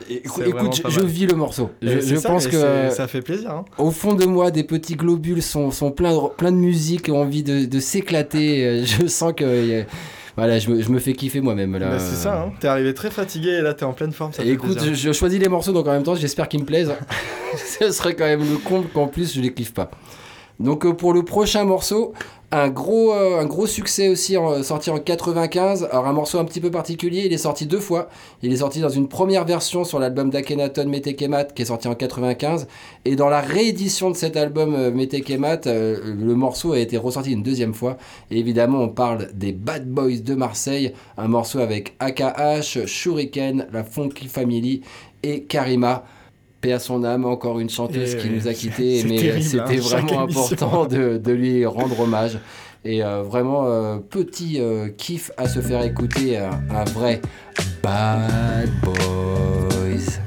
Écoute, 0.09 0.83
je, 0.89 1.01
vis 1.01 1.27
le 1.27 1.35
morceau. 1.35 1.71
Je, 1.83 2.17
ça, 2.17 2.29
pense 2.29 2.47
que 2.47 2.91
ça 2.91 3.07
fait 3.09 3.21
plaisir. 3.23 3.51
hein. 3.51 3.65
au 3.79 3.91
fond 3.91 4.15
de 4.15 4.25
moi, 4.25 4.51
des 4.51 4.65
petits 4.65 4.95
globules 4.97 5.43
sont, 5.43 5.71
sont 5.71 5.91
pleins, 5.91 6.15
de, 6.15 6.29
plein 6.37 6.53
de 6.53 6.57
musique 6.57 7.09
et 7.09 7.13
ont 7.13 7.21
envie 7.23 7.43
de, 7.43 7.65
de 7.65 7.81
s'éclater. 7.81 8.65
Euh, 8.67 8.85
Je 8.85 9.07
sens 9.07 9.33
que 9.37 9.45
euh, 9.45 9.83
voilà, 10.37 10.59
je 10.61 10.71
me, 10.71 10.81
je 10.81 10.89
me 10.91 10.99
fais 11.01 11.13
kiffer 11.15 11.41
moi-même 11.41 11.77
là. 11.79 11.99
C'est 11.99 12.15
ça, 12.15 12.43
hein. 12.43 12.53
t'es 12.61 12.69
arrivé 12.69 12.95
très 12.95 13.11
fatigué 13.11 13.51
et 13.51 13.61
là 13.61 13.75
t'es 13.75 13.85
en 13.85 13.93
pleine 13.93 14.13
forme. 14.13 14.33
Ça 14.33 14.43
Et 14.43 14.47
fait 14.47 14.53
écoute, 14.53 14.79
je 14.95 15.13
choisis 15.13 15.41
les 15.41 15.49
morceaux, 15.49 15.73
donc 15.73 15.87
en 15.89 15.93
même 15.93 16.05
temps, 16.05 16.15
j'espère 16.15 16.49
qu'ils 16.49 16.61
me 16.61 16.65
plaisent. 16.65 16.93
Ce 17.81 17.91
serait 17.91 18.15
quand 18.15 18.27
même 18.27 18.41
le 18.49 18.57
comble 18.59 18.89
qu'en 18.89 19.09
plus 19.09 19.35
je 19.35 19.41
les 19.41 19.53
kiffe 19.53 19.73
pas. 19.75 19.91
Donc 20.61 20.85
euh, 20.85 20.93
pour 20.93 21.13
le 21.13 21.25
prochain 21.25 21.65
morceau, 21.65 22.13
un 22.51 22.69
gros, 22.69 23.13
euh, 23.13 23.67
succès 23.67 24.09
aussi 24.09 24.37
sorti 24.63 24.91
en 24.91 24.99
95. 24.99 25.89
Alors 25.93 26.07
un 26.07 26.13
morceau 26.13 26.39
un 26.39 26.45
petit 26.45 26.61
peu 26.61 26.71
particulier, 26.71 27.25
il 27.27 27.33
est 27.33 27.39
sorti 27.39 27.67
deux 27.67 27.79
fois. 27.79 28.09
Il 28.43 28.53
est 28.53 28.57
sorti 28.57 28.81
dans 28.81 28.89
une 28.89 29.07
première 29.07 29.45
version 29.45 29.85
sur 29.85 29.99
l'album 29.99 30.31
d'Akhenaton 30.31 30.89
Metekemat 30.89 31.45
qui 31.45 31.63
est 31.63 31.67
sorti 31.67 31.87
en 31.87 31.95
95. 31.95 32.67
Et 33.05 33.15
dans 33.15 33.29
la 33.29 33.41
réédition 33.41 34.11
de 34.11 34.17
cet 34.17 34.37
album 34.37 34.75
euh, 34.75 34.91
Metekemat, 34.91 35.61
le 35.67 36.35
morceau 36.35 36.73
a 36.73 36.79
été 36.79 36.97
ressorti 36.97 37.33
une 37.33 37.43
deuxième 37.43 37.75
fois. 37.75 37.97
Et 38.31 38.39
évidemment, 38.39 38.81
on 38.81 38.89
parle 38.89 39.29
des 39.35 39.53
Bad 39.53 39.89
Boys 39.89 40.21
de 40.25 40.35
Marseille. 40.35 40.93
Un 41.19 41.29
morceau 41.29 41.61
avec 41.61 41.95
AKH, 42.01 42.87
Shuriken, 42.87 43.67
la 43.73 43.85
Funky 43.85 44.27
Family 44.27 44.83
et 45.23 45.43
Karima. 45.43 46.05
Paix 46.61 46.73
à 46.73 46.79
son 46.79 47.05
âme, 47.05 47.25
encore 47.25 47.61
une 47.61 47.71
chanteuse 47.71 48.15
Et 48.15 48.19
qui 48.19 48.31
nous 48.31 48.49
a 48.49 48.55
quittés, 48.55 49.05
mais 49.05 49.17
terrible, 49.17 49.43
c'était 49.43 49.79
hein, 49.79 49.81
vraiment 49.81 50.23
important 50.23 50.87
de, 50.87 51.17
de 51.17 51.33
lui 51.33 51.65
rendre 51.67 52.01
hommage. 52.01 52.39
Et 52.85 53.03
euh, 53.03 53.23
vraiment, 53.23 53.67
euh, 53.67 53.99
petit 53.99 54.61
euh, 54.61 54.89
kiff 54.89 55.31
à 55.37 55.49
se 55.49 55.61
faire 55.61 55.83
écouter 55.83 56.39
un, 56.39 56.61
un 56.71 56.85
vrai 56.85 57.21
Bad 57.83 58.71
Boys. 58.83 60.21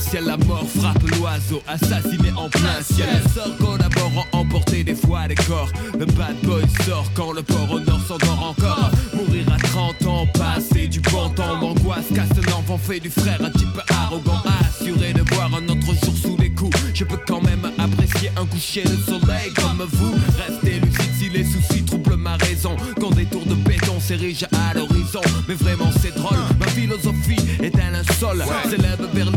Substantiel. 0.00 0.24
La 0.24 0.36
mort 0.36 0.66
frappe 0.66 1.02
l'oiseau, 1.16 1.62
assassiné 1.66 2.32
en 2.36 2.48
plein 2.48 2.82
ciel. 2.82 3.22
Sorts 3.34 3.56
collaborant, 3.58 4.24
emporter 4.32 4.84
des 4.84 4.94
fois 4.94 5.28
des 5.28 5.34
corps. 5.34 5.68
Le 5.98 6.06
bad 6.06 6.36
boy 6.42 6.62
sort 6.84 7.06
quand 7.14 7.32
le 7.32 7.42
port 7.42 7.70
au 7.70 7.80
nord 7.80 8.00
s'endort 8.06 8.54
encore. 8.56 8.90
Mourir 9.14 9.46
à 9.52 9.58
30 9.58 10.06
ans, 10.06 10.26
passer 10.34 10.88
du 10.88 11.00
bon 11.00 11.28
temps. 11.30 11.56
M'angoisse, 11.56 12.06
casse 12.14 12.36
l'enfant, 12.46 12.78
fait 12.78 13.00
du 13.00 13.10
frère 13.10 13.40
un 13.42 13.50
type 13.50 13.80
arrogant. 13.90 14.42
Assuré 14.60 15.12
de 15.12 15.22
voir 15.34 15.50
un 15.54 15.68
autre 15.68 15.94
jour 16.04 16.14
sous 16.16 16.36
les 16.38 16.50
coups. 16.50 16.76
Je 16.94 17.04
peux 17.04 17.18
quand 17.26 17.42
même 17.42 17.70
apprécier 17.78 18.30
un 18.36 18.46
coucher 18.46 18.82
de 18.82 18.96
soleil 18.96 19.52
comme 19.56 19.86
vous. 19.92 20.14
Restez 20.38 20.80
lucide 20.80 21.10
si 21.18 21.28
les 21.28 21.44
soucis 21.44 21.84
troublent 21.84 22.16
ma 22.16 22.36
raison. 22.36 22.76
Quand 23.00 23.10
des 23.10 23.26
tours 23.26 23.46
de 23.46 23.54
béton 23.54 23.98
s'érigent 24.00 24.46
à 24.52 24.74
l'horizon. 24.74 25.20
Mais 25.48 25.54
vraiment, 25.54 25.90
c'est 26.00 26.14
drôle. 26.14 26.38
Ma 26.58 26.66
philosophie 26.66 27.40
est 27.62 27.74
un 27.78 27.90
linceul. 27.90 28.44
S'élève 28.68 29.08
vers 29.12 29.29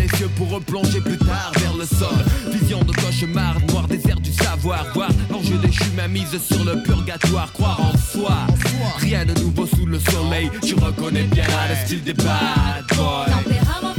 replonger 0.54 1.02
plus 1.02 1.18
tard 1.18 1.52
vers 1.58 1.76
le 1.76 1.86
sol. 1.86 2.16
Vision 2.52 2.80
de 2.84 2.92
cauchemar, 2.94 3.56
noir 3.70 3.88
désert 3.88 4.20
du 4.20 4.32
savoir. 4.32 4.86
Voir 4.94 5.10
l'enjeu 5.32 5.58
déchu, 5.58 5.84
ma 5.96 6.08
mise 6.08 6.38
sur 6.40 6.64
le 6.64 6.84
purgatoire. 6.84 7.52
Croire 7.54 7.80
en 7.82 7.98
soi. 7.98 8.38
Rien 9.00 9.26
de 9.26 9.34
nouveau 9.40 9.66
sous 9.66 9.86
le 9.86 10.00
soleil. 10.00 10.50
Tu 10.62 10.76
reconnais 10.76 11.24
bien 11.24 11.46
le 11.70 11.76
style 11.86 12.04
des 12.04 12.14
bad 12.14 12.86
boys. 12.96 13.93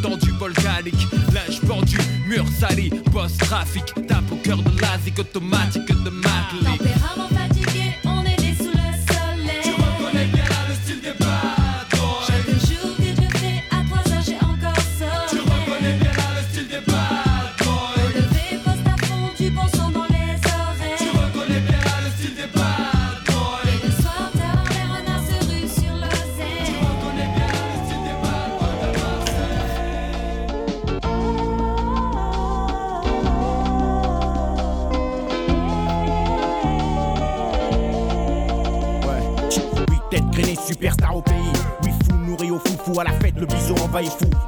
Tendue, 0.00 0.32
volcanique. 0.38 1.06
Linge 1.32 1.60
pendu, 1.66 1.98
mur 2.26 2.44
sali, 2.58 2.90
boss 3.12 3.36
trafic. 3.36 3.84
Tape 4.06 4.32
au 4.32 4.36
cœur 4.36 4.58
de 4.58 4.80
l'Asie 4.80 5.12
automatique 5.18 5.88
de 5.88 6.10
Macley. 6.10 6.90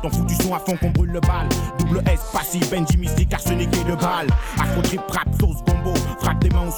Envahit 0.03 0.09
fou. 0.09 0.09
Ton 0.09 0.11
fou 0.11 0.24
du 0.24 0.34
son 0.34 0.55
à 0.55 0.59
fond 0.59 0.76
qu'on 0.76 0.90
brûle 0.90 1.11
le 1.11 1.20
bal. 1.20 1.48
Double 1.78 2.03
S, 2.07 2.20
passif, 2.32 2.70
Benji 2.70 2.96
mystique, 2.96 3.32
arsenic 3.32 3.68
et 3.74 3.84
de 3.90 3.94
balles. 3.96 4.28
Afro 4.61 4.82
trip, 4.82 5.00
rap, 5.09 5.28
sauce, 5.40 5.61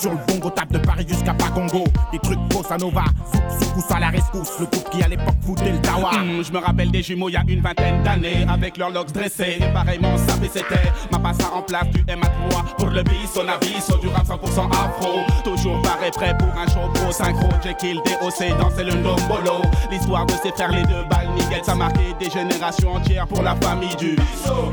sur 0.00 0.12
le 0.12 0.18
bongo, 0.26 0.50
tape 0.50 0.72
de 0.72 0.78
Paris 0.78 1.06
jusqu'à 1.08 1.34
Pacongo. 1.34 1.84
Des 2.12 2.18
trucs 2.18 2.38
bossa 2.50 2.76
nova, 2.76 3.04
souk, 3.32 3.90
à 3.90 4.00
la 4.00 4.08
rescousse. 4.08 4.52
Le 4.60 4.66
groupe 4.66 4.90
qui 4.90 5.02
à 5.02 5.08
l'époque 5.08 5.36
foutait 5.40 5.70
le 5.72 5.80
tawa. 5.80 6.10
Hum, 6.14 6.42
je 6.44 6.52
me 6.52 6.58
rappelle 6.58 6.90
des 6.90 7.02
jumeaux 7.02 7.28
il 7.28 7.32
y 7.32 7.36
a 7.36 7.44
une 7.46 7.60
vingtaine 7.60 8.02
d'années 8.02 8.46
avec 8.48 8.76
leurs 8.76 8.90
locks 8.90 9.12
dressés. 9.12 9.58
Et 9.60 9.72
pareillement 9.72 10.16
sapés 10.18 10.50
c'était 10.52 10.90
ma 11.10 11.18
passe 11.18 11.38
en 11.52 11.62
place 11.62 11.88
du 11.90 12.00
MA3 12.04 12.76
pour 12.76 12.88
le 12.88 13.02
bis 13.02 13.30
on 13.36 13.48
abisso 13.48 13.96
du 13.98 14.08
rap 14.08 14.26
100% 14.26 14.70
afro. 14.70 15.20
Toujours 15.44 15.80
pareil 15.82 16.10
prêt 16.10 16.36
pour 16.38 16.48
un 16.48 16.66
show 16.66 16.88
pro 16.94 17.12
synchro. 17.12 17.48
Jekyll 17.62 17.96
DOC 17.96 18.58
danser 18.58 18.84
le 18.84 18.92
ndombolo. 18.92 19.62
L'histoire 19.90 20.26
de 20.26 20.32
ses 20.42 20.52
frères 20.52 20.72
les 20.72 20.82
deux 20.82 21.04
balles 21.10 21.28
nickel 21.34 21.64
ça 21.64 21.74
marqué 21.74 22.14
des 22.18 22.30
générations 22.30 22.94
entières 22.94 23.26
pour 23.26 23.42
la 23.42 23.54
famille 23.56 23.94
du 23.96 24.16
bisso 24.16 24.70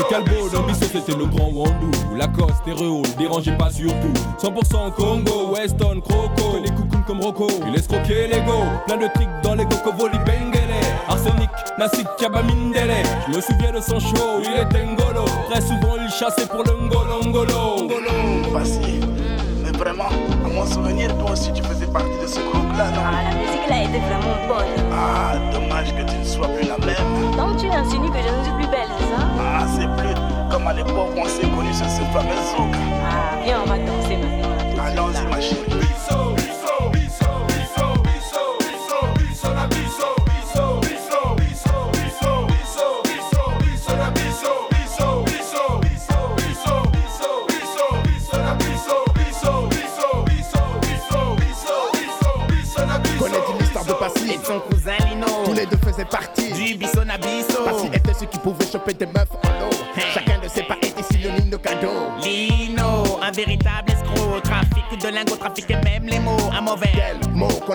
avait 0.00 0.08
Calbo, 0.08 0.48
Bissot 0.66 0.86
c'était 0.92 1.16
le 1.16 1.26
grand 1.26 1.50
Wandou. 1.50 1.90
Lacoste, 2.16 2.56
Stéréo, 2.62 3.02
le 3.02 3.18
dérangez 3.18 3.52
pas 3.56 3.70
surtout. 3.70 4.12
100% 4.42 4.92
Congo, 4.92 5.52
Weston, 5.54 6.00
Croco. 6.00 6.58
Les 6.62 6.70
coucounes 6.70 7.04
comme 7.06 7.20
Rocco, 7.20 7.46
il 7.66 7.82
croquer 7.86 8.28
l'ego 8.28 8.64
Plein 8.86 8.96
de 8.96 9.06
tricks 9.14 9.28
dans 9.42 9.54
les 9.54 9.64
Voli 9.64 10.18
Bengele. 10.18 10.74
Arsenic, 11.08 11.50
Nassik, 11.78 12.06
Kabamindele 12.18 13.02
Je 13.28 13.36
me 13.36 13.40
souviens 13.40 13.72
de 13.72 13.80
son 13.80 14.00
show, 14.00 14.40
il 14.42 14.60
était 14.60 14.84
ngolo. 14.84 15.24
Très 15.50 15.60
souvent 15.60 15.96
il 16.00 16.10
chassait 16.10 16.46
pour 16.46 16.64
le 16.64 16.72
ngolo 16.86 17.20
ngolo. 17.26 17.88
Mais 19.62 19.78
vraiment, 19.78 20.08
à 20.44 20.48
mon 20.48 20.66
souvenir, 20.66 21.16
toi 21.18 21.32
aussi 21.32 21.52
tu 21.52 21.62
faisais 21.62 21.86
partie 21.86 22.18
de 22.20 22.26
ce 22.26 22.40
groupe-là, 22.40 22.90
non? 22.90 23.02
Ah, 23.04 23.30
la 23.30 23.36
musique 23.36 23.68
là 23.68 23.82
était 23.82 24.00
vraiment 24.00 24.36
bonne. 24.48 24.90
Ah, 24.92 25.34
dommage 25.52 25.94
que 25.94 26.02
tu 26.02 26.18
ne 26.18 26.24
sois 26.24 26.48
plus 26.48 26.66
la 26.66 26.78
même. 26.78 27.36
Donc 27.36 27.56
tu 27.58 27.68
insinues 27.68 28.10
que 28.10 28.18
je 28.18 28.38
ne 28.38 28.44
suis 28.44 28.52
plus 28.52 28.68
belle, 28.68 28.88
c'est 28.98 29.16
ça? 29.16 29.33
pra 32.14 32.22
pessoa. 32.22 32.73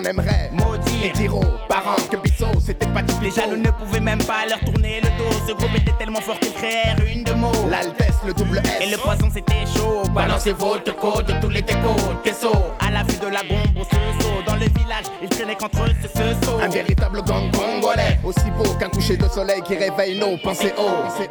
Qu'on 0.00 0.08
aimerait 0.08 0.50
Maudit. 0.52 1.04
Et 1.04 1.10
dire 1.10 1.36
aux 1.36 1.44
parents 1.68 1.96
que 2.10 2.16
Bissot 2.16 2.60
c'était 2.64 2.86
pas 2.86 3.02
du 3.02 3.12
Les 3.22 3.30
jaloux 3.30 3.56
ne 3.56 3.70
pouvaient 3.70 4.00
même 4.00 4.22
pas 4.22 4.46
leur 4.48 4.60
tourner 4.60 5.00
le 5.00 5.08
dos. 5.18 5.36
Ce 5.46 5.52
groupe 5.52 5.74
était 5.76 5.92
tellement 5.98 6.20
fort 6.20 6.38
qu'ils 6.40 6.52
créèrent 6.52 6.96
une 7.06 7.24
de 7.24 7.32
mots. 7.32 7.52
L'Altesse, 7.68 8.16
le 8.26 8.32
double 8.32 8.58
S. 8.58 8.78
Et 8.80 8.90
le 8.90 8.96
poison 8.96 9.28
c'était 9.32 9.66
chaud. 9.76 10.02
Balancez 10.14 10.52
votre 10.52 10.94
code 10.96 11.26
de 11.26 11.32
tous 11.40 11.50
les 11.50 11.62
décos. 11.62 11.96
Queso, 12.24 12.52
à 12.80 12.90
la 12.90 13.02
vue 13.02 13.18
de 13.18 13.26
la 13.26 13.42
gombe 13.42 13.76
au 13.76 13.84
saut 13.84 14.42
Dans 14.46 14.54
le 14.54 14.66
village, 14.66 15.06
ils 15.22 15.28
traînaient 15.28 15.56
contre 15.56 15.82
eux, 15.84 15.94
ce 16.02 16.46
saut. 16.46 16.58
Un 16.60 16.68
véritable 16.68 17.22
gang 17.22 17.50
congolais 17.52 18.18
Aussi 18.24 18.50
beau 18.56 18.74
qu'un 18.78 18.88
coucher 18.88 19.16
de 19.16 19.28
soleil 19.28 19.62
qui 19.62 19.76
réveille 19.76 20.18
nos 20.18 20.36
pensées 20.38 20.72
haut 20.78 21.04
C'est 21.16 21.30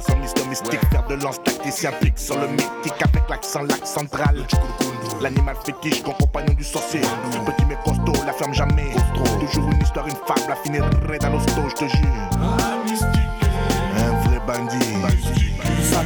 sans 0.00 0.16
Mister 0.16 0.44
Mystique. 0.48 0.80
Faire 0.90 1.06
de 1.06 1.14
lance 1.14 1.42
tacticien 1.42 1.90
pique 2.00 2.18
sur 2.18 2.38
le 2.38 2.48
mythique 2.48 3.02
avec 3.02 3.28
l'accent, 3.28 3.62
l'axe 3.62 3.90
central. 3.90 4.46
L'animal 5.20 5.56
fétiche, 5.64 6.02
ton 6.02 6.12
compagnon 6.12 6.54
du 6.54 6.64
sorcier. 6.64 7.00
Petit 7.00 7.64
mais 7.68 7.78
costaud, 7.84 8.24
la 8.24 8.32
ferme 8.32 8.54
jamais. 8.54 8.92
Toujours 9.40 9.68
une 9.70 9.80
histoire, 9.80 10.06
une 10.06 10.14
fable, 10.14 10.48
la 10.48 10.56
finirait 10.56 11.18
dans 11.18 11.30
l'hosto, 11.30 11.62
je 11.68 11.74
te 11.74 11.84
jure. 11.88 12.77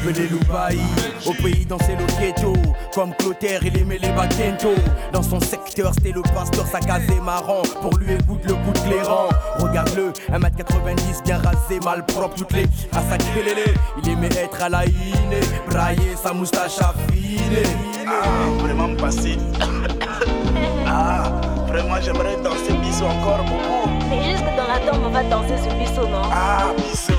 S'appelait 0.02 0.28
Loubaï, 0.28 0.78
au 1.26 1.32
pays 1.32 1.64
dansait 1.64 1.96
le 1.96 2.06
ghetto 2.20 2.52
Comme 2.92 3.14
Clotaire, 3.14 3.60
il 3.64 3.78
aimait 3.78 3.98
les 3.98 4.10
bakento 4.10 4.74
Dans 5.12 5.22
son 5.22 5.38
secteur, 5.38 5.92
c'était 5.94 6.10
le 6.10 6.22
pasteur, 6.22 6.66
sa 6.66 6.80
case 6.80 7.08
est 7.08 7.20
marrant 7.20 7.62
Pour 7.80 7.96
lui, 7.98 8.14
écoute 8.14 8.40
le 8.44 8.54
coup 8.54 8.72
de 8.72 8.78
clairant 8.80 9.28
Regarde-le, 9.58 10.12
1m90, 10.32 11.24
bien 11.24 11.38
rasé, 11.38 11.78
mal 11.84 12.04
propre, 12.04 12.34
toutes 12.34 12.52
les 12.52 12.64
à 12.92 13.00
sa 13.02 13.16
lélé 13.44 13.72
Il 14.02 14.10
aimait 14.10 14.26
être 14.26 14.60
à 14.60 14.68
la 14.68 14.86
iné, 14.86 15.40
brailler 15.70 16.16
sa 16.20 16.32
moustache 16.32 16.78
affinée. 16.80 17.62
Ah, 18.04 18.24
vraiment 18.58 18.96
passé. 18.96 19.38
ah, 20.86 21.30
vraiment, 21.68 22.00
j'aimerais 22.00 22.36
danser 22.42 22.72
biso 22.82 23.04
encore 23.04 23.44
beaucoup. 23.44 23.88
Mais 24.10 24.32
juste 24.32 24.44
dans 24.56 24.66
la 24.66 24.80
tombe, 24.80 25.04
on 25.06 25.10
va 25.10 25.22
danser 25.22 25.56
ce 25.58 25.72
biseau, 25.76 26.08
non? 26.08 26.22
Ah, 26.32 26.72
biso. 26.76 27.11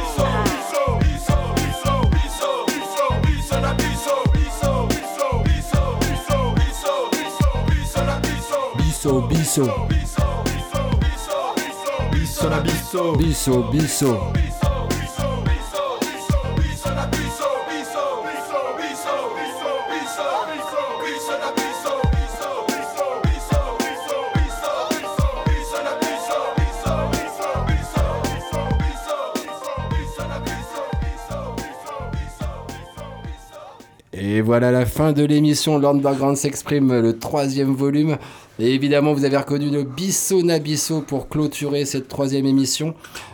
Et 34.25 34.41
voilà 34.41 34.71
la 34.71 34.85
fin 34.85 35.11
de 35.11 35.23
l'émission 35.23 35.77
L'Underground 35.77 36.37
s'exprime, 36.37 37.01
le 37.01 37.19
troisième 37.19 37.75
volume. 37.75 38.17
Et 38.59 38.73
évidemment, 38.75 39.13
vous 39.13 39.25
avez 39.25 39.37
reconnu 39.37 39.71
le 39.71 39.83
Bisso 39.83 40.43
Nabisso 40.43 41.01
pour 41.01 41.27
clôturer 41.27 41.85
cette 41.85 42.07
troisième 42.07 42.45
émission. 42.45 42.93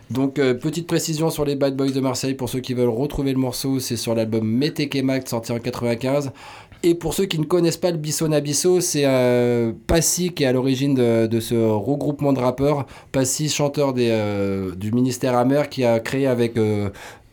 Donc, 0.09 0.39
euh, 0.39 0.53
petite 0.53 0.87
précision 0.87 1.29
sur 1.29 1.43
les 1.43 1.55
Bad 1.55 1.75
Boys 1.75 1.91
de 1.91 1.99
Marseille, 1.99 2.35
pour 2.35 2.47
ceux 2.47 2.61
qui 2.61 2.73
veulent 2.73 2.87
retrouver 2.87 3.33
le 3.33 3.37
morceau, 3.37 3.79
c'est 3.79 3.97
sur 3.97 4.15
l'album 4.15 4.47
Metekemak 4.47 5.27
sorti 5.27 5.51
en 5.51 5.59
95. 5.59 6.31
Et 6.81 6.95
pour 6.95 7.13
ceux 7.13 7.25
qui 7.25 7.37
ne 7.37 7.43
connaissent 7.43 7.75
pas 7.75 7.91
le 7.91 7.97
Bisso 7.97 8.29
Nabisso, 8.29 8.79
c'est 8.79 9.03
euh, 9.03 9.73
Passy 9.87 10.31
qui 10.31 10.43
est 10.43 10.47
à 10.47 10.53
l'origine 10.53 10.95
de, 10.95 11.39
ce 11.41 11.53
regroupement 11.53 12.31
de 12.31 12.39
rappeurs. 12.39 12.85
Passy, 13.11 13.49
chanteur 13.49 13.93
euh, 13.97 14.73
du 14.75 14.93
ministère 14.93 15.35
amer, 15.35 15.67
qui 15.67 15.83
a 15.83 15.99
créé 15.99 16.27
avec 16.27 16.53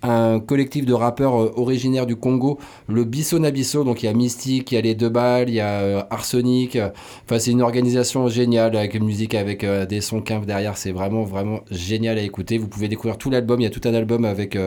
un 0.03 0.41
collectif 0.41 0.85
de 0.87 0.93
rappeurs 0.93 1.41
euh, 1.41 1.53
originaires 1.57 2.07
du 2.07 2.17
Congo, 2.17 2.59
le 2.89 3.05
Bisso 3.05 3.39
Nabisso. 3.39 3.85
Donc 3.85 4.03
il 4.03 4.07
y 4.07 4.09
a 4.09 4.13
Mystique, 4.13 4.73
il 4.73 4.75
y 4.77 4.79
a 4.79 4.81
les 4.81 4.95
Deux 4.95 5.09
Balles, 5.09 5.49
il 5.49 5.55
y 5.57 5.61
a 5.61 5.81
euh, 5.81 6.03
Arsenic. 6.11 6.77
Enfin, 7.25 7.39
c'est 7.39 7.51
une 7.51 7.63
organisation 7.63 8.29
géniale 8.29 8.77
avec 8.77 8.95
une 8.95 9.05
musique 9.05 9.35
avec 9.35 9.65
euh, 9.65 9.87
des 9.87 10.01
sons 10.01 10.21
quinves 10.21 10.47
derrière. 10.47 10.77
C'est 10.77 10.93
vraiment, 10.93 11.25
vraiment 11.25 11.61
génial 11.71 12.19
à 12.19 12.23
écouter. 12.23 12.59
Vous 12.59 12.69
pouvez 12.69 12.89
découvrir 12.89 13.19
tout 13.19 13.31
l'album. 13.31 13.61
Il 13.61 13.65
y 13.65 13.67
a 13.67 13.71
tout 13.71 13.81
un 13.89 13.95
album 13.95 14.25
avec, 14.25 14.59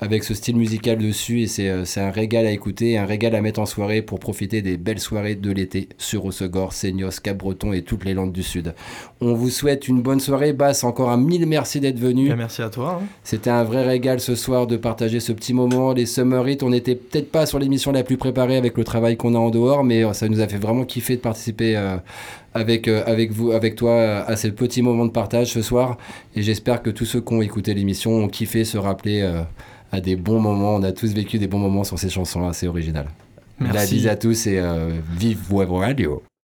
avec 0.00 0.24
ce 0.24 0.34
style 0.34 0.56
musical 0.56 0.98
dessus 0.98 1.42
et 1.42 1.46
c'est 1.46 1.84
c'est 1.84 2.00
un 2.00 2.10
régal 2.10 2.46
à 2.46 2.50
écouter, 2.52 2.98
un 2.98 3.06
régal 3.06 3.34
à 3.34 3.40
mettre 3.40 3.60
en 3.60 3.66
soirée 3.66 4.02
pour 4.02 4.18
profiter 4.18 4.62
des 4.62 4.76
belles 4.76 5.00
soirées 5.00 5.34
de 5.34 5.50
l'été 5.50 5.88
sur 5.98 6.24
Osegor, 6.24 6.72
Seignos, 6.72 7.20
Cap-Breton 7.22 7.72
et 7.72 7.82
toutes 7.82 8.04
les 8.04 8.14
Landes 8.14 8.32
du 8.32 8.42
Sud. 8.42 8.74
On 9.20 9.34
vous 9.34 9.50
souhaite 9.50 9.88
une 9.88 10.00
bonne 10.02 10.20
soirée. 10.20 10.52
Basse, 10.52 10.84
encore 10.84 11.10
un 11.10 11.16
mille 11.16 11.46
merci 11.46 11.80
d'être 11.80 11.98
venu. 11.98 12.26
Bien, 12.26 12.36
merci 12.36 12.62
à 12.62 12.70
toi. 12.70 13.00
hein. 13.02 13.06
C'était 13.24 13.50
un 13.50 13.64
vrai 13.64 13.84
régal 13.84 14.20
ce 14.20 14.34
soir 14.34 14.59
de 14.66 14.76
partager 14.76 15.20
ce 15.20 15.32
petit 15.32 15.52
moment. 15.52 15.92
Les 15.92 16.06
Summer 16.06 16.48
Hits, 16.48 16.58
on 16.62 16.70
n'était 16.70 16.94
peut-être 16.94 17.30
pas 17.30 17.46
sur 17.46 17.58
l'émission 17.58 17.92
la 17.92 18.02
plus 18.02 18.16
préparée 18.16 18.56
avec 18.56 18.76
le 18.76 18.84
travail 18.84 19.16
qu'on 19.16 19.34
a 19.34 19.38
en 19.38 19.50
dehors, 19.50 19.84
mais 19.84 20.04
euh, 20.04 20.12
ça 20.12 20.28
nous 20.28 20.40
a 20.40 20.48
fait 20.48 20.58
vraiment 20.58 20.84
kiffer 20.84 21.16
de 21.16 21.20
participer 21.20 21.76
euh, 21.76 21.96
avec, 22.54 22.88
euh, 22.88 23.02
avec 23.06 23.32
vous, 23.32 23.52
avec 23.52 23.76
toi 23.76 23.92
euh, 23.92 24.24
à 24.26 24.36
ce 24.36 24.48
petit 24.48 24.82
moment 24.82 25.06
de 25.06 25.12
partage 25.12 25.52
ce 25.52 25.62
soir. 25.62 25.98
Et 26.34 26.42
j'espère 26.42 26.82
que 26.82 26.90
tous 26.90 27.04
ceux 27.04 27.20
qui 27.20 27.32
ont 27.32 27.42
écouté 27.42 27.74
l'émission 27.74 28.12
ont 28.12 28.28
kiffé 28.28 28.64
se 28.64 28.78
rappeler 28.78 29.28
à 29.92 30.00
des 30.00 30.16
bons 30.16 30.40
moments. 30.40 30.74
On 30.74 30.82
a 30.82 30.92
tous 30.92 31.12
vécu 31.12 31.38
des 31.38 31.46
bons 31.46 31.58
moments 31.58 31.84
sur 31.84 31.98
ces 31.98 32.10
chansons 32.10 32.46
assez 32.46 32.66
originales. 32.66 33.08
Merci. 33.58 33.76
La 33.76 33.86
bise 33.86 34.06
à 34.06 34.16
tous 34.16 34.46
et 34.46 34.60
vive 35.18 35.52
Web 35.52 35.70
Radio. 35.70 36.22